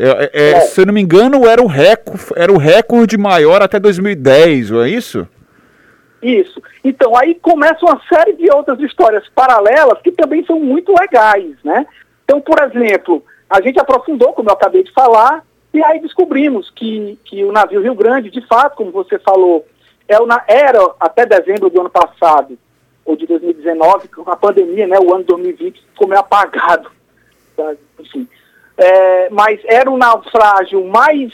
É, 0.00 0.08
é, 0.08 0.30
é, 0.32 0.50
é, 0.52 0.60
se 0.62 0.80
eu 0.80 0.86
não 0.86 0.94
me 0.94 1.02
engano, 1.02 1.46
era 1.46 1.62
o, 1.62 1.66
recorde, 1.66 2.24
era 2.34 2.50
o 2.50 2.56
recorde 2.56 3.18
maior 3.18 3.60
até 3.60 3.78
2010, 3.78 4.70
não 4.70 4.82
é 4.82 4.88
isso? 4.88 5.28
Isso. 6.22 6.62
Então, 6.82 7.14
aí 7.14 7.34
começa 7.34 7.84
uma 7.84 8.00
série 8.08 8.32
de 8.32 8.50
outras 8.50 8.80
histórias 8.80 9.28
paralelas 9.34 10.00
que 10.02 10.10
também 10.10 10.42
são 10.46 10.58
muito 10.58 10.94
legais, 10.98 11.54
né? 11.62 11.86
Então, 12.24 12.40
por 12.40 12.58
exemplo, 12.62 13.22
a 13.48 13.60
gente 13.60 13.78
aprofundou, 13.78 14.32
como 14.32 14.48
eu 14.48 14.54
acabei 14.54 14.82
de 14.82 14.92
falar, 14.92 15.44
e 15.72 15.82
aí 15.84 16.00
descobrimos 16.00 16.70
que, 16.70 17.18
que 17.24 17.44
o 17.44 17.52
navio 17.52 17.82
Rio 17.82 17.94
Grande, 17.94 18.30
de 18.30 18.40
fato, 18.46 18.76
como 18.76 18.90
você 18.90 19.18
falou, 19.18 19.66
é 20.08 20.16
era 20.48 20.80
até 20.98 21.26
dezembro 21.26 21.68
do 21.68 21.80
ano 21.80 21.90
passado, 21.90 22.58
ou 23.04 23.16
de 23.16 23.26
2019, 23.26 24.08
com 24.08 24.30
a 24.30 24.36
pandemia, 24.36 24.86
né, 24.86 24.98
o 24.98 25.14
ano 25.14 25.24
2020 25.24 25.80
ficou 25.92 26.08
meio 26.08 26.20
apagado. 26.20 26.90
Tá? 27.56 27.74
Enfim, 28.00 28.26
é, 28.80 29.28
mas 29.28 29.60
era 29.66 29.90
o 29.90 29.98
naufrágio 29.98 30.82
mais 30.86 31.30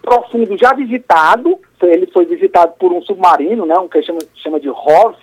profundo 0.00 0.56
já 0.56 0.72
visitado. 0.72 1.58
Ele 1.82 2.06
foi 2.06 2.24
visitado 2.24 2.72
por 2.78 2.90
um 2.90 3.02
submarino, 3.02 3.66
né, 3.66 3.76
um 3.78 3.86
que 3.86 4.02
chama, 4.02 4.20
chama 4.36 4.58
de 4.58 4.68
ROV, 4.68 5.14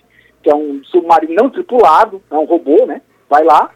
que 0.43 0.50
é 0.52 0.56
um 0.56 0.84
submarino 0.84 1.34
não 1.34 1.50
tripulado, 1.50 2.22
é 2.30 2.36
um 2.36 2.46
robô, 2.46 2.86
né? 2.86 3.02
Vai 3.28 3.43
lá. 3.43 3.72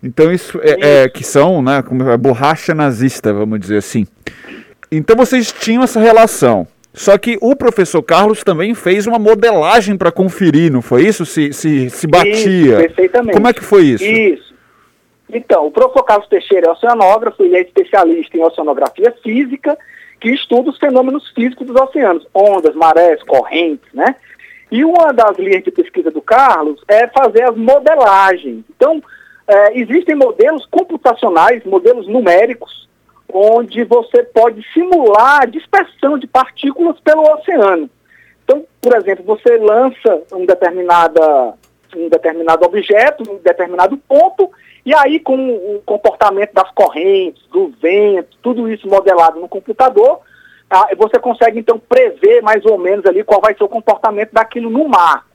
Então 0.00 0.32
isso 0.32 0.60
é, 0.62 1.02
é 1.02 1.08
que 1.08 1.24
são, 1.24 1.60
né, 1.60 1.82
como 1.82 2.08
é, 2.08 2.16
borracha 2.16 2.72
nazista, 2.72 3.34
vamos 3.34 3.58
dizer 3.58 3.78
assim. 3.78 4.06
Então 4.92 5.16
vocês 5.16 5.50
tinham 5.50 5.82
essa 5.82 5.98
relação. 5.98 6.68
Só 6.94 7.18
que 7.18 7.36
o 7.40 7.54
professor 7.54 8.02
Carlos 8.02 8.42
também 8.42 8.74
fez 8.74 9.06
uma 9.06 9.18
modelagem 9.18 9.96
para 9.96 10.10
conferir, 10.10 10.72
não 10.72 10.82
foi 10.82 11.02
isso? 11.06 11.26
Se, 11.26 11.52
se, 11.52 11.90
se 11.90 12.06
batia. 12.06 12.34
Isso, 12.34 12.76
perfeitamente. 12.76 13.34
Como 13.34 13.48
é 13.48 13.52
que 13.52 13.62
foi 13.62 13.82
isso? 13.82 14.04
Isso. 14.04 14.54
Então, 15.30 15.66
o 15.66 15.70
professor 15.70 16.02
Carlos 16.04 16.28
Teixeira 16.28 16.68
é 16.68 16.70
oceanógrafo, 16.70 17.42
ele 17.42 17.56
é 17.56 17.60
especialista 17.60 18.36
em 18.36 18.42
oceanografia 18.42 19.14
física, 19.22 19.76
que 20.20 20.30
estuda 20.30 20.70
os 20.70 20.78
fenômenos 20.78 21.28
físicos 21.30 21.66
dos 21.66 21.80
oceanos, 21.80 22.26
ondas, 22.34 22.74
marés, 22.74 23.22
correntes, 23.22 23.88
né? 23.92 24.16
E 24.70 24.84
uma 24.84 25.12
das 25.12 25.38
linhas 25.38 25.64
de 25.64 25.70
pesquisa 25.70 26.10
do 26.10 26.20
Carlos 26.20 26.82
é 26.86 27.06
fazer 27.08 27.44
as 27.44 27.56
modelagens. 27.56 28.64
Então, 28.76 29.02
é, 29.46 29.78
existem 29.78 30.14
modelos 30.14 30.66
computacionais, 30.66 31.64
modelos 31.64 32.06
numéricos, 32.06 32.88
onde 33.32 33.82
você 33.84 34.22
pode 34.22 34.62
simular 34.72 35.42
a 35.42 35.46
dispersão 35.46 36.18
de 36.18 36.26
partículas 36.26 36.98
pelo 37.00 37.22
oceano. 37.34 37.88
Então, 38.44 38.64
por 38.80 38.96
exemplo, 38.96 39.24
você 39.24 39.56
lança 39.58 40.22
um, 40.32 40.44
determinada, 40.44 41.54
um 41.96 42.08
determinado 42.08 42.64
objeto, 42.64 43.30
um 43.30 43.38
determinado 43.38 43.96
ponto, 43.96 44.50
e 44.84 44.94
aí 44.94 45.20
com 45.20 45.36
o 45.36 45.82
comportamento 45.84 46.52
das 46.52 46.70
correntes, 46.72 47.42
do 47.52 47.72
vento, 47.80 48.36
tudo 48.42 48.70
isso 48.70 48.88
modelado 48.88 49.38
no 49.40 49.48
computador, 49.48 50.20
ah, 50.70 50.88
você 50.96 51.18
consegue 51.18 51.60
então 51.60 51.78
prever 51.78 52.42
mais 52.42 52.64
ou 52.66 52.78
menos 52.78 53.06
ali 53.06 53.24
qual 53.24 53.40
vai 53.40 53.54
ser 53.54 53.64
o 53.64 53.68
comportamento 53.68 54.32
daquilo 54.32 54.70
no 54.70 54.88
mar. 54.88 55.26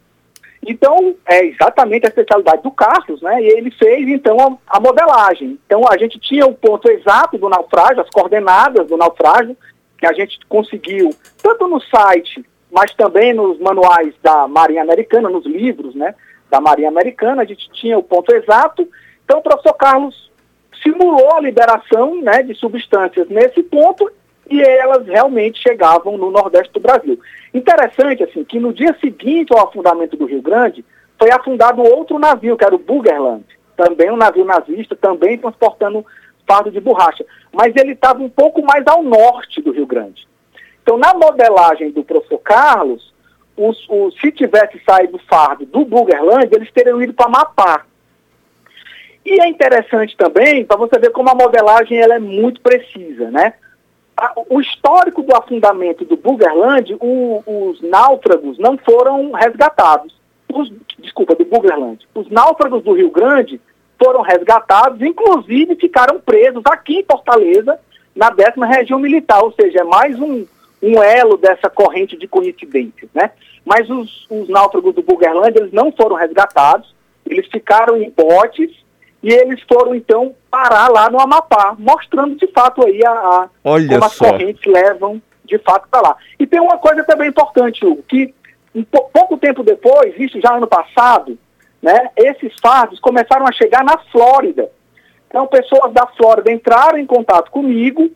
Então, 0.65 1.15
é 1.25 1.45
exatamente 1.45 2.05
a 2.05 2.09
especialidade 2.09 2.63
do 2.63 2.71
Carlos, 2.71 3.21
né? 3.21 3.41
E 3.41 3.47
ele 3.47 3.69
fez, 3.71 4.07
então, 4.07 4.59
a, 4.65 4.77
a, 4.77 4.79
modelagem. 4.79 5.59
Então, 5.65 5.81
a 5.89 5.97
gente 5.97 6.17
tinha 6.19 6.45
o 6.45 6.53
ponto 6.53 6.89
exato 6.89 7.37
do 7.37 7.49
naufrágio, 7.49 8.01
as 8.01 8.09
coordenadas 8.09 8.87
do 8.87 8.95
naufrágio, 8.95 9.57
que 9.97 10.05
a 10.05 10.13
gente 10.13 10.39
conseguiu, 10.47 11.09
tanto 11.41 11.67
no 11.67 11.81
site, 11.81 12.45
mas 12.71 12.93
também 12.93 13.33
nos 13.33 13.59
manuais 13.59 14.13
da 14.23 14.47
Marinha 14.47 14.81
Americana, 14.81 15.29
nos 15.29 15.45
livros, 15.45 15.93
né? 15.95 16.15
Da 16.53 16.61
Marinha 16.61 16.89
Americana, 16.89 17.41
a 17.41 17.45
gente 17.45 17.67
tinha 17.71 17.97
o 17.97 18.03
ponto 18.03 18.31
exato. 18.31 18.87
Então, 19.25 19.39
o 19.39 19.41
professor 19.41 19.73
Carlos 19.73 20.31
simulou 20.83 21.33
a 21.33 21.41
liberação 21.41 22.21
né, 22.21 22.43
de 22.43 22.53
substâncias 22.53 23.27
nesse 23.27 23.63
ponto 23.63 24.07
e 24.47 24.61
elas 24.61 25.07
realmente 25.07 25.59
chegavam 25.59 26.15
no 26.15 26.29
Nordeste 26.29 26.71
do 26.71 26.79
Brasil. 26.79 27.19
Interessante, 27.55 28.21
assim, 28.21 28.43
que 28.43 28.59
no 28.59 28.71
dia 28.71 28.95
seguinte 29.01 29.51
ao 29.51 29.67
afundamento 29.67 30.15
do 30.15 30.27
Rio 30.27 30.43
Grande, 30.43 30.85
foi 31.17 31.31
afundado 31.31 31.81
outro 31.81 32.19
navio, 32.19 32.55
que 32.55 32.63
era 32.63 32.75
o 32.75 32.77
Bugerland, 32.77 33.45
também 33.75 34.11
um 34.11 34.15
navio 34.15 34.45
nazista, 34.45 34.95
também 34.95 35.39
transportando 35.39 36.05
fardo 36.47 36.69
de 36.69 36.79
borracha, 36.79 37.25
mas 37.51 37.75
ele 37.75 37.93
estava 37.93 38.21
um 38.21 38.29
pouco 38.29 38.61
mais 38.61 38.85
ao 38.85 39.01
norte 39.01 39.59
do 39.59 39.71
Rio 39.71 39.87
Grande. 39.87 40.27
Então, 40.83 40.99
na 40.99 41.15
modelagem 41.15 41.89
do 41.89 42.03
professor 42.03 42.37
Carlos, 42.37 43.12
os, 43.57 43.87
os, 43.89 44.19
se 44.19 44.31
tivesse 44.31 44.81
saído 44.85 45.19
fardo 45.29 45.65
do 45.65 45.85
Bugerland, 45.85 46.49
eles 46.51 46.71
teriam 46.71 47.01
ido 47.01 47.13
para 47.13 47.29
Mapá. 47.29 47.85
E 49.25 49.39
é 49.41 49.47
interessante 49.47 50.17
também, 50.17 50.65
para 50.65 50.77
você 50.77 50.99
ver 50.99 51.11
como 51.11 51.29
a 51.29 51.35
modelagem 51.35 51.97
ela 51.97 52.15
é 52.15 52.19
muito 52.19 52.59
precisa, 52.61 53.31
né? 53.31 53.53
o 54.49 54.61
histórico 54.61 55.21
do 55.23 55.35
afundamento 55.35 56.05
do 56.05 56.15
Bugerland, 56.15 56.95
o, 56.99 57.43
os 57.45 57.81
náufragos 57.81 58.57
não 58.59 58.77
foram 58.77 59.31
resgatados. 59.31 60.15
Os, 60.51 60.71
desculpa, 60.99 61.35
do 61.35 61.45
Bugerland. 61.45 62.07
Os 62.13 62.29
náufragos 62.29 62.83
do 62.83 62.93
Rio 62.93 63.09
Grande 63.09 63.59
foram 63.97 64.21
resgatados, 64.21 65.01
inclusive 65.01 65.75
ficaram 65.75 66.19
presos 66.19 66.61
aqui 66.65 66.99
em 66.99 67.05
Fortaleza, 67.05 67.79
na 68.15 68.29
décima 68.29 68.67
região 68.67 68.99
militar, 68.99 69.43
ou 69.43 69.51
seja, 69.53 69.79
é 69.79 69.83
mais 69.83 70.19
um, 70.19 70.45
um 70.83 71.01
elo 71.01 71.37
dessa 71.37 71.69
corrente 71.69 72.17
de 72.17 72.27
coincidências, 72.27 73.09
né? 73.13 73.31
Mas 73.65 73.89
os, 73.89 74.27
os 74.29 74.49
náufragos 74.49 74.93
do 74.93 75.01
Bugerland, 75.01 75.57
eles 75.57 75.71
não 75.71 75.93
foram 75.93 76.17
resgatados, 76.17 76.93
eles 77.25 77.47
ficaram 77.47 77.95
em 77.95 78.09
botes 78.09 78.69
e 79.23 79.31
eles 79.31 79.61
foram, 79.61 79.95
então, 79.95 80.35
parar 80.51 80.89
lá 80.89 81.09
no 81.09 81.21
Amapá, 81.21 81.73
mostrando 81.79 82.35
de 82.35 82.47
fato 82.47 82.85
aí 82.85 83.01
a, 83.05 83.11
a 83.11 83.49
como 83.63 84.03
as 84.03 84.17
correntes 84.17 84.65
levam 84.65 85.21
de 85.45 85.57
fato 85.59 85.87
para 85.89 86.01
lá. 86.01 86.17
E 86.37 86.45
tem 86.45 86.59
uma 86.59 86.77
coisa 86.77 87.05
também 87.05 87.29
importante, 87.29 87.85
Hugo, 87.85 88.03
que 88.03 88.33
um 88.75 88.83
pouco 88.83 89.37
tempo 89.37 89.63
depois, 89.63 90.13
isso 90.17 90.41
já 90.41 90.57
ano 90.57 90.67
passado, 90.67 91.37
né, 91.81 92.09
esses 92.17 92.53
fardos 92.61 92.99
começaram 92.99 93.47
a 93.47 93.51
chegar 93.53 93.85
na 93.85 93.97
Flórida. 94.11 94.69
Então, 95.27 95.47
pessoas 95.47 95.93
da 95.93 96.05
Flórida 96.07 96.51
entraram 96.51 96.97
em 96.97 97.05
contato 97.05 97.49
comigo, 97.49 98.11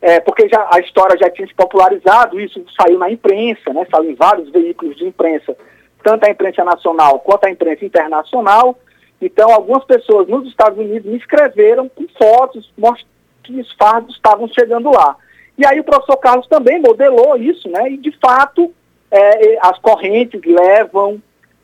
é, 0.00 0.20
porque 0.20 0.48
já, 0.48 0.68
a 0.72 0.80
história 0.80 1.16
já 1.18 1.30
tinha 1.30 1.46
se 1.46 1.54
popularizado, 1.54 2.40
isso 2.40 2.64
saiu 2.80 2.98
na 2.98 3.10
imprensa, 3.10 3.72
né, 3.72 3.86
saiu 3.90 4.10
em 4.10 4.14
vários 4.14 4.50
veículos 4.50 4.96
de 4.96 5.06
imprensa, 5.06 5.56
tanto 6.02 6.24
a 6.24 6.30
imprensa 6.30 6.64
nacional 6.64 7.18
quanto 7.20 7.44
a 7.44 7.50
imprensa 7.50 7.84
internacional, 7.84 8.76
então, 9.20 9.52
algumas 9.52 9.84
pessoas 9.84 10.26
nos 10.28 10.48
Estados 10.48 10.78
Unidos 10.78 11.10
me 11.10 11.18
escreveram 11.18 11.88
com 11.88 12.06
fotos 12.16 12.72
que 13.44 13.60
os 13.60 13.70
fardos 13.74 14.14
estavam 14.14 14.48
chegando 14.48 14.90
lá. 14.90 15.16
E 15.58 15.66
aí 15.66 15.78
o 15.78 15.84
professor 15.84 16.16
Carlos 16.16 16.46
também 16.46 16.80
modelou 16.80 17.36
isso, 17.36 17.68
né? 17.68 17.90
E 17.90 17.98
de 17.98 18.12
fato 18.18 18.72
é, 19.10 19.58
as 19.60 19.78
correntes 19.78 20.40
levam 20.42 21.20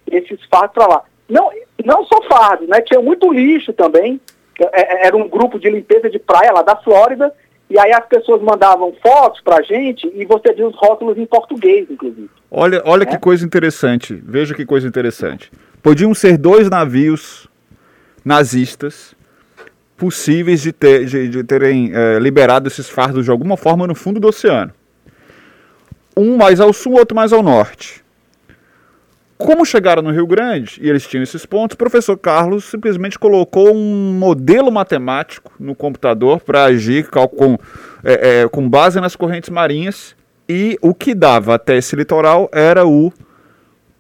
esses 0.07 0.45
fardos 0.51 0.75
para 0.75 0.87
lá. 0.87 1.05
Não, 1.29 1.51
não 1.83 2.05
só 2.05 2.21
fardos, 2.23 2.69
né? 2.69 2.83
Tinha 2.83 3.01
muito 3.01 3.33
lixo 3.33 3.73
também. 3.73 4.21
É, 4.61 5.05
é, 5.05 5.07
era 5.07 5.17
um 5.17 5.27
grupo 5.27 5.59
de 5.59 5.71
limpeza 5.71 6.11
de 6.11 6.19
praia 6.19 6.53
lá 6.53 6.61
da 6.61 6.77
Flórida. 6.77 7.33
E 7.69 7.79
aí 7.79 7.93
as 7.93 8.07
pessoas 8.07 8.41
mandavam 8.43 8.95
fotos 9.03 9.41
para 9.41 9.59
a 9.59 9.63
gente 9.63 10.11
e 10.15 10.25
você 10.25 10.53
viu 10.53 10.69
os 10.69 10.77
rótulos 10.77 11.19
em 11.19 11.27
português, 11.27 11.87
inclusive. 11.91 12.31
Olha, 12.51 12.81
olha 12.85 13.05
né? 13.05 13.11
que 13.11 13.19
coisa 13.19 13.45
interessante. 13.45 14.15
Veja 14.25 14.55
que 14.55 14.65
coisa 14.65 14.87
interessante. 14.87 15.51
Podiam 15.83 16.15
ser 16.15 16.39
dois 16.39 16.71
navios 16.71 17.49
nazistas 18.25 19.17
possíveis 19.97 20.63
de, 20.63 20.73
ter, 20.73 21.07
de, 21.07 21.29
de 21.29 21.43
terem 21.43 21.91
é, 21.93 22.19
liberado 22.19 22.69
esses 22.69 22.89
fardos 22.89 23.25
de 23.25 23.31
alguma 23.31 23.57
forma 23.57 23.87
no 23.87 23.95
fundo 23.95 24.21
do 24.21 24.29
oceano. 24.29 24.73
Um 26.17 26.37
mais 26.37 26.61
ao 26.61 26.73
sul, 26.73 26.95
outro 26.95 27.17
mais 27.17 27.33
ao 27.33 27.43
norte. 27.43 28.05
Como 29.39 29.67
chegaram 29.67 30.03
no 30.03 30.11
Rio 30.11 30.27
Grande 30.27 30.79
e 30.81 30.89
eles 30.89 31.07
tinham 31.07 31.23
esses 31.23 31.45
pontos, 31.45 31.75
o 31.75 31.79
professor 31.79 32.17
Carlos 32.17 32.65
simplesmente 32.65 33.19
colocou 33.19 33.75
um 33.75 34.15
modelo 34.15 34.73
matemático 34.73 35.53
no 35.61 35.75
computador 35.75 36.41
para 36.41 36.65
agir 36.65 37.09
com, 37.11 37.59
é, 38.03 38.43
é, 38.43 38.49
com 38.49 38.67
base 38.67 38.99
nas 38.99 39.15
correntes 39.15 39.51
marinhas 39.51 40.17
e 40.49 40.79
o 40.81 40.95
que 40.95 41.15
dava 41.15 41.55
até 41.55 41.77
esse 41.77 41.95
litoral 41.95 42.49
era 42.51 42.87
o, 42.87 43.13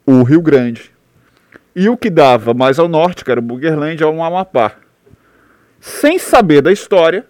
o 0.06 0.22
Rio 0.22 0.40
Grande. 0.40 0.90
E 1.74 1.88
o 1.90 1.96
que 1.98 2.08
dava 2.08 2.54
mais 2.54 2.78
ao 2.78 2.88
norte, 2.88 3.22
que 3.22 3.30
era 3.30 3.40
o 3.40 3.42
Bugerland, 3.42 4.02
ao 4.02 4.22
Amapá. 4.22 4.72
Sem 5.78 6.18
saber 6.18 6.62
da 6.62 6.72
história, 6.72 7.26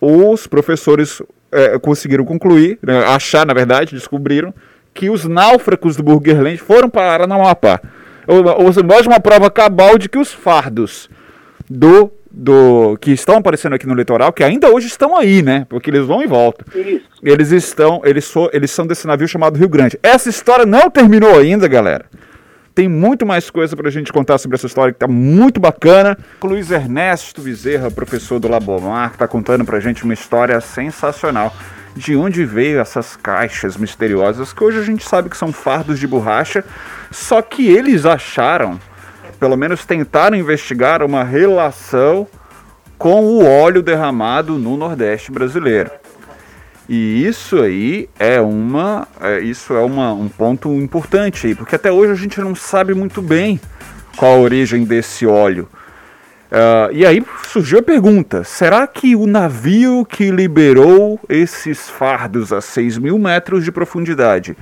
os 0.00 0.46
professores 0.46 1.20
é, 1.52 1.78
conseguiram 1.78 2.24
concluir, 2.24 2.78
né, 2.82 3.04
achar, 3.04 3.44
na 3.44 3.52
verdade, 3.52 3.94
descobriram 3.94 4.54
que 4.94 5.10
os 5.10 5.24
náufragos 5.24 5.96
do 5.96 6.02
Burgerland 6.02 6.56
foram 6.58 6.88
parar 6.88 7.26
no 7.26 7.34
Amapá. 7.34 7.80
Ou, 8.26 8.38
ou 8.38 8.84
mais 8.84 9.06
uma 9.06 9.20
prova 9.20 9.50
cabal 9.50 9.98
de 9.98 10.08
que 10.08 10.16
os 10.16 10.32
fardos 10.32 11.10
do, 11.68 12.10
do 12.30 12.96
que 13.00 13.10
estão 13.10 13.36
aparecendo 13.36 13.74
aqui 13.74 13.86
no 13.86 13.94
litoral, 13.94 14.32
que 14.32 14.42
ainda 14.42 14.70
hoje 14.72 14.86
estão 14.86 15.16
aí, 15.16 15.42
né? 15.42 15.66
Porque 15.68 15.90
eles 15.90 16.06
vão 16.06 16.22
e 16.22 16.26
voltam. 16.26 16.66
Isso. 16.74 17.04
Eles 17.22 17.50
estão, 17.50 18.00
eles, 18.04 18.24
so, 18.24 18.48
eles 18.52 18.70
são 18.70 18.86
desse 18.86 19.06
navio 19.06 19.28
chamado 19.28 19.58
Rio 19.58 19.68
Grande. 19.68 19.98
Essa 20.02 20.30
história 20.30 20.64
não 20.64 20.88
terminou 20.88 21.38
ainda, 21.38 21.68
galera. 21.68 22.06
Tem 22.74 22.88
muito 22.88 23.24
mais 23.24 23.50
coisa 23.50 23.76
para 23.76 23.88
a 23.88 23.90
gente 23.90 24.12
contar 24.12 24.36
sobre 24.38 24.56
essa 24.56 24.66
história 24.66 24.92
que 24.92 24.96
está 24.96 25.06
muito 25.06 25.60
bacana. 25.60 26.18
Luiz 26.42 26.72
Ernesto 26.72 27.40
Bezerra, 27.40 27.88
professor 27.90 28.40
do 28.40 28.48
Labomar, 28.48 29.12
está 29.12 29.28
contando 29.28 29.64
para 29.64 29.76
a 29.76 29.80
gente 29.80 30.02
uma 30.02 30.14
história 30.14 30.60
sensacional. 30.60 31.54
De 31.96 32.16
onde 32.16 32.44
veio 32.44 32.80
essas 32.80 33.16
caixas 33.16 33.76
misteriosas 33.76 34.52
que 34.52 34.64
hoje 34.64 34.78
a 34.78 34.82
gente 34.82 35.08
sabe 35.08 35.30
que 35.30 35.36
são 35.36 35.52
fardos 35.52 35.98
de 35.98 36.06
borracha, 36.06 36.64
só 37.10 37.40
que 37.40 37.68
eles 37.68 38.04
acharam, 38.04 38.80
pelo 39.38 39.56
menos 39.56 39.86
tentaram 39.86 40.36
investigar 40.36 41.02
uma 41.02 41.22
relação 41.22 42.26
com 42.98 43.24
o 43.24 43.44
óleo 43.44 43.82
derramado 43.82 44.58
no 44.58 44.76
Nordeste 44.76 45.30
brasileiro. 45.30 45.90
E 46.88 47.26
isso 47.26 47.62
aí 47.62 48.08
é 48.18 48.40
uma, 48.40 49.08
é, 49.20 49.40
isso 49.40 49.72
é 49.72 49.80
uma, 49.80 50.12
um 50.12 50.28
ponto 50.28 50.72
importante 50.74 51.46
aí, 51.46 51.54
porque 51.54 51.76
até 51.76 51.90
hoje 51.90 52.12
a 52.12 52.16
gente 52.16 52.40
não 52.40 52.54
sabe 52.54 52.92
muito 52.92 53.22
bem 53.22 53.58
qual 54.16 54.34
a 54.34 54.38
origem 54.38 54.84
desse 54.84 55.26
óleo. 55.26 55.68
Uh, 56.54 56.92
e 56.92 57.04
aí 57.04 57.20
surgiu 57.48 57.80
a 57.80 57.82
pergunta: 57.82 58.44
será 58.44 58.86
que 58.86 59.16
o 59.16 59.26
navio 59.26 60.06
que 60.06 60.30
liberou 60.30 61.18
esses 61.28 61.90
fardos 61.90 62.52
a 62.52 62.60
6 62.60 62.96
mil 62.98 63.18
metros 63.18 63.64
de 63.64 63.72
profundidade 63.72 64.56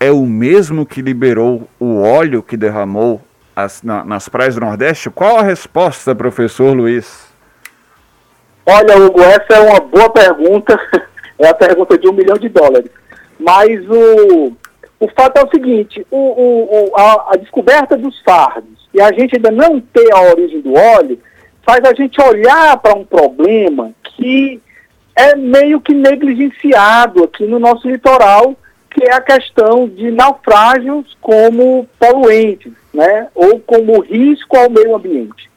é 0.00 0.10
o 0.10 0.24
mesmo 0.24 0.86
que 0.86 1.02
liberou 1.02 1.68
o 1.78 2.00
óleo 2.00 2.42
que 2.42 2.56
derramou 2.56 3.20
as, 3.54 3.82
na, 3.82 4.02
nas 4.02 4.30
praias 4.30 4.54
do 4.54 4.62
Nordeste? 4.62 5.10
Qual 5.10 5.36
a 5.36 5.42
resposta, 5.42 6.14
professor 6.14 6.74
Luiz? 6.74 7.26
Olha, 8.64 8.96
Hugo, 8.96 9.20
essa 9.20 9.56
é 9.56 9.60
uma 9.60 9.80
boa 9.80 10.10
pergunta. 10.10 10.78
É 11.38 11.48
a 11.48 11.54
pergunta 11.54 11.98
de 11.98 12.08
um 12.08 12.14
milhão 12.14 12.38
de 12.38 12.48
dólares. 12.48 12.90
Mas 13.38 13.68
o, 13.90 14.56
o 14.98 15.08
fato 15.14 15.36
é 15.36 15.44
o 15.44 15.50
seguinte, 15.50 16.06
o, 16.10 16.16
o, 16.16 16.96
a, 16.96 17.32
a, 17.32 17.36
descoberta 17.36 17.94
dos 17.94 18.18
fardos 18.22 18.75
e 18.96 19.02
a 19.02 19.12
gente 19.12 19.36
ainda 19.36 19.50
não 19.50 19.78
ter 19.78 20.10
a 20.10 20.22
origem 20.22 20.62
do 20.62 20.72
óleo 20.72 21.20
faz 21.62 21.84
a 21.84 21.92
gente 21.92 22.18
olhar 22.18 22.78
para 22.78 22.96
um 22.96 23.04
problema 23.04 23.92
que 24.02 24.58
é 25.14 25.36
meio 25.36 25.82
que 25.82 25.92
negligenciado 25.92 27.24
aqui 27.24 27.44
no 27.44 27.58
nosso 27.58 27.86
litoral, 27.86 28.56
que 28.90 29.04
é 29.04 29.14
a 29.14 29.20
questão 29.20 29.86
de 29.86 30.10
naufrágios 30.10 31.14
como 31.20 31.86
poluentes, 31.98 32.72
né, 32.94 33.28
ou 33.34 33.60
como 33.60 34.00
risco 34.00 34.56
ao 34.56 34.70
meio 34.70 34.96
ambiente. 34.96 35.50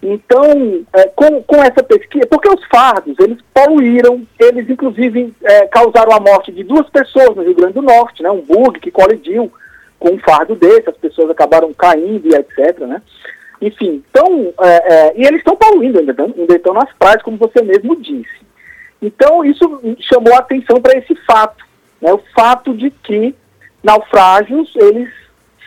Então, 0.00 0.84
é, 0.92 1.08
com, 1.08 1.42
com 1.42 1.56
essa 1.56 1.82
pesquisa, 1.82 2.28
porque 2.28 2.48
os 2.48 2.64
fardos, 2.66 3.16
eles 3.18 3.38
poluíram, 3.52 4.22
eles 4.38 4.70
inclusive 4.70 5.34
é, 5.42 5.66
causaram 5.66 6.12
a 6.12 6.20
morte 6.20 6.52
de 6.52 6.62
duas 6.62 6.88
pessoas 6.90 7.34
no 7.34 7.42
Rio 7.42 7.56
Grande 7.56 7.74
do 7.74 7.82
Norte, 7.82 8.22
né, 8.22 8.30
um 8.30 8.40
bug 8.40 8.78
que 8.78 8.92
colidiu 8.92 9.52
com 9.98 10.10
um 10.10 10.18
fardo 10.18 10.54
desse, 10.54 10.88
as 10.88 10.96
pessoas 10.96 11.30
acabaram 11.30 11.72
caindo 11.72 12.26
e 12.28 12.34
etc, 12.34 12.78
né. 12.80 13.02
Enfim, 13.60 14.04
então, 14.08 14.52
é, 14.60 14.94
é, 14.94 15.12
e 15.16 15.26
eles 15.26 15.38
estão 15.38 15.56
poluindo 15.56 15.98
ainda, 15.98 16.14
ainda 16.22 16.54
estão 16.54 16.72
nas 16.72 16.92
praias, 16.98 17.22
como 17.22 17.36
você 17.36 17.60
mesmo 17.62 17.96
disse. 17.96 18.38
Então, 19.02 19.44
isso 19.44 19.80
chamou 20.00 20.34
a 20.34 20.38
atenção 20.38 20.80
para 20.80 20.96
esse 20.96 21.14
fato, 21.26 21.64
né, 22.00 22.12
o 22.12 22.20
fato 22.34 22.72
de 22.74 22.90
que 22.90 23.34
naufrágios, 23.82 24.72
eles 24.76 25.08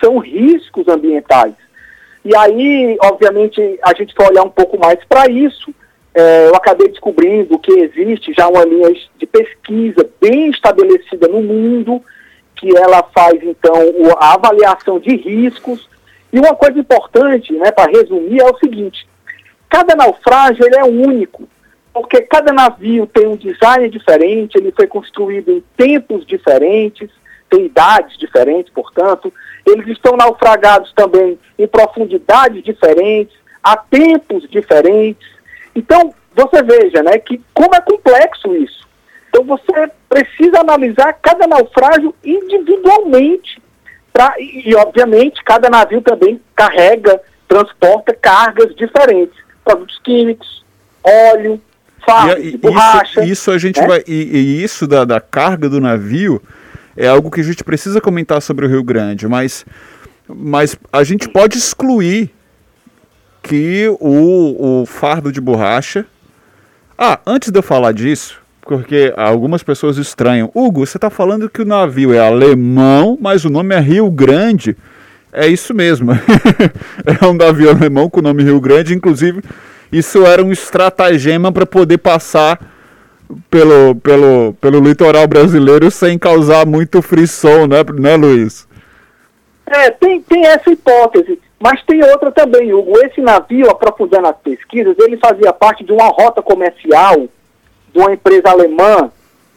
são 0.02 0.17
riscos 0.17 0.88
ambientais. 0.88 1.54
E 2.24 2.36
aí, 2.36 2.98
obviamente, 3.02 3.80
a 3.84 3.94
gente 3.96 4.13
vai 4.15 4.30
olhar 4.30 4.44
um 4.44 4.50
pouco 4.50 4.78
mais 4.80 5.04
para 5.06 5.30
isso. 5.30 5.74
É, 6.13 6.48
eu 6.48 6.56
acabei 6.56 6.89
descobrindo 6.89 7.58
que 7.58 7.72
existe 7.72 8.34
já 8.34 8.48
uma 8.48 8.65
linha 8.65 8.94
de 9.17 9.26
pesquisa 9.26 10.08
bem 10.20 10.50
estabelecida 10.50 11.28
no 11.28 11.41
mundo, 11.41 12.04
que 12.62 12.78
ela 12.78 13.02
faz, 13.12 13.41
então, 13.41 13.74
a 14.19 14.36
avaliação 14.36 15.00
de 15.00 15.15
riscos. 15.15 15.89
E 16.32 16.38
uma 16.39 16.56
coisa 16.56 16.80
importante, 16.80 17.52
né, 17.54 17.71
para 17.71 17.91
resumir, 17.91 18.39
é 18.39 18.45
o 18.45 18.58
seguinte: 18.60 19.08
cada 19.67 19.95
naufrágio 19.95 20.63
ele 20.63 20.78
é 20.78 20.84
único, 20.84 21.50
porque 21.91 22.21
cada 22.21 22.54
navio 22.54 23.08
tem 23.08 23.28
um 23.28 23.36
design 23.36 23.89
diferente, 23.89 24.58
ele 24.58 24.71
foi 24.71 24.86
construído 24.86 25.52
em 25.52 25.63
tempos 25.76 26.24
diferentes, 26.26 27.10
tem 27.50 27.65
idades 27.65 28.15
diferentes, 28.17 28.71
portanto, 28.71 29.34
eles 29.65 29.88
estão 29.88 30.15
naufragados 30.15 30.93
também 30.93 31.39
em 31.58 31.67
profundidades 31.67 32.63
diferentes, 32.63 33.36
a 33.63 33.76
tempos 33.76 34.47
diferentes. 34.50 35.28
Então, 35.76 36.13
você 36.34 36.62
veja, 36.62 37.02
né, 37.02 37.17
que 37.17 37.41
como 37.54 37.76
é 37.76 37.82
complexo 37.82 38.56
isso. 38.56 38.88
Então, 39.32 39.46
você 39.46 39.89
precisa 40.10 40.60
analisar 40.60 41.13
cada 41.13 41.48
naufrágio 41.48 42.13
individualmente. 42.24 43.62
Pra, 44.12 44.36
e, 44.38 44.76
obviamente, 44.76 45.41
cada 45.46 45.70
navio 45.70 46.02
também 46.02 46.39
carrega, 46.54 47.22
transporta 47.48 48.13
cargas 48.13 48.76
diferentes. 48.76 49.34
Produtos 49.63 49.98
químicos, 50.04 50.65
óleo, 51.02 51.62
fardo, 52.06 52.58
borracha. 52.58 53.22
Isso, 53.22 53.32
isso 53.32 53.52
a 53.52 53.58
gente 53.58 53.80
né? 53.80 53.88
vai. 53.88 54.04
E, 54.06 54.38
e 54.38 54.63
isso 54.63 54.86
da, 54.86 55.06
da 55.06 55.22
carga 55.22 55.70
do 55.70 55.80
navio 55.80 56.41
é 56.98 57.08
algo 57.08 57.32
que 57.32 57.39
a 57.39 57.44
gente 57.44 57.63
precisa 57.63 58.02
comentar 58.02 58.41
sobre 58.41 58.65
o 58.65 58.70
Rio 58.70 58.84
Grande, 58.84 59.30
mas, 59.30 59.65
mas 60.28 60.76
a 60.91 61.06
gente 61.06 61.30
pode 61.30 61.58
excluir 61.58 62.30
que 63.41 63.88
o, 64.00 64.82
o 64.82 64.86
fardo 64.86 65.32
de 65.32 65.39
borracha. 65.39 66.06
Ah, 66.98 67.20
antes 67.26 67.50
de 67.50 67.58
eu 67.58 67.63
falar 67.63 67.94
disso, 67.94 68.40
porque 68.62 69.13
algumas 69.17 69.63
pessoas 69.63 69.97
estranham. 69.97 70.52
Hugo, 70.54 70.86
você 70.86 70.97
está 70.97 71.10
falando 71.10 71.50
que 71.50 71.62
o 71.62 71.65
navio 71.65 72.13
é 72.13 72.19
alemão, 72.19 73.17
mas 73.19 73.43
o 73.43 73.50
nome 73.50 73.76
é 73.76 73.80
Rio 73.80 74.10
Grande. 74.10 74.78
É 75.34 75.47
isso 75.47 75.74
mesmo. 75.74 76.12
é 77.06 77.26
um 77.26 77.34
navio 77.34 77.69
alemão 77.69 78.10
com 78.10 78.19
o 78.19 78.24
nome 78.24 78.43
Rio 78.43 78.60
Grande. 78.60 78.93
Inclusive, 78.93 79.41
isso 79.91 80.26
era 80.26 80.43
um 80.43 80.52
estratagema 80.52 81.52
para 81.52 81.65
poder 81.65 81.97
passar 81.97 82.60
pelo, 83.50 83.95
pelo, 83.95 84.54
pelo 84.60 84.80
litoral 84.80 85.28
brasileiro 85.28 85.89
sem 85.89 86.19
causar 86.19 86.65
muito 86.65 87.02
frisson, 87.02 87.65
né, 87.67 87.78
né 87.93 88.15
Luiz? 88.15 88.67
É, 89.65 89.89
tem, 89.91 90.21
tem 90.21 90.45
essa 90.45 90.69
hipótese, 90.69 91.39
mas 91.60 91.82
tem 91.86 92.04
outra 92.04 92.30
também, 92.32 92.74
Hugo. 92.74 92.93
Esse 93.06 93.21
navio, 93.21 93.69
aprofundando 93.69 94.28
as 94.28 94.38
pesquisas, 94.38 94.95
ele 95.00 95.17
fazia 95.17 95.54
parte 95.54 95.84
de 95.84 95.93
uma 95.93 96.08
rota 96.08 96.41
comercial 96.41 97.28
de 97.93 97.99
uma 97.99 98.13
empresa 98.13 98.49
alemã, 98.49 99.12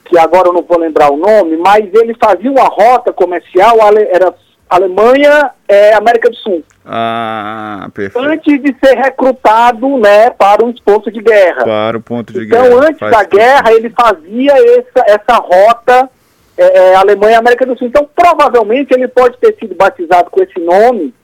que 0.04 0.18
agora 0.18 0.48
eu 0.48 0.52
não 0.52 0.62
vou 0.62 0.78
lembrar 0.78 1.10
o 1.10 1.16
nome, 1.16 1.56
mas 1.56 1.88
ele 1.94 2.14
fazia 2.14 2.50
uma 2.50 2.64
rota 2.64 3.12
comercial, 3.12 3.78
era 4.10 4.34
Alemanha, 4.68 5.50
é, 5.68 5.94
América 5.94 6.28
do 6.28 6.36
Sul. 6.36 6.64
Ah, 6.84 7.88
perfeito. 7.94 8.26
Antes 8.26 8.62
de 8.62 8.76
ser 8.84 8.96
recrutado, 8.96 9.98
né, 9.98 10.30
para 10.30 10.64
um 10.64 10.70
exposto 10.70 11.10
de 11.10 11.22
guerra. 11.22 11.64
Para 11.64 11.96
o 11.96 12.00
ponto 12.00 12.32
de 12.32 12.44
então, 12.44 12.62
guerra. 12.62 12.74
Então, 12.74 12.88
antes 12.88 13.10
da 13.10 13.24
guerra, 13.24 13.72
ele 13.72 13.90
fazia 13.90 14.52
essa, 14.52 15.04
essa 15.06 15.36
rota 15.36 16.10
é, 16.56 16.78
é, 16.78 16.94
Alemanha 16.96 17.38
América 17.38 17.66
do 17.66 17.76
Sul. 17.78 17.88
Então, 17.88 18.08
provavelmente, 18.14 18.92
ele 18.92 19.08
pode 19.08 19.36
ter 19.38 19.54
sido 19.58 19.74
batizado 19.74 20.30
com 20.30 20.42
esse 20.42 20.58
nome 20.60 21.14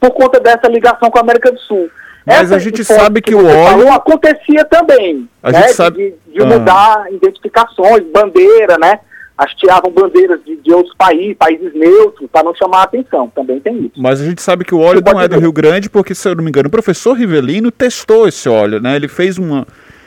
por 0.00 0.10
conta 0.10 0.40
dessa 0.40 0.68
ligação 0.68 1.10
com 1.10 1.18
a 1.18 1.22
América 1.22 1.52
do 1.52 1.58
Sul. 1.60 1.90
Mas 2.26 2.50
a 2.50 2.58
gente 2.58 2.84
sabe 2.84 3.22
que, 3.22 3.30
que 3.30 3.34
o 3.36 3.46
óleo... 3.46 3.64
Falou, 3.64 3.92
acontecia 3.92 4.64
também, 4.64 5.28
a 5.42 5.52
né, 5.52 5.62
gente 5.62 5.74
sabe... 5.74 6.16
de, 6.26 6.40
de 6.40 6.44
mudar 6.44 7.04
ah. 7.04 7.10
identificações, 7.10 8.02
bandeira, 8.12 8.76
né? 8.78 8.98
hasteavam 9.36 9.90
bandeiras 9.90 10.40
de, 10.44 10.56
de 10.56 10.72
outros 10.72 10.94
países, 10.96 11.36
países 11.36 11.74
neutros, 11.74 12.28
para 12.30 12.42
não 12.42 12.54
chamar 12.54 12.78
a 12.78 12.82
atenção. 12.84 13.28
Também 13.34 13.60
tem 13.60 13.76
isso. 13.84 13.92
Mas 13.96 14.20
a 14.20 14.24
gente 14.24 14.40
sabe 14.40 14.64
que 14.64 14.74
o 14.74 14.80
óleo 14.80 15.02
Você 15.04 15.12
não 15.12 15.20
é 15.20 15.28
do 15.28 15.38
Rio 15.38 15.52
Grande, 15.52 15.90
porque, 15.90 16.14
se 16.14 16.26
eu 16.26 16.34
não 16.34 16.42
me 16.42 16.48
engano, 16.48 16.68
o 16.68 16.70
professor 16.70 17.12
Rivelino 17.12 17.70
testou 17.70 18.26
esse 18.26 18.48
óleo, 18.48 18.80
né? 18.80 18.96
Ele 18.96 19.08
fez 19.08 19.36
uma. 19.36 19.66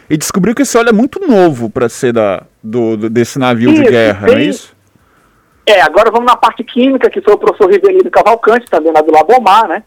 E 0.10 0.18
descobriu 0.18 0.56
que 0.56 0.64
esse 0.64 0.76
óleo 0.76 0.90
é 0.90 0.94
muito 0.94 1.20
novo 1.20 1.70
para 1.70 1.88
ser 1.88 2.12
da, 2.12 2.44
do, 2.64 2.98
do, 2.98 3.10
desse 3.10 3.38
navio 3.38 3.72
isso, 3.72 3.84
de 3.84 3.90
guerra, 3.90 4.26
tem... 4.26 4.36
não 4.36 4.42
é 4.42 4.46
isso? 4.46 4.76
É, 5.68 5.82
agora 5.82 6.10
vamos 6.10 6.26
na 6.26 6.36
parte 6.36 6.64
química, 6.64 7.12
que 7.12 7.22
foi 7.22 7.36
o 7.36 7.38
professor 7.38 7.70
Rivelino 7.70 8.10
Cavalcante, 8.10 8.66
também 8.66 8.92
na 8.92 9.02
do 9.02 9.12
Labomar, 9.12 9.68
né? 9.68 9.84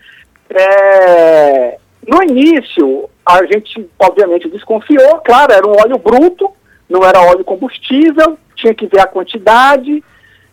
É... 0.50 1.78
No 2.06 2.22
início, 2.22 3.08
a 3.24 3.44
gente, 3.46 3.88
obviamente, 3.98 4.48
desconfiou, 4.48 5.18
claro, 5.18 5.52
era 5.52 5.66
um 5.66 5.72
óleo 5.72 5.98
bruto, 5.98 6.50
não 6.88 7.04
era 7.04 7.20
óleo 7.20 7.44
combustível, 7.44 8.36
tinha 8.56 8.74
que 8.74 8.86
ver 8.86 9.00
a 9.00 9.06
quantidade. 9.06 10.02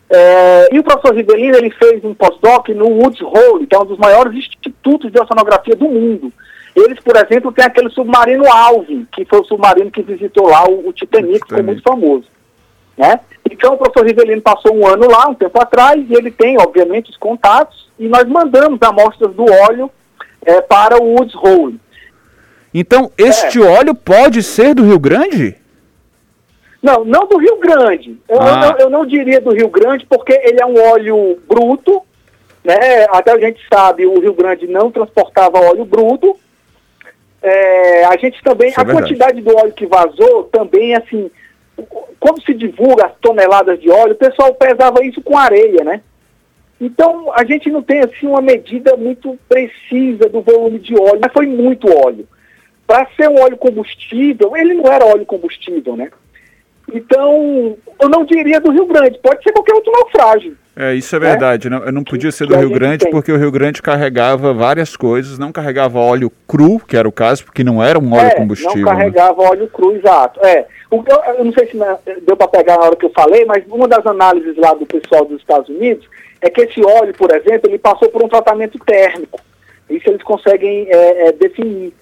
É, 0.09 0.69
e 0.71 0.79
o 0.79 0.83
professor 0.83 1.15
Ribelino 1.15 1.57
ele 1.57 1.71
fez 1.71 2.03
um 2.03 2.13
pós-doc 2.13 2.69
no 2.69 2.87
Woods 2.87 3.21
Hole, 3.21 3.67
que 3.67 3.75
é 3.75 3.79
um 3.79 3.85
dos 3.85 3.97
maiores 3.97 4.33
institutos 4.33 5.11
de 5.11 5.19
oceanografia 5.19 5.75
do 5.75 5.85
mundo. 5.85 6.31
Eles, 6.75 6.99
por 6.99 7.15
exemplo, 7.15 7.51
têm 7.51 7.65
aquele 7.65 7.89
submarino 7.89 8.49
Alvin, 8.51 9.07
que 9.11 9.25
foi 9.25 9.39
o 9.39 9.45
submarino 9.45 9.91
que 9.91 10.01
visitou 10.01 10.47
lá 10.47 10.67
o, 10.67 10.87
o 10.87 10.93
Titanic, 10.93 11.41
que 11.41 11.49
ficou 11.49 11.63
muito 11.63 11.81
famoso. 11.81 12.25
Né? 12.95 13.19
Então 13.49 13.73
o 13.73 13.77
professor 13.77 14.05
Rivelino 14.05 14.41
passou 14.41 14.75
um 14.75 14.87
ano 14.87 15.09
lá, 15.09 15.27
um 15.27 15.33
tempo 15.33 15.59
atrás, 15.59 16.03
e 16.07 16.13
ele 16.13 16.31
tem, 16.31 16.59
obviamente, 16.59 17.09
os 17.09 17.17
contatos, 17.17 17.89
e 17.97 18.07
nós 18.07 18.25
mandamos 18.25 18.79
amostras 18.81 19.33
do 19.33 19.45
óleo 19.45 19.91
é, 20.45 20.61
para 20.61 21.01
o 21.01 21.15
Woods 21.15 21.35
Hole. 21.35 21.79
Então, 22.73 23.11
este 23.17 23.59
é. 23.59 23.65
óleo 23.65 23.95
pode 23.95 24.43
ser 24.43 24.73
do 24.75 24.83
Rio 24.83 24.99
Grande? 24.99 25.55
Não, 26.81 27.03
não 27.03 27.27
do 27.27 27.37
Rio 27.37 27.57
Grande. 27.57 28.17
Eu, 28.27 28.41
ah. 28.41 28.75
eu, 28.77 28.85
eu, 28.85 28.89
não 28.89 29.05
diria 29.05 29.41
do 29.41 29.51
Rio 29.51 29.69
Grande, 29.69 30.05
porque 30.05 30.33
ele 30.33 30.61
é 30.61 30.65
um 30.65 30.79
óleo 30.91 31.39
bruto, 31.47 32.01
né? 32.63 33.05
Até 33.09 33.31
a 33.31 33.39
gente 33.39 33.59
sabe, 33.71 34.05
o 34.05 34.19
Rio 34.19 34.33
Grande 34.33 34.67
não 34.67 34.91
transportava 34.91 35.59
óleo 35.59 35.83
bruto. 35.83 36.37
É, 37.41 38.05
a 38.05 38.17
gente 38.17 38.41
também, 38.43 38.69
Isso 38.69 38.79
é 38.79 38.83
a 38.83 38.87
é 38.87 38.91
quantidade 38.91 39.41
do 39.41 39.55
óleo 39.55 39.73
que 39.73 39.85
vazou 39.85 40.43
também, 40.45 40.95
assim, 40.95 41.31
quando 42.19 42.43
se 42.43 42.53
divulga 42.53 43.07
as 43.07 43.13
toneladas 43.21 43.79
de 43.79 43.89
óleo, 43.89 44.13
o 44.13 44.17
pessoal 44.17 44.53
pesava 44.53 45.03
isso 45.03 45.21
com 45.21 45.37
areia, 45.37 45.83
né? 45.83 46.01
Então, 46.79 47.31
a 47.33 47.43
gente 47.43 47.69
não 47.69 47.81
tem, 47.81 47.99
assim, 47.99 48.27
uma 48.27 48.41
medida 48.41 48.95
muito 48.95 49.37
precisa 49.49 50.29
do 50.29 50.41
volume 50.41 50.79
de 50.79 50.95
óleo, 50.95 51.19
mas 51.21 51.33
foi 51.33 51.45
muito 51.45 51.87
óleo. 51.89 52.27
Para 52.87 53.07
ser 53.15 53.29
um 53.29 53.39
óleo 53.41 53.57
combustível, 53.57 54.55
ele 54.55 54.73
não 54.73 54.91
era 54.91 55.05
óleo 55.05 55.25
combustível, 55.25 55.97
né? 55.97 56.09
Então, 56.93 57.77
eu 58.01 58.09
não 58.09 58.25
diria 58.25 58.59
do 58.59 58.71
Rio 58.71 58.85
Grande, 58.85 59.19
pode 59.19 59.43
ser 59.43 59.51
qualquer 59.51 59.73
outro 59.73 59.91
naufrágio. 59.91 60.57
É, 60.75 60.95
isso 60.95 61.13
é 61.13 61.19
verdade. 61.19 61.69
Não, 61.69 61.79
não 61.91 62.03
podia 62.03 62.31
ser 62.31 62.47
do 62.47 62.55
Rio 62.55 62.69
Grande 62.69 63.03
tem. 63.03 63.11
porque 63.11 63.31
o 63.31 63.37
Rio 63.37 63.51
Grande 63.51 63.81
carregava 63.81 64.53
várias 64.53 64.95
coisas, 64.95 65.37
não 65.37 65.51
carregava 65.51 65.99
óleo 65.99 66.31
cru, 66.47 66.79
que 66.79 66.95
era 66.95 67.07
o 67.07 67.11
caso, 67.11 67.43
porque 67.43 67.65
não 67.65 67.83
era 67.83 67.99
um 67.99 68.13
óleo 68.13 68.27
é, 68.27 68.35
combustível. 68.35 68.85
Não 68.85 68.93
né? 68.93 68.97
carregava 68.97 69.43
né? 69.43 69.49
óleo 69.49 69.67
cru, 69.67 69.95
exato. 69.97 70.39
É. 70.43 70.65
O, 70.91 71.03
eu, 71.37 71.45
não 71.45 71.53
sei 71.53 71.67
se 71.67 71.77
deu 72.21 72.35
para 72.35 72.47
pegar 72.47 72.77
na 72.77 72.85
hora 72.85 72.95
que 72.95 73.05
eu 73.05 73.11
falei, 73.11 73.45
mas 73.45 73.63
uma 73.67 73.87
das 73.87 74.05
análises 74.05 74.57
lá 74.57 74.73
do 74.73 74.85
pessoal 74.85 75.23
dos 75.25 75.39
Estados 75.39 75.69
Unidos 75.69 76.07
é 76.41 76.49
que 76.49 76.61
esse 76.61 76.83
óleo, 76.83 77.13
por 77.13 77.31
exemplo, 77.31 77.69
ele 77.69 77.77
passou 77.77 78.09
por 78.09 78.23
um 78.23 78.27
tratamento 78.29 78.79
térmico. 78.79 79.39
Isso 79.89 80.09
eles 80.09 80.23
conseguem 80.23 80.87
é, 80.89 81.27
é, 81.27 81.31
definir 81.31 81.93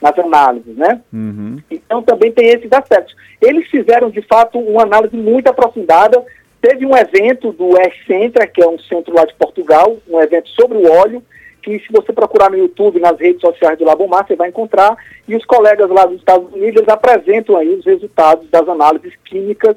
nas 0.00 0.18
análises, 0.18 0.76
né? 0.76 1.00
Uhum. 1.12 1.58
Então 1.70 2.02
também 2.02 2.30
tem 2.30 2.48
esses 2.48 2.70
aspectos. 2.72 3.16
Eles 3.40 3.68
fizeram, 3.68 4.10
de 4.10 4.22
fato, 4.22 4.58
uma 4.58 4.82
análise 4.82 5.16
muito 5.16 5.48
aprofundada. 5.48 6.22
Teve 6.60 6.84
um 6.86 6.96
evento 6.96 7.52
do 7.52 7.70
Centra, 8.06 8.46
que 8.46 8.62
é 8.62 8.68
um 8.68 8.78
centro 8.78 9.14
lá 9.14 9.24
de 9.24 9.34
Portugal, 9.34 9.96
um 10.08 10.20
evento 10.20 10.48
sobre 10.50 10.78
o 10.78 10.92
óleo, 10.92 11.22
que 11.66 11.80
se 11.80 11.92
você 11.92 12.12
procurar 12.12 12.48
no 12.48 12.56
YouTube, 12.56 13.00
nas 13.00 13.18
redes 13.18 13.40
sociais 13.40 13.76
do 13.76 13.84
Labomar, 13.84 14.24
você 14.24 14.36
vai 14.36 14.48
encontrar, 14.48 14.96
e 15.26 15.34
os 15.34 15.44
colegas 15.44 15.90
lá 15.90 16.06
dos 16.06 16.18
Estados 16.18 16.52
Unidos, 16.52 16.88
apresentam 16.88 17.56
aí 17.56 17.74
os 17.74 17.84
resultados 17.84 18.48
das 18.50 18.68
análises 18.68 19.12
químicas 19.24 19.76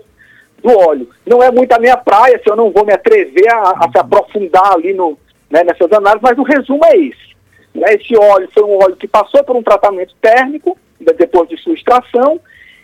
do 0.61 0.69
óleo. 0.77 1.09
Não 1.25 1.41
é 1.41 1.49
muito 1.49 1.71
a 1.73 1.79
minha 1.79 1.97
praia, 1.97 2.39
se 2.43 2.47
eu 2.47 2.55
não 2.55 2.69
vou 2.69 2.85
me 2.85 2.93
atrever 2.93 3.51
a, 3.51 3.71
a 3.71 3.91
se 3.91 3.97
aprofundar 3.97 4.73
ali 4.73 4.93
no, 4.93 5.17
né, 5.49 5.63
nessas 5.63 5.91
análises, 5.91 6.21
mas 6.21 6.37
o 6.37 6.43
resumo 6.43 6.85
é 6.85 6.95
esse. 6.95 7.35
Né? 7.73 7.95
Esse 7.95 8.15
óleo 8.15 8.47
foi 8.53 8.63
um 8.63 8.77
óleo 8.77 8.95
que 8.95 9.07
passou 9.07 9.43
por 9.43 9.55
um 9.55 9.63
tratamento 9.63 10.13
térmico, 10.21 10.77
depois 11.17 11.49
de 11.49 11.57
sua 11.57 11.73
extração, 11.73 12.39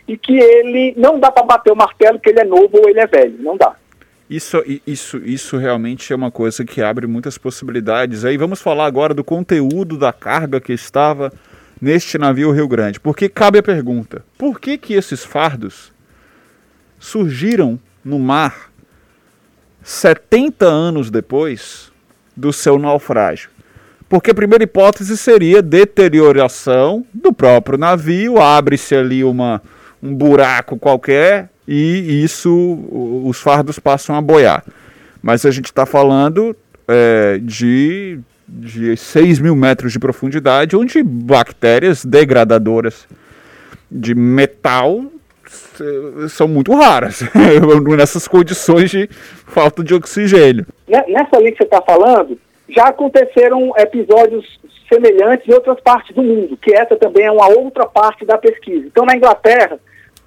e 0.08 0.16
que 0.16 0.36
ele 0.36 0.94
não 0.96 1.20
dá 1.20 1.30
para 1.30 1.46
bater 1.46 1.72
o 1.72 1.76
martelo 1.76 2.18
que 2.18 2.30
ele 2.30 2.40
é 2.40 2.44
novo 2.44 2.70
ou 2.72 2.88
ele 2.88 2.98
é 2.98 3.06
velho, 3.06 3.36
não 3.38 3.56
dá. 3.56 3.76
Isso, 4.28 4.62
isso, 4.84 5.18
isso 5.18 5.56
realmente 5.56 6.12
é 6.12 6.16
uma 6.16 6.32
coisa 6.32 6.64
que 6.64 6.82
abre 6.82 7.06
muitas 7.06 7.38
possibilidades. 7.38 8.24
Aí 8.24 8.36
vamos 8.36 8.60
falar 8.60 8.86
agora 8.86 9.14
do 9.14 9.22
conteúdo 9.22 9.96
da 9.96 10.12
carga 10.12 10.60
que 10.60 10.72
estava 10.72 11.32
neste 11.80 12.18
navio 12.18 12.50
Rio 12.50 12.66
Grande. 12.66 12.98
Porque 12.98 13.28
cabe 13.28 13.58
a 13.58 13.62
pergunta: 13.62 14.24
por 14.36 14.60
que 14.60 14.76
que 14.76 14.94
esses 14.94 15.24
fardos 15.24 15.92
surgiram 16.98 17.78
no 18.04 18.18
mar 18.18 18.72
70 19.82 20.66
anos 20.66 21.08
depois 21.08 21.92
do 22.36 22.52
seu 22.52 22.80
naufrágio? 22.80 23.50
Porque 24.08 24.32
a 24.32 24.34
primeira 24.34 24.64
hipótese 24.64 25.16
seria 25.16 25.62
deterioração 25.62 27.04
do 27.12 27.32
próprio 27.32 27.78
navio, 27.78 28.40
abre-se 28.40 28.94
ali 28.94 29.22
uma, 29.22 29.62
um 30.02 30.14
buraco 30.14 30.76
qualquer 30.76 31.50
e 31.66 32.22
isso 32.22 32.52
os 33.24 33.38
fardos 33.40 33.78
passam 33.78 34.16
a 34.16 34.20
boiar. 34.20 34.64
Mas 35.22 35.44
a 35.44 35.50
gente 35.50 35.66
está 35.66 35.84
falando 35.84 36.56
é, 36.86 37.38
de, 37.42 38.20
de 38.48 38.96
6 38.96 39.40
mil 39.40 39.56
metros 39.56 39.92
de 39.92 39.98
profundidade, 39.98 40.76
onde 40.76 41.02
bactérias 41.02 42.04
degradadoras 42.04 43.06
de 43.90 44.14
metal 44.14 45.04
são 46.28 46.48
muito 46.48 46.74
raras 46.74 47.20
nessas 47.96 48.26
condições 48.26 48.90
de 48.90 49.08
falta 49.46 49.82
de 49.82 49.94
oxigênio. 49.94 50.66
Nessa 50.88 51.38
linha 51.38 51.52
que 51.52 51.58
você 51.58 51.64
está 51.64 51.82
falando, 51.82 52.38
já 52.68 52.88
aconteceram 52.88 53.72
episódios 53.76 54.58
semelhantes 54.92 55.48
em 55.48 55.54
outras 55.54 55.80
partes 55.80 56.14
do 56.14 56.22
mundo, 56.22 56.56
que 56.56 56.74
essa 56.74 56.96
também 56.96 57.24
é 57.24 57.30
uma 57.30 57.48
outra 57.48 57.86
parte 57.86 58.24
da 58.24 58.38
pesquisa. 58.38 58.86
Então, 58.86 59.04
na 59.04 59.16
Inglaterra, 59.16 59.78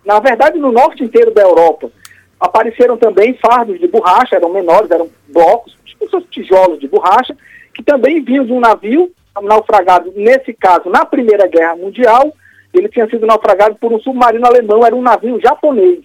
na 0.10 0.20
verdade, 0.20 0.58
no 0.58 0.72
norte 0.72 1.04
inteiro 1.04 1.32
da 1.32 1.44
Europa, 1.44 1.92
apareceram 2.40 2.98
também 2.98 3.36
fardos 3.36 3.80
de 3.80 3.88
borracha, 3.88 4.38
eram 4.38 4.50
menores, 4.50 4.90
eram 4.90 5.08
blocos, 5.28 5.78
tipo 5.86 6.22
tijolos 6.22 6.80
de 6.80 6.88
borracha, 6.88 7.38
que 7.76 7.84
também 7.84 8.20
vinham 8.24 8.44
de 8.44 8.52
um 8.52 8.60
navio 8.60 9.12
naufragado, 9.40 10.12
nesse 10.16 10.52
caso, 10.52 10.90
na 10.90 11.06
Primeira 11.06 11.46
Guerra 11.46 11.76
Mundial, 11.76 12.34
ele 12.74 12.90
tinha 12.90 13.08
sido 13.08 13.28
naufragado 13.28 13.76
por 13.76 13.94
um 13.94 14.00
submarino 14.00 14.48
alemão, 14.48 14.84
era 14.84 14.96
um 14.96 15.02
navio 15.04 15.40
japonês. 15.40 16.02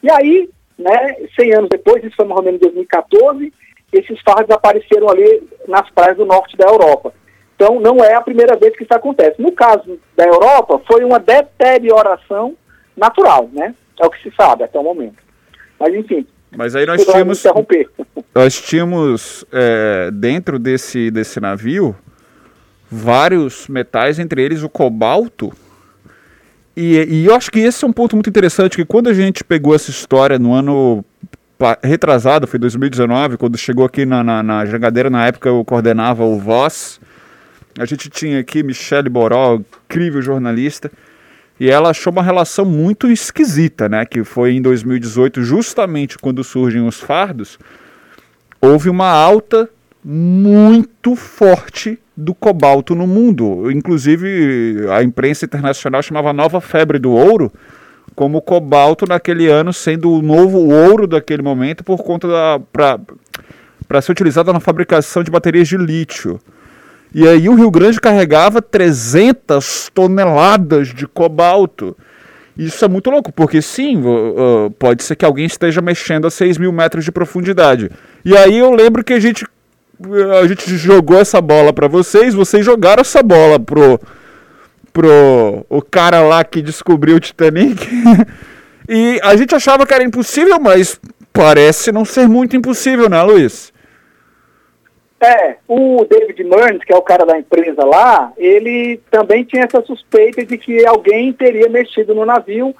E 0.00 0.08
aí, 0.08 0.48
né, 0.78 1.16
100 1.34 1.54
anos 1.54 1.70
depois, 1.70 2.04
isso 2.04 2.14
foi 2.14 2.26
mais 2.26 2.38
ou 2.38 2.44
menos 2.44 2.60
em 2.60 2.64
2014, 2.66 3.52
esses 3.92 4.20
fardos 4.20 4.54
apareceram 4.54 5.10
ali 5.10 5.42
nas 5.66 5.90
praias 5.90 6.16
do 6.16 6.24
norte 6.24 6.56
da 6.56 6.68
Europa. 6.68 7.12
Então, 7.56 7.80
não 7.80 7.96
é 7.96 8.14
a 8.14 8.20
primeira 8.20 8.56
vez 8.56 8.76
que 8.76 8.84
isso 8.84 8.94
acontece. 8.94 9.42
No 9.42 9.50
caso 9.50 9.98
da 10.16 10.24
Europa, 10.24 10.80
foi 10.86 11.02
uma 11.02 11.18
deterioração 11.18 12.56
natural, 13.00 13.48
né? 13.52 13.74
É 13.98 14.06
o 14.06 14.10
que 14.10 14.22
se 14.22 14.34
sabe 14.36 14.62
até 14.62 14.78
o 14.78 14.84
momento. 14.84 15.16
Mas, 15.78 15.94
enfim. 15.94 16.26
Mas 16.56 16.76
aí 16.76 16.86
nós 16.86 17.04
tínhamos, 17.04 17.44
nós 18.34 18.60
tínhamos 18.60 19.44
é, 19.52 20.10
dentro 20.12 20.58
desse, 20.58 21.10
desse 21.10 21.40
navio 21.40 21.96
vários 22.90 23.68
metais, 23.68 24.18
entre 24.18 24.42
eles 24.42 24.62
o 24.62 24.68
cobalto. 24.68 25.52
E, 26.76 26.96
e 27.08 27.26
eu 27.26 27.34
acho 27.34 27.50
que 27.50 27.60
esse 27.60 27.84
é 27.84 27.88
um 27.88 27.92
ponto 27.92 28.16
muito 28.16 28.28
interessante, 28.28 28.76
que 28.76 28.84
quando 28.84 29.08
a 29.08 29.14
gente 29.14 29.44
pegou 29.44 29.74
essa 29.74 29.90
história 29.90 30.38
no 30.38 30.52
ano 30.52 31.04
retrasado, 31.82 32.46
foi 32.46 32.58
2019, 32.58 33.36
quando 33.36 33.56
chegou 33.58 33.84
aqui 33.84 34.06
na, 34.06 34.24
na, 34.24 34.42
na 34.42 34.64
Jangadeira, 34.64 35.10
na 35.10 35.26
época 35.26 35.48
eu 35.48 35.64
coordenava 35.64 36.24
o 36.24 36.38
Voz. 36.38 37.00
A 37.78 37.84
gente 37.84 38.08
tinha 38.08 38.40
aqui 38.40 38.62
Michele 38.62 39.08
Boró, 39.08 39.60
incrível 39.84 40.22
jornalista, 40.22 40.90
e 41.60 41.70
ela 41.70 41.90
achou 41.90 42.10
uma 42.10 42.22
relação 42.22 42.64
muito 42.64 43.12
esquisita, 43.12 43.86
né? 43.86 44.06
Que 44.06 44.24
foi 44.24 44.52
em 44.52 44.62
2018, 44.62 45.42
justamente 45.42 46.16
quando 46.16 46.42
surgem 46.42 46.80
os 46.86 46.98
fardos, 46.98 47.58
houve 48.62 48.88
uma 48.88 49.10
alta 49.10 49.68
muito 50.02 51.14
forte 51.14 51.98
do 52.16 52.34
cobalto 52.34 52.94
no 52.94 53.06
mundo. 53.06 53.70
Inclusive, 53.70 54.86
a 54.90 55.02
imprensa 55.02 55.44
internacional 55.44 56.02
chamava 56.02 56.32
nova 56.32 56.62
febre 56.62 56.98
do 56.98 57.10
ouro, 57.10 57.52
como 58.14 58.40
cobalto 58.40 59.04
naquele 59.06 59.46
ano 59.46 59.70
sendo 59.70 60.10
o 60.12 60.22
novo 60.22 60.58
ouro 60.58 61.06
daquele 61.06 61.42
momento 61.42 61.84
por 61.84 62.02
conta 62.02 62.26
da 62.26 62.60
para 63.86 64.00
ser 64.00 64.12
utilizado 64.12 64.52
na 64.52 64.60
fabricação 64.60 65.22
de 65.22 65.30
baterias 65.30 65.68
de 65.68 65.76
lítio. 65.76 66.40
E 67.14 67.26
aí 67.26 67.48
o 67.48 67.54
Rio 67.54 67.70
Grande 67.70 68.00
carregava 68.00 68.62
300 68.62 69.90
toneladas 69.92 70.88
de 70.88 71.06
cobalto. 71.06 71.96
Isso 72.56 72.84
é 72.84 72.88
muito 72.88 73.10
louco, 73.10 73.32
porque 73.32 73.62
sim, 73.62 74.02
pode 74.78 75.02
ser 75.02 75.16
que 75.16 75.24
alguém 75.24 75.46
esteja 75.46 75.80
mexendo 75.80 76.26
a 76.26 76.30
6 76.30 76.58
mil 76.58 76.72
metros 76.72 77.04
de 77.04 77.10
profundidade. 77.10 77.90
E 78.24 78.36
aí 78.36 78.58
eu 78.58 78.72
lembro 78.74 79.02
que 79.02 79.14
a 79.14 79.20
gente, 79.20 79.46
a 80.40 80.46
gente 80.46 80.76
jogou 80.76 81.18
essa 81.18 81.40
bola 81.40 81.72
para 81.72 81.88
vocês, 81.88 82.34
vocês 82.34 82.64
jogaram 82.64 83.00
essa 83.00 83.22
bola 83.22 83.58
pro, 83.58 83.98
pro 84.92 85.64
o 85.68 85.80
cara 85.80 86.20
lá 86.20 86.44
que 86.44 86.60
descobriu 86.60 87.16
o 87.16 87.20
Titanic. 87.20 87.88
e 88.88 89.18
a 89.22 89.34
gente 89.36 89.54
achava 89.54 89.86
que 89.86 89.94
era 89.94 90.04
impossível, 90.04 90.60
mas 90.60 91.00
parece 91.32 91.90
não 91.90 92.04
ser 92.04 92.28
muito 92.28 92.56
impossível, 92.56 93.08
né, 93.08 93.22
Luiz? 93.22 93.72
É, 95.22 95.56
o 95.68 96.04
David 96.08 96.42
Burns, 96.44 96.82
que 96.82 96.92
é 96.92 96.96
o 96.96 97.02
cara 97.02 97.26
da 97.26 97.38
empresa 97.38 97.84
lá, 97.84 98.32
ele 98.38 98.98
também 99.10 99.44
tinha 99.44 99.64
essa 99.64 99.82
suspeita 99.82 100.44
de 100.46 100.56
que 100.56 100.86
alguém 100.86 101.30
teria 101.30 101.68
mexido 101.68 102.14
no 102.14 102.24
navio 102.24 102.74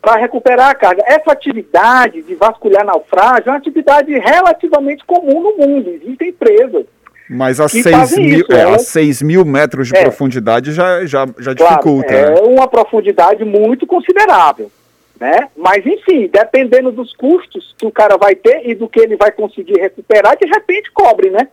para 0.00 0.16
recuperar 0.16 0.70
a 0.70 0.74
carga. 0.74 1.02
Essa 1.04 1.32
atividade 1.32 2.22
de 2.22 2.34
vasculhar 2.36 2.86
naufrágio 2.86 3.48
é 3.48 3.50
uma 3.50 3.58
atividade 3.58 4.16
relativamente 4.16 5.04
comum 5.04 5.42
no 5.42 5.56
mundo. 5.56 5.90
Existem 5.90 6.28
empresas 6.28 6.86
Mas 7.28 7.58
a 7.58 7.68
6 7.68 8.16
mil, 8.16 8.38
isso, 8.38 8.52
é, 8.52 8.60
elas... 8.60 8.86
6 8.86 9.22
mil 9.22 9.44
metros 9.44 9.88
de 9.88 9.96
é. 9.96 10.02
profundidade 10.02 10.72
já, 10.72 11.04
já, 11.04 11.26
já 11.38 11.52
dificulta. 11.52 12.08
Claro, 12.08 12.38
é 12.38 12.40
né? 12.40 12.40
uma 12.40 12.68
profundidade 12.68 13.44
muito 13.44 13.84
considerável. 13.84 14.70
Né? 15.18 15.48
Mas, 15.56 15.84
enfim, 15.84 16.30
dependendo 16.32 16.92
dos 16.92 17.14
custos 17.14 17.74
que 17.76 17.84
o 17.84 17.90
cara 17.90 18.16
vai 18.16 18.36
ter 18.36 18.62
e 18.64 18.76
do 18.76 18.88
que 18.88 19.00
ele 19.00 19.16
vai 19.16 19.30
conseguir 19.32 19.78
recuperar, 19.78 20.38
de 20.38 20.46
repente 20.46 20.90
cobre, 20.92 21.28
né? 21.28 21.48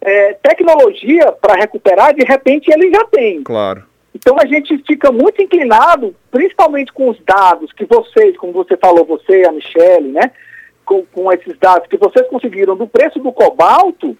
É, 0.00 0.34
tecnologia 0.34 1.32
para 1.32 1.54
recuperar, 1.54 2.14
de 2.14 2.24
repente 2.24 2.70
ele 2.70 2.90
já 2.90 3.04
tem. 3.04 3.42
Claro. 3.42 3.84
Então 4.14 4.36
a 4.40 4.46
gente 4.46 4.76
fica 4.86 5.12
muito 5.12 5.42
inclinado, 5.42 6.14
principalmente 6.30 6.92
com 6.92 7.10
os 7.10 7.18
dados 7.26 7.70
que 7.72 7.84
vocês, 7.84 8.36
como 8.36 8.52
você 8.52 8.76
falou, 8.76 9.04
você, 9.04 9.44
a 9.44 9.52
Michelle, 9.52 10.08
né? 10.08 10.32
Com, 10.84 11.04
com 11.06 11.30
esses 11.32 11.58
dados 11.58 11.86
que 11.88 11.96
vocês 11.96 12.26
conseguiram 12.28 12.76
do 12.76 12.86
preço 12.86 13.18
do 13.18 13.32
cobalto, 13.32 14.16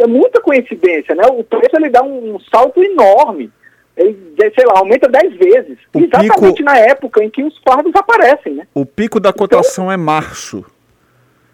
é 0.00 0.06
muita 0.06 0.40
coincidência, 0.40 1.14
né? 1.14 1.24
O 1.30 1.44
preço 1.44 1.76
ele 1.76 1.90
dá 1.90 2.02
um, 2.02 2.34
um 2.34 2.40
salto 2.40 2.82
enorme. 2.82 3.52
Ele, 3.96 4.34
sei 4.54 4.66
lá, 4.66 4.78
aumenta 4.78 5.08
10 5.08 5.36
vezes. 5.36 5.78
O 5.94 6.00
exatamente 6.00 6.56
pico... 6.56 6.64
na 6.64 6.78
época 6.78 7.22
em 7.22 7.30
que 7.30 7.44
os 7.44 7.56
fardos 7.58 7.92
aparecem, 7.94 8.54
né? 8.54 8.66
O 8.74 8.84
pico 8.84 9.20
da 9.20 9.32
cotação 9.32 9.84
então, 9.84 9.92
é 9.92 9.96
março. 9.96 10.64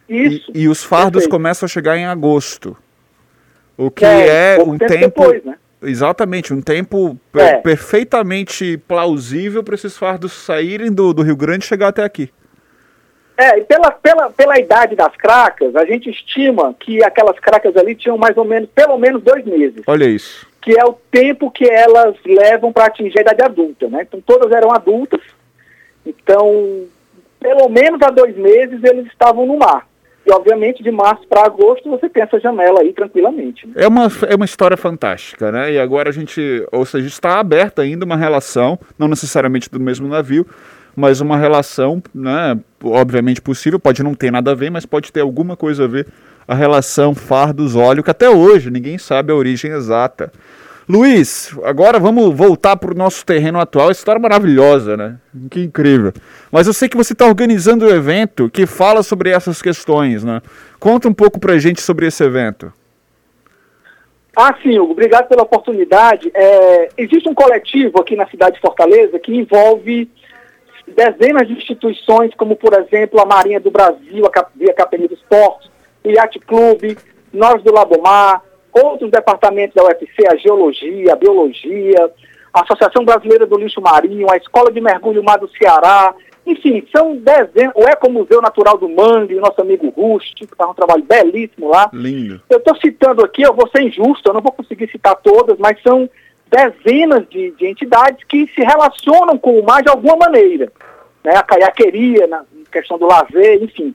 Isso. 0.09 0.51
E, 0.55 0.62
e 0.62 0.68
os 0.68 0.83
fardos 0.83 1.27
começam 1.27 1.66
a 1.66 1.68
chegar 1.68 1.97
em 1.97 2.07
agosto. 2.07 2.77
O 3.81 3.91
que 3.91 4.05
é, 4.05 4.57
é 4.57 4.62
um 4.62 4.76
tempo. 4.76 4.93
tempo 4.93 5.22
depois, 5.22 5.43
né? 5.43 5.57
Exatamente, 5.83 6.53
um 6.53 6.61
tempo 6.61 7.18
é. 7.35 7.55
perfeitamente 7.55 8.76
plausível 8.87 9.64
para 9.64 9.74
esses 9.74 9.97
fardos 9.97 10.33
saírem 10.33 10.93
do, 10.93 11.14
do 11.14 11.22
Rio 11.22 11.35
Grande 11.35 11.64
e 11.64 11.68
chegar 11.68 11.89
até 11.89 12.05
aqui. 12.05 12.31
É, 13.39 13.59
e 13.59 13.64
pela, 13.64 13.91
pela, 13.91 14.28
pela 14.28 14.59
idade 14.59 14.95
das 14.95 15.16
cracas, 15.16 15.74
a 15.74 15.87
gente 15.87 16.11
estima 16.11 16.74
que 16.78 17.03
aquelas 17.03 17.39
cracas 17.39 17.74
ali 17.74 17.95
tinham 17.95 18.18
mais 18.18 18.37
ou 18.37 18.45
menos, 18.45 18.68
pelo 18.74 18.99
menos 18.99 19.22
dois 19.22 19.43
meses. 19.47 19.81
Olha 19.87 20.05
isso. 20.05 20.47
Que 20.61 20.78
é 20.78 20.85
o 20.85 20.93
tempo 21.11 21.51
que 21.51 21.64
elas 21.64 22.16
levam 22.22 22.70
para 22.70 22.85
atingir 22.85 23.18
a 23.18 23.22
idade 23.22 23.43
adulta, 23.43 23.89
né? 23.89 24.03
Então 24.03 24.20
todas 24.20 24.53
eram 24.53 24.70
adultas, 24.70 25.22
então 26.05 26.85
pelo 27.41 27.70
menos 27.70 28.03
há 28.03 28.11
dois 28.11 28.37
meses 28.37 28.85
eles 28.85 29.07
estavam 29.07 29.47
no 29.47 29.57
mar. 29.57 29.89
E, 30.27 30.33
obviamente, 30.33 30.83
de 30.83 30.91
março 30.91 31.27
para 31.27 31.47
agosto, 31.47 31.89
você 31.89 32.09
tem 32.09 32.23
essa 32.23 32.39
janela 32.39 32.81
aí 32.81 32.93
tranquilamente. 32.93 33.66
É, 33.75 33.89
uma, 33.89 34.07
é 34.29 34.35
uma 34.35 34.45
história 34.45 34.77
fantástica, 34.77 35.51
né? 35.51 35.73
E 35.73 35.79
agora 35.79 36.11
a 36.11 36.12
gente, 36.12 36.66
ou 36.71 36.85
seja, 36.85 37.09
está 37.09 37.41
aberta 37.41 37.83
ainda 37.83 38.05
uma 38.05 38.16
relação, 38.16 38.79
não 38.99 39.09
necessariamente 39.09 39.71
do 39.71 39.81
mesmo 39.81 40.07
navio, 40.09 40.47
mas 40.95 41.21
uma 41.21 41.39
relação, 41.39 42.03
né, 42.14 42.59
obviamente 42.85 43.41
possível, 43.41 43.79
pode 43.79 44.03
não 44.03 44.14
ter 44.14 44.31
nada 44.31 44.51
a 44.51 44.55
ver, 44.55 44.71
mas 44.71 44.85
pode 44.85 45.11
ter 45.11 45.21
alguma 45.21 45.57
coisa 45.57 45.85
a 45.85 45.87
ver 45.87 46.07
a 46.47 46.55
relação 46.55 47.14
fardos-óleo, 47.14 48.03
que 48.03 48.11
até 48.11 48.29
hoje 48.29 48.71
ninguém 48.71 48.99
sabe 48.99 49.33
a 49.33 49.37
origem 49.37 49.71
exata. 49.71 50.33
Luiz, 50.91 51.57
agora 51.62 52.01
vamos 52.01 52.34
voltar 52.34 52.76
para 52.76 52.91
o 52.91 52.97
nosso 52.97 53.24
terreno 53.24 53.61
atual. 53.61 53.93
História 53.93 54.18
é 54.18 54.20
maravilhosa, 54.20 54.97
né? 54.97 55.18
Que 55.49 55.61
incrível. 55.61 56.12
Mas 56.51 56.66
eu 56.66 56.72
sei 56.72 56.88
que 56.88 56.97
você 56.97 57.12
está 57.12 57.26
organizando 57.26 57.86
um 57.86 57.88
evento 57.88 58.51
que 58.51 58.66
fala 58.66 59.05
sobre 59.05 59.30
essas 59.30 59.62
questões, 59.62 60.24
né? 60.24 60.43
Conta 60.80 61.09
um 61.09 61.14
pouco 61.14 61.38
para 61.38 61.53
a 61.53 61.59
gente 61.61 61.80
sobre 61.80 62.09
esse 62.09 62.24
evento. 62.24 62.72
Ah, 64.36 64.53
sim, 64.61 64.80
Hugo. 64.80 64.91
Obrigado 64.91 65.28
pela 65.28 65.45
oportunidade. 65.45 66.28
É, 66.34 66.88
existe 66.99 67.28
um 67.28 67.34
coletivo 67.34 68.01
aqui 68.01 68.16
na 68.16 68.26
cidade 68.26 68.57
de 68.57 68.61
Fortaleza 68.61 69.16
que 69.20 69.32
envolve 69.32 70.11
dezenas 70.88 71.47
de 71.47 71.55
instituições, 71.55 72.34
como, 72.34 72.57
por 72.57 72.74
exemplo, 72.74 73.20
a 73.20 73.24
Marinha 73.24 73.61
do 73.61 73.70
Brasil, 73.70 74.26
a 74.26 74.72
Capelli 74.74 75.07
dos 75.07 75.22
Portos, 75.22 75.70
o 76.03 76.11
Yacht 76.11 76.41
Clube, 76.41 76.99
nós 77.32 77.62
do 77.62 77.72
Labomar, 77.72 78.43
outros 78.73 79.11
departamentos 79.11 79.75
da 79.75 79.85
UFC, 79.85 80.27
a 80.31 80.37
Geologia, 80.37 81.12
a 81.12 81.16
Biologia, 81.16 82.11
a 82.53 82.62
Associação 82.62 83.05
Brasileira 83.05 83.47
do 83.47 83.59
Lixo 83.59 83.81
Marinho, 83.81 84.31
a 84.31 84.37
Escola 84.37 84.73
de 84.73 84.81
Mergulho 84.81 85.23
Mar 85.23 85.39
do 85.39 85.49
Ceará, 85.51 86.14
enfim, 86.47 86.87
são 86.95 87.16
dezenas, 87.16 87.73
o 87.77 87.83
Ecomuseu 87.83 88.41
Natural 88.41 88.77
do 88.77 88.89
Mangue, 88.89 89.37
o 89.37 89.41
nosso 89.41 89.61
amigo 89.61 89.89
Rusti, 89.91 90.47
que 90.47 90.57
faz 90.57 90.71
um 90.71 90.75
trabalho 90.75 91.05
belíssimo 91.05 91.68
lá. 91.68 91.91
Lindo. 91.93 92.41
Eu 92.49 92.59
estou 92.59 92.75
citando 92.77 93.25
aqui, 93.25 93.43
eu 93.43 93.55
vou 93.55 93.68
ser 93.68 93.83
injusto, 93.83 94.29
eu 94.29 94.35
não 94.35 94.41
vou 94.41 94.53
conseguir 94.53 94.91
citar 94.91 95.16
todas, 95.16 95.59
mas 95.59 95.81
são 95.83 96.09
dezenas 96.51 97.29
de, 97.29 97.53
de 97.53 97.66
entidades 97.66 98.25
que 98.25 98.49
se 98.49 98.62
relacionam 98.62 99.39
com 99.39 99.59
o 99.59 99.64
mar 99.64 99.83
de 99.83 99.91
alguma 99.91 100.16
maneira. 100.16 100.73
Né? 101.23 101.37
A 101.37 101.43
caiaqueria, 101.43 102.27
na 102.27 102.45
questão 102.73 102.99
do 102.99 103.07
lazer, 103.07 103.62
enfim. 103.62 103.95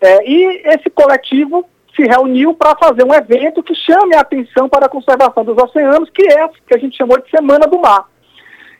É, 0.00 0.28
e 0.28 0.62
esse 0.68 0.88
coletivo 0.90 1.68
se 1.94 2.02
reuniu 2.02 2.54
para 2.54 2.76
fazer 2.76 3.04
um 3.04 3.14
evento 3.14 3.62
que 3.62 3.74
chame 3.74 4.14
a 4.14 4.20
atenção 4.20 4.68
para 4.68 4.86
a 4.86 4.88
conservação 4.88 5.44
dos 5.44 5.56
oceanos, 5.56 6.10
que 6.10 6.22
é 6.22 6.48
que 6.66 6.74
a 6.74 6.78
gente 6.78 6.96
chamou 6.96 7.20
de 7.20 7.30
Semana 7.30 7.66
do 7.66 7.78
Mar. 7.78 8.08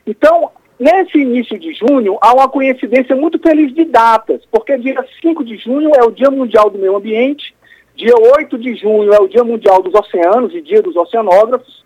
Então, 0.05 0.51
nesse 0.79 1.19
início 1.19 1.57
de 1.59 1.73
junho, 1.73 2.17
há 2.21 2.33
uma 2.33 2.49
coincidência 2.49 3.15
muito 3.15 3.39
feliz 3.39 3.73
de 3.73 3.85
datas, 3.85 4.41
porque 4.51 4.77
dia 4.77 5.05
5 5.21 5.43
de 5.43 5.57
junho 5.57 5.91
é 5.95 6.03
o 6.03 6.11
Dia 6.11 6.31
Mundial 6.31 6.69
do 6.69 6.79
Meio 6.79 6.95
Ambiente, 6.95 7.55
dia 7.95 8.15
8 8.15 8.57
de 8.57 8.75
junho 8.75 9.13
é 9.13 9.19
o 9.19 9.27
Dia 9.27 9.43
Mundial 9.43 9.81
dos 9.81 9.93
Oceanos 9.93 10.53
e 10.53 10.61
Dia 10.61 10.81
dos 10.81 10.95
Oceanógrafos, 10.95 11.83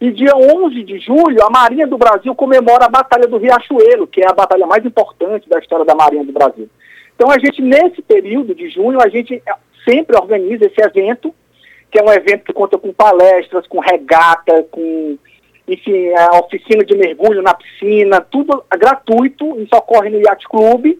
e 0.00 0.10
dia 0.10 0.36
11 0.36 0.82
de 0.82 0.98
julho, 0.98 1.42
a 1.42 1.48
Marinha 1.48 1.86
do 1.86 1.96
Brasil 1.96 2.34
comemora 2.34 2.86
a 2.86 2.88
Batalha 2.88 3.28
do 3.28 3.38
Riachuelo, 3.38 4.06
que 4.08 4.20
é 4.20 4.28
a 4.28 4.34
batalha 4.34 4.66
mais 4.66 4.84
importante 4.84 5.48
da 5.48 5.58
história 5.58 5.84
da 5.84 5.94
Marinha 5.94 6.24
do 6.24 6.32
Brasil. 6.32 6.68
Então, 7.14 7.30
a 7.30 7.38
gente, 7.38 7.62
nesse 7.62 8.02
período 8.02 8.54
de 8.54 8.68
junho, 8.68 9.00
a 9.00 9.08
gente 9.08 9.40
sempre 9.88 10.16
organiza 10.16 10.66
esse 10.66 10.80
evento, 10.80 11.34
que 11.90 11.98
é 11.98 12.02
um 12.02 12.12
evento 12.12 12.44
que 12.44 12.52
conta 12.52 12.76
com 12.78 12.92
palestras, 12.92 13.66
com 13.66 13.78
regata, 13.78 14.64
com, 14.70 15.16
enfim, 15.68 16.12
a 16.14 16.38
oficina 16.38 16.84
de 16.84 16.96
mergulho 16.96 17.42
na 17.42 17.54
piscina, 17.54 18.20
tudo 18.20 18.64
gratuito, 18.76 19.60
isso 19.60 19.76
ocorre 19.76 20.10
no 20.10 20.20
Yacht 20.20 20.48
Club. 20.48 20.98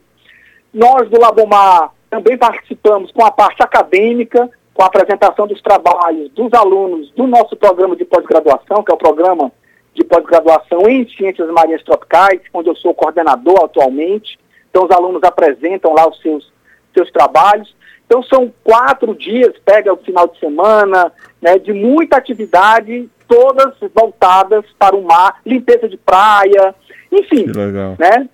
Nós 0.73 1.09
do 1.09 1.21
Labomar 1.21 1.93
também 2.11 2.39
participamos 2.39 3.11
com 3.11 3.25
a 3.25 3.31
parte 3.31 3.63
acadêmica, 3.63 4.49
com 4.73 4.83
a 4.83 4.87
apresentação 4.87 5.47
dos 5.47 5.61
trabalhos 5.63 6.31
dos 6.31 6.53
alunos 6.53 7.11
do 7.13 7.27
nosso 7.27 7.57
programa 7.57 7.97
de 7.97 8.05
pós-graduação, 8.05 8.83
que 8.83 8.91
é 8.91 8.95
o 8.95 8.99
programa 8.99 9.51
de 9.95 10.05
pós-graduação 10.05 10.89
em 10.89 11.09
Ciências 11.09 11.49
Marinhas 11.51 11.83
Tropicais, 11.85 12.41
onde 12.53 12.69
eu 12.69 12.77
sou 12.77 12.93
coordenador 12.93 13.65
atualmente. 13.65 14.39
Então, 14.69 14.85
os 14.85 14.91
alunos 14.91 15.23
apresentam 15.23 15.95
lá 15.95 16.09
os 16.09 16.21
seus, 16.21 16.53
seus 16.93 17.11
trabalhos. 17.13 17.75
Então 18.15 18.23
são 18.23 18.53
quatro 18.63 19.13
dias, 19.13 19.53
pega 19.65 19.93
o 19.93 19.97
final 19.97 20.29
de 20.29 20.39
semana, 20.39 21.11
né, 21.43 21.59
de 21.59 21.73
muita 21.73 22.17
atividade, 22.17 23.11
todas 23.27 23.75
voltadas 23.93 24.65
para 24.79 24.95
o 24.95 25.03
mar, 25.03 25.41
limpeza 25.45 25.89
de 25.89 25.97
praia, 25.97 26.73
enfim. 27.11 27.47
Que 27.47 27.59
legal. 27.59 27.97
Né? 27.99 28.29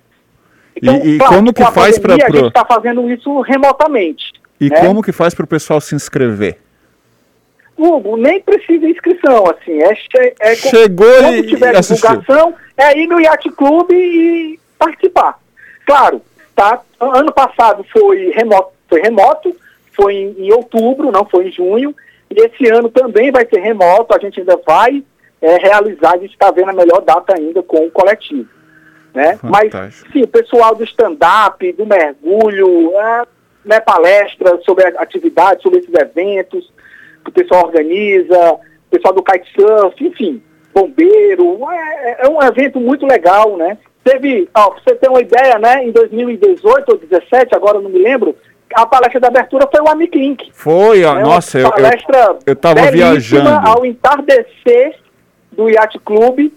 Então, 0.75 0.95
e, 1.03 1.15
e 1.15 1.17
claro, 1.17 1.35
como 1.35 1.51
que 1.51 1.65
faz 1.65 1.97
para 1.97 2.15
pro... 2.15 2.25
a 2.27 2.29
gente 2.29 2.47
está 2.49 2.63
fazendo 2.63 3.09
isso 3.09 3.41
remotamente. 3.41 4.33
E 4.59 4.69
né? 4.69 4.79
como 4.81 5.01
que 5.01 5.11
faz 5.11 5.33
para 5.33 5.45
o 5.45 5.47
pessoal 5.47 5.81
se 5.81 5.95
inscrever? 5.95 6.59
Hugo, 7.75 8.15
nem 8.17 8.39
precisa 8.39 8.87
inscrição, 8.87 9.45
assim, 9.47 9.81
é, 9.81 10.33
é 10.41 10.55
chegou 10.55 11.07
quando 11.07 11.37
e 11.37 11.47
tiver 11.47 11.75
assistiu. 11.75 12.07
divulgação, 12.07 12.53
é 12.77 12.99
ir 12.99 13.07
no 13.07 13.19
Yacht 13.19 13.49
Club 13.53 13.89
e 13.89 14.59
participar. 14.77 15.39
Claro, 15.87 16.21
tá? 16.55 16.81
Ano 16.99 17.31
passado 17.31 17.83
foi 17.91 18.29
remoto, 18.29 18.73
foi 18.87 19.01
remoto, 19.01 19.55
foi 20.01 20.15
em, 20.15 20.47
em, 20.47 20.51
outubro, 20.51 21.11
não 21.11 21.25
foi 21.25 21.47
em 21.47 21.51
junho, 21.51 21.95
e 22.29 22.41
esse 22.41 22.67
ano 22.71 22.89
também 22.89 23.31
vai 23.31 23.45
ser 23.45 23.59
remoto, 23.59 24.15
a 24.15 24.19
gente 24.19 24.39
ainda 24.39 24.59
vai 24.65 25.03
é, 25.41 25.57
realizar, 25.57 26.13
a 26.13 26.17
gente 26.17 26.31
está 26.31 26.49
vendo 26.49 26.69
a 26.69 26.73
melhor 26.73 27.01
data 27.01 27.35
ainda 27.37 27.61
com 27.61 27.85
o 27.85 27.91
coletivo. 27.91 28.49
Né? 29.13 29.37
Mas, 29.43 30.03
sim, 30.11 30.23
o 30.23 30.27
pessoal 30.27 30.73
do 30.73 30.83
stand-up, 30.85 31.71
do 31.73 31.85
mergulho, 31.85 32.97
é, 32.97 33.23
né, 33.65 33.79
palestras 33.81 34.63
sobre 34.63 34.85
atividades, 34.97 35.61
sobre 35.61 35.79
esses 35.79 35.93
eventos, 35.93 36.71
que 37.23 37.29
o 37.29 37.33
pessoal 37.33 37.65
organiza, 37.65 38.53
o 38.53 38.59
pessoal 38.89 39.13
do 39.13 39.21
kitesurf, 39.21 40.03
enfim, 40.03 40.41
bombeiro, 40.73 41.59
é, 41.69 42.25
é 42.25 42.29
um 42.29 42.41
evento 42.41 42.79
muito 42.79 43.05
legal, 43.05 43.57
né? 43.57 43.77
Teve, 44.03 44.49
ó, 44.55 44.71
pra 44.71 44.81
você 44.81 44.95
ter 44.95 45.09
uma 45.09 45.21
ideia, 45.21 45.59
né, 45.59 45.85
em 45.85 45.91
2018 45.91 46.89
ou 46.89 46.97
2017, 46.97 47.53
agora 47.53 47.77
eu 47.77 47.81
não 47.81 47.89
me 47.89 47.99
lembro, 47.99 48.35
a 48.75 48.85
palestra 48.85 49.19
da 49.19 49.27
abertura 49.27 49.67
foi 49.71 49.81
o 49.81 49.89
Amiclink. 49.89 50.51
Foi, 50.53 51.03
ó, 51.03 51.17
é 51.17 51.21
nossa, 51.21 51.59
eu, 51.59 51.67
eu, 51.67 52.39
eu 52.45 52.55
tava 52.55 52.91
viajando. 52.91 53.49
ao 53.49 53.85
entardecer 53.85 54.95
do 55.51 55.69
Yacht 55.69 55.99
Clube, 55.99 56.53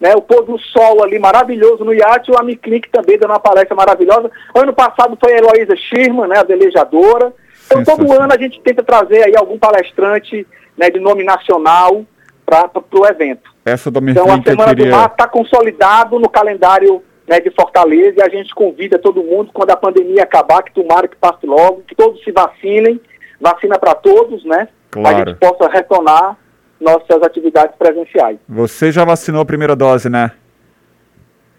né, 0.00 0.14
o 0.16 0.20
pôr 0.20 0.44
do 0.44 0.58
sol 0.58 1.04
ali 1.04 1.18
maravilhoso 1.18 1.84
no 1.84 1.94
iate, 1.94 2.30
o 2.32 2.36
Amiclink 2.36 2.88
também 2.90 3.16
dando 3.16 3.30
uma 3.30 3.38
palestra 3.38 3.76
maravilhosa. 3.76 4.30
Ano 4.52 4.72
passado 4.72 5.16
foi 5.18 5.32
a 5.32 5.38
Heloísa 5.38 5.76
Schirman, 5.76 6.26
né, 6.26 6.38
a 6.38 6.42
velejadora. 6.42 7.32
Então 7.66 7.84
todo 7.84 8.12
ano 8.12 8.32
a 8.32 8.36
gente 8.36 8.60
tenta 8.60 8.82
trazer 8.82 9.22
aí 9.22 9.36
algum 9.36 9.56
palestrante 9.56 10.44
né, 10.76 10.90
de 10.90 10.98
nome 10.98 11.22
nacional 11.22 12.04
para 12.44 12.68
o 12.92 13.06
evento. 13.06 13.50
Essa 13.64 13.90
do 13.90 14.10
Então 14.10 14.24
a 14.24 14.42
Semana 14.42 14.74
queria... 14.74 14.90
do 14.90 14.96
Mar 14.96 15.06
está 15.06 15.28
consolidado 15.28 16.18
no 16.18 16.28
calendário 16.28 17.02
né, 17.32 17.40
de 17.40 17.50
Fortaleza 17.50 18.16
e 18.18 18.22
a 18.22 18.28
gente 18.28 18.54
convida 18.54 18.98
todo 18.98 19.24
mundo, 19.24 19.50
quando 19.54 19.70
a 19.70 19.76
pandemia 19.76 20.24
acabar, 20.24 20.62
que 20.62 20.74
tomara 20.74 21.08
que 21.08 21.16
passe 21.16 21.46
logo, 21.46 21.82
que 21.88 21.94
todos 21.94 22.22
se 22.22 22.30
vacinem, 22.30 23.00
vacina 23.40 23.78
para 23.78 23.94
todos, 23.94 24.44
né? 24.44 24.68
Claro. 24.90 25.16
Para 25.16 25.24
a 25.24 25.28
gente 25.30 25.38
possa 25.38 25.72
retornar 25.72 26.36
nossas 26.78 27.22
atividades 27.22 27.74
presenciais. 27.76 28.36
Você 28.46 28.92
já 28.92 29.02
vacinou 29.02 29.40
a 29.40 29.46
primeira 29.46 29.74
dose, 29.74 30.10
né? 30.10 30.32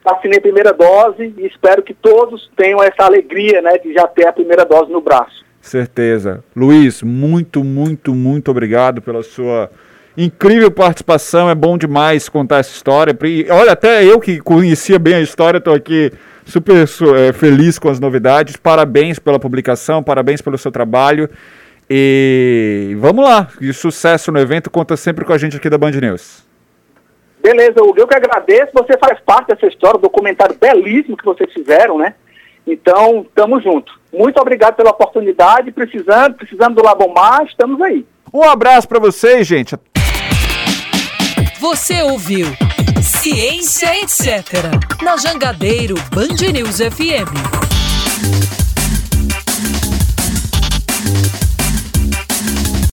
Vacinei 0.03 0.37
a 0.37 0.41
primeira 0.41 0.73
dose 0.73 1.33
e 1.37 1.47
espero 1.47 1.81
que 1.81 1.95
todos 1.95 2.51
tenham 2.55 2.83
essa 2.83 3.05
alegria 3.05 3.59
né, 3.61 3.79
de 3.79 3.93
já 3.93 4.05
ter 4.05 4.27
a 4.27 4.33
primeira 4.33 4.65
dose 4.65 4.91
no 4.91 5.01
braço. 5.01 5.43
Certeza. 5.59 6.43
Luiz, 6.55 7.01
muito, 7.01 7.63
muito, 7.63 8.13
muito 8.13 8.51
obrigado 8.51 9.01
pela 9.01 9.23
sua 9.23 9.71
incrível 10.17 10.71
participação. 10.71 11.49
É 11.49 11.55
bom 11.55 11.77
demais 11.77 12.29
contar 12.29 12.59
essa 12.59 12.71
história. 12.71 13.17
E, 13.23 13.47
olha, 13.49 13.71
até 13.71 14.03
eu 14.03 14.19
que 14.19 14.39
conhecia 14.39 14.99
bem 14.99 15.15
a 15.15 15.21
história, 15.21 15.57
estou 15.57 15.73
aqui 15.73 16.11
super 16.45 16.85
é, 17.17 17.33
feliz 17.33 17.79
com 17.79 17.89
as 17.89 17.99
novidades. 17.99 18.55
Parabéns 18.55 19.19
pela 19.19 19.39
publicação, 19.39 20.03
parabéns 20.03 20.41
pelo 20.41 20.57
seu 20.57 20.71
trabalho. 20.71 21.29
E 21.89 22.95
vamos 22.99 23.25
lá, 23.25 23.49
e 23.59 23.73
sucesso 23.73 24.31
no 24.31 24.39
evento. 24.39 24.69
Conta 24.69 24.95
sempre 24.95 25.25
com 25.25 25.33
a 25.33 25.37
gente 25.37 25.57
aqui 25.57 25.69
da 25.69 25.77
Band 25.77 25.91
News. 25.91 26.43
Beleza, 27.41 27.83
Hugo, 27.83 27.99
eu 27.99 28.07
que 28.07 28.15
agradeço. 28.15 28.71
Você 28.73 28.97
faz 28.97 29.19
parte 29.19 29.47
dessa 29.47 29.67
história, 29.67 29.99
documentário 29.99 30.55
belíssimo 30.59 31.17
que 31.17 31.25
vocês 31.25 31.51
fizeram, 31.51 31.97
né? 31.97 32.15
Então, 32.65 33.25
tamo 33.35 33.59
junto. 33.61 33.91
Muito 34.13 34.39
obrigado 34.39 34.75
pela 34.75 34.91
oportunidade. 34.91 35.71
Precisando, 35.71 36.35
precisando 36.35 36.75
do 36.75 36.83
Labomar, 36.83 37.43
estamos 37.43 37.81
aí. 37.81 38.05
Um 38.33 38.43
abraço 38.43 38.87
para 38.87 38.99
vocês, 38.99 39.45
gente. 39.45 39.75
Você 41.63 42.01
ouviu 42.01 42.45
Ciência 43.01 43.97
Etc. 44.01 44.27
na 45.01 45.15
Jangadeiro 45.15 45.95
Band 46.11 46.51
News 46.51 46.79
FM. 46.79 48.62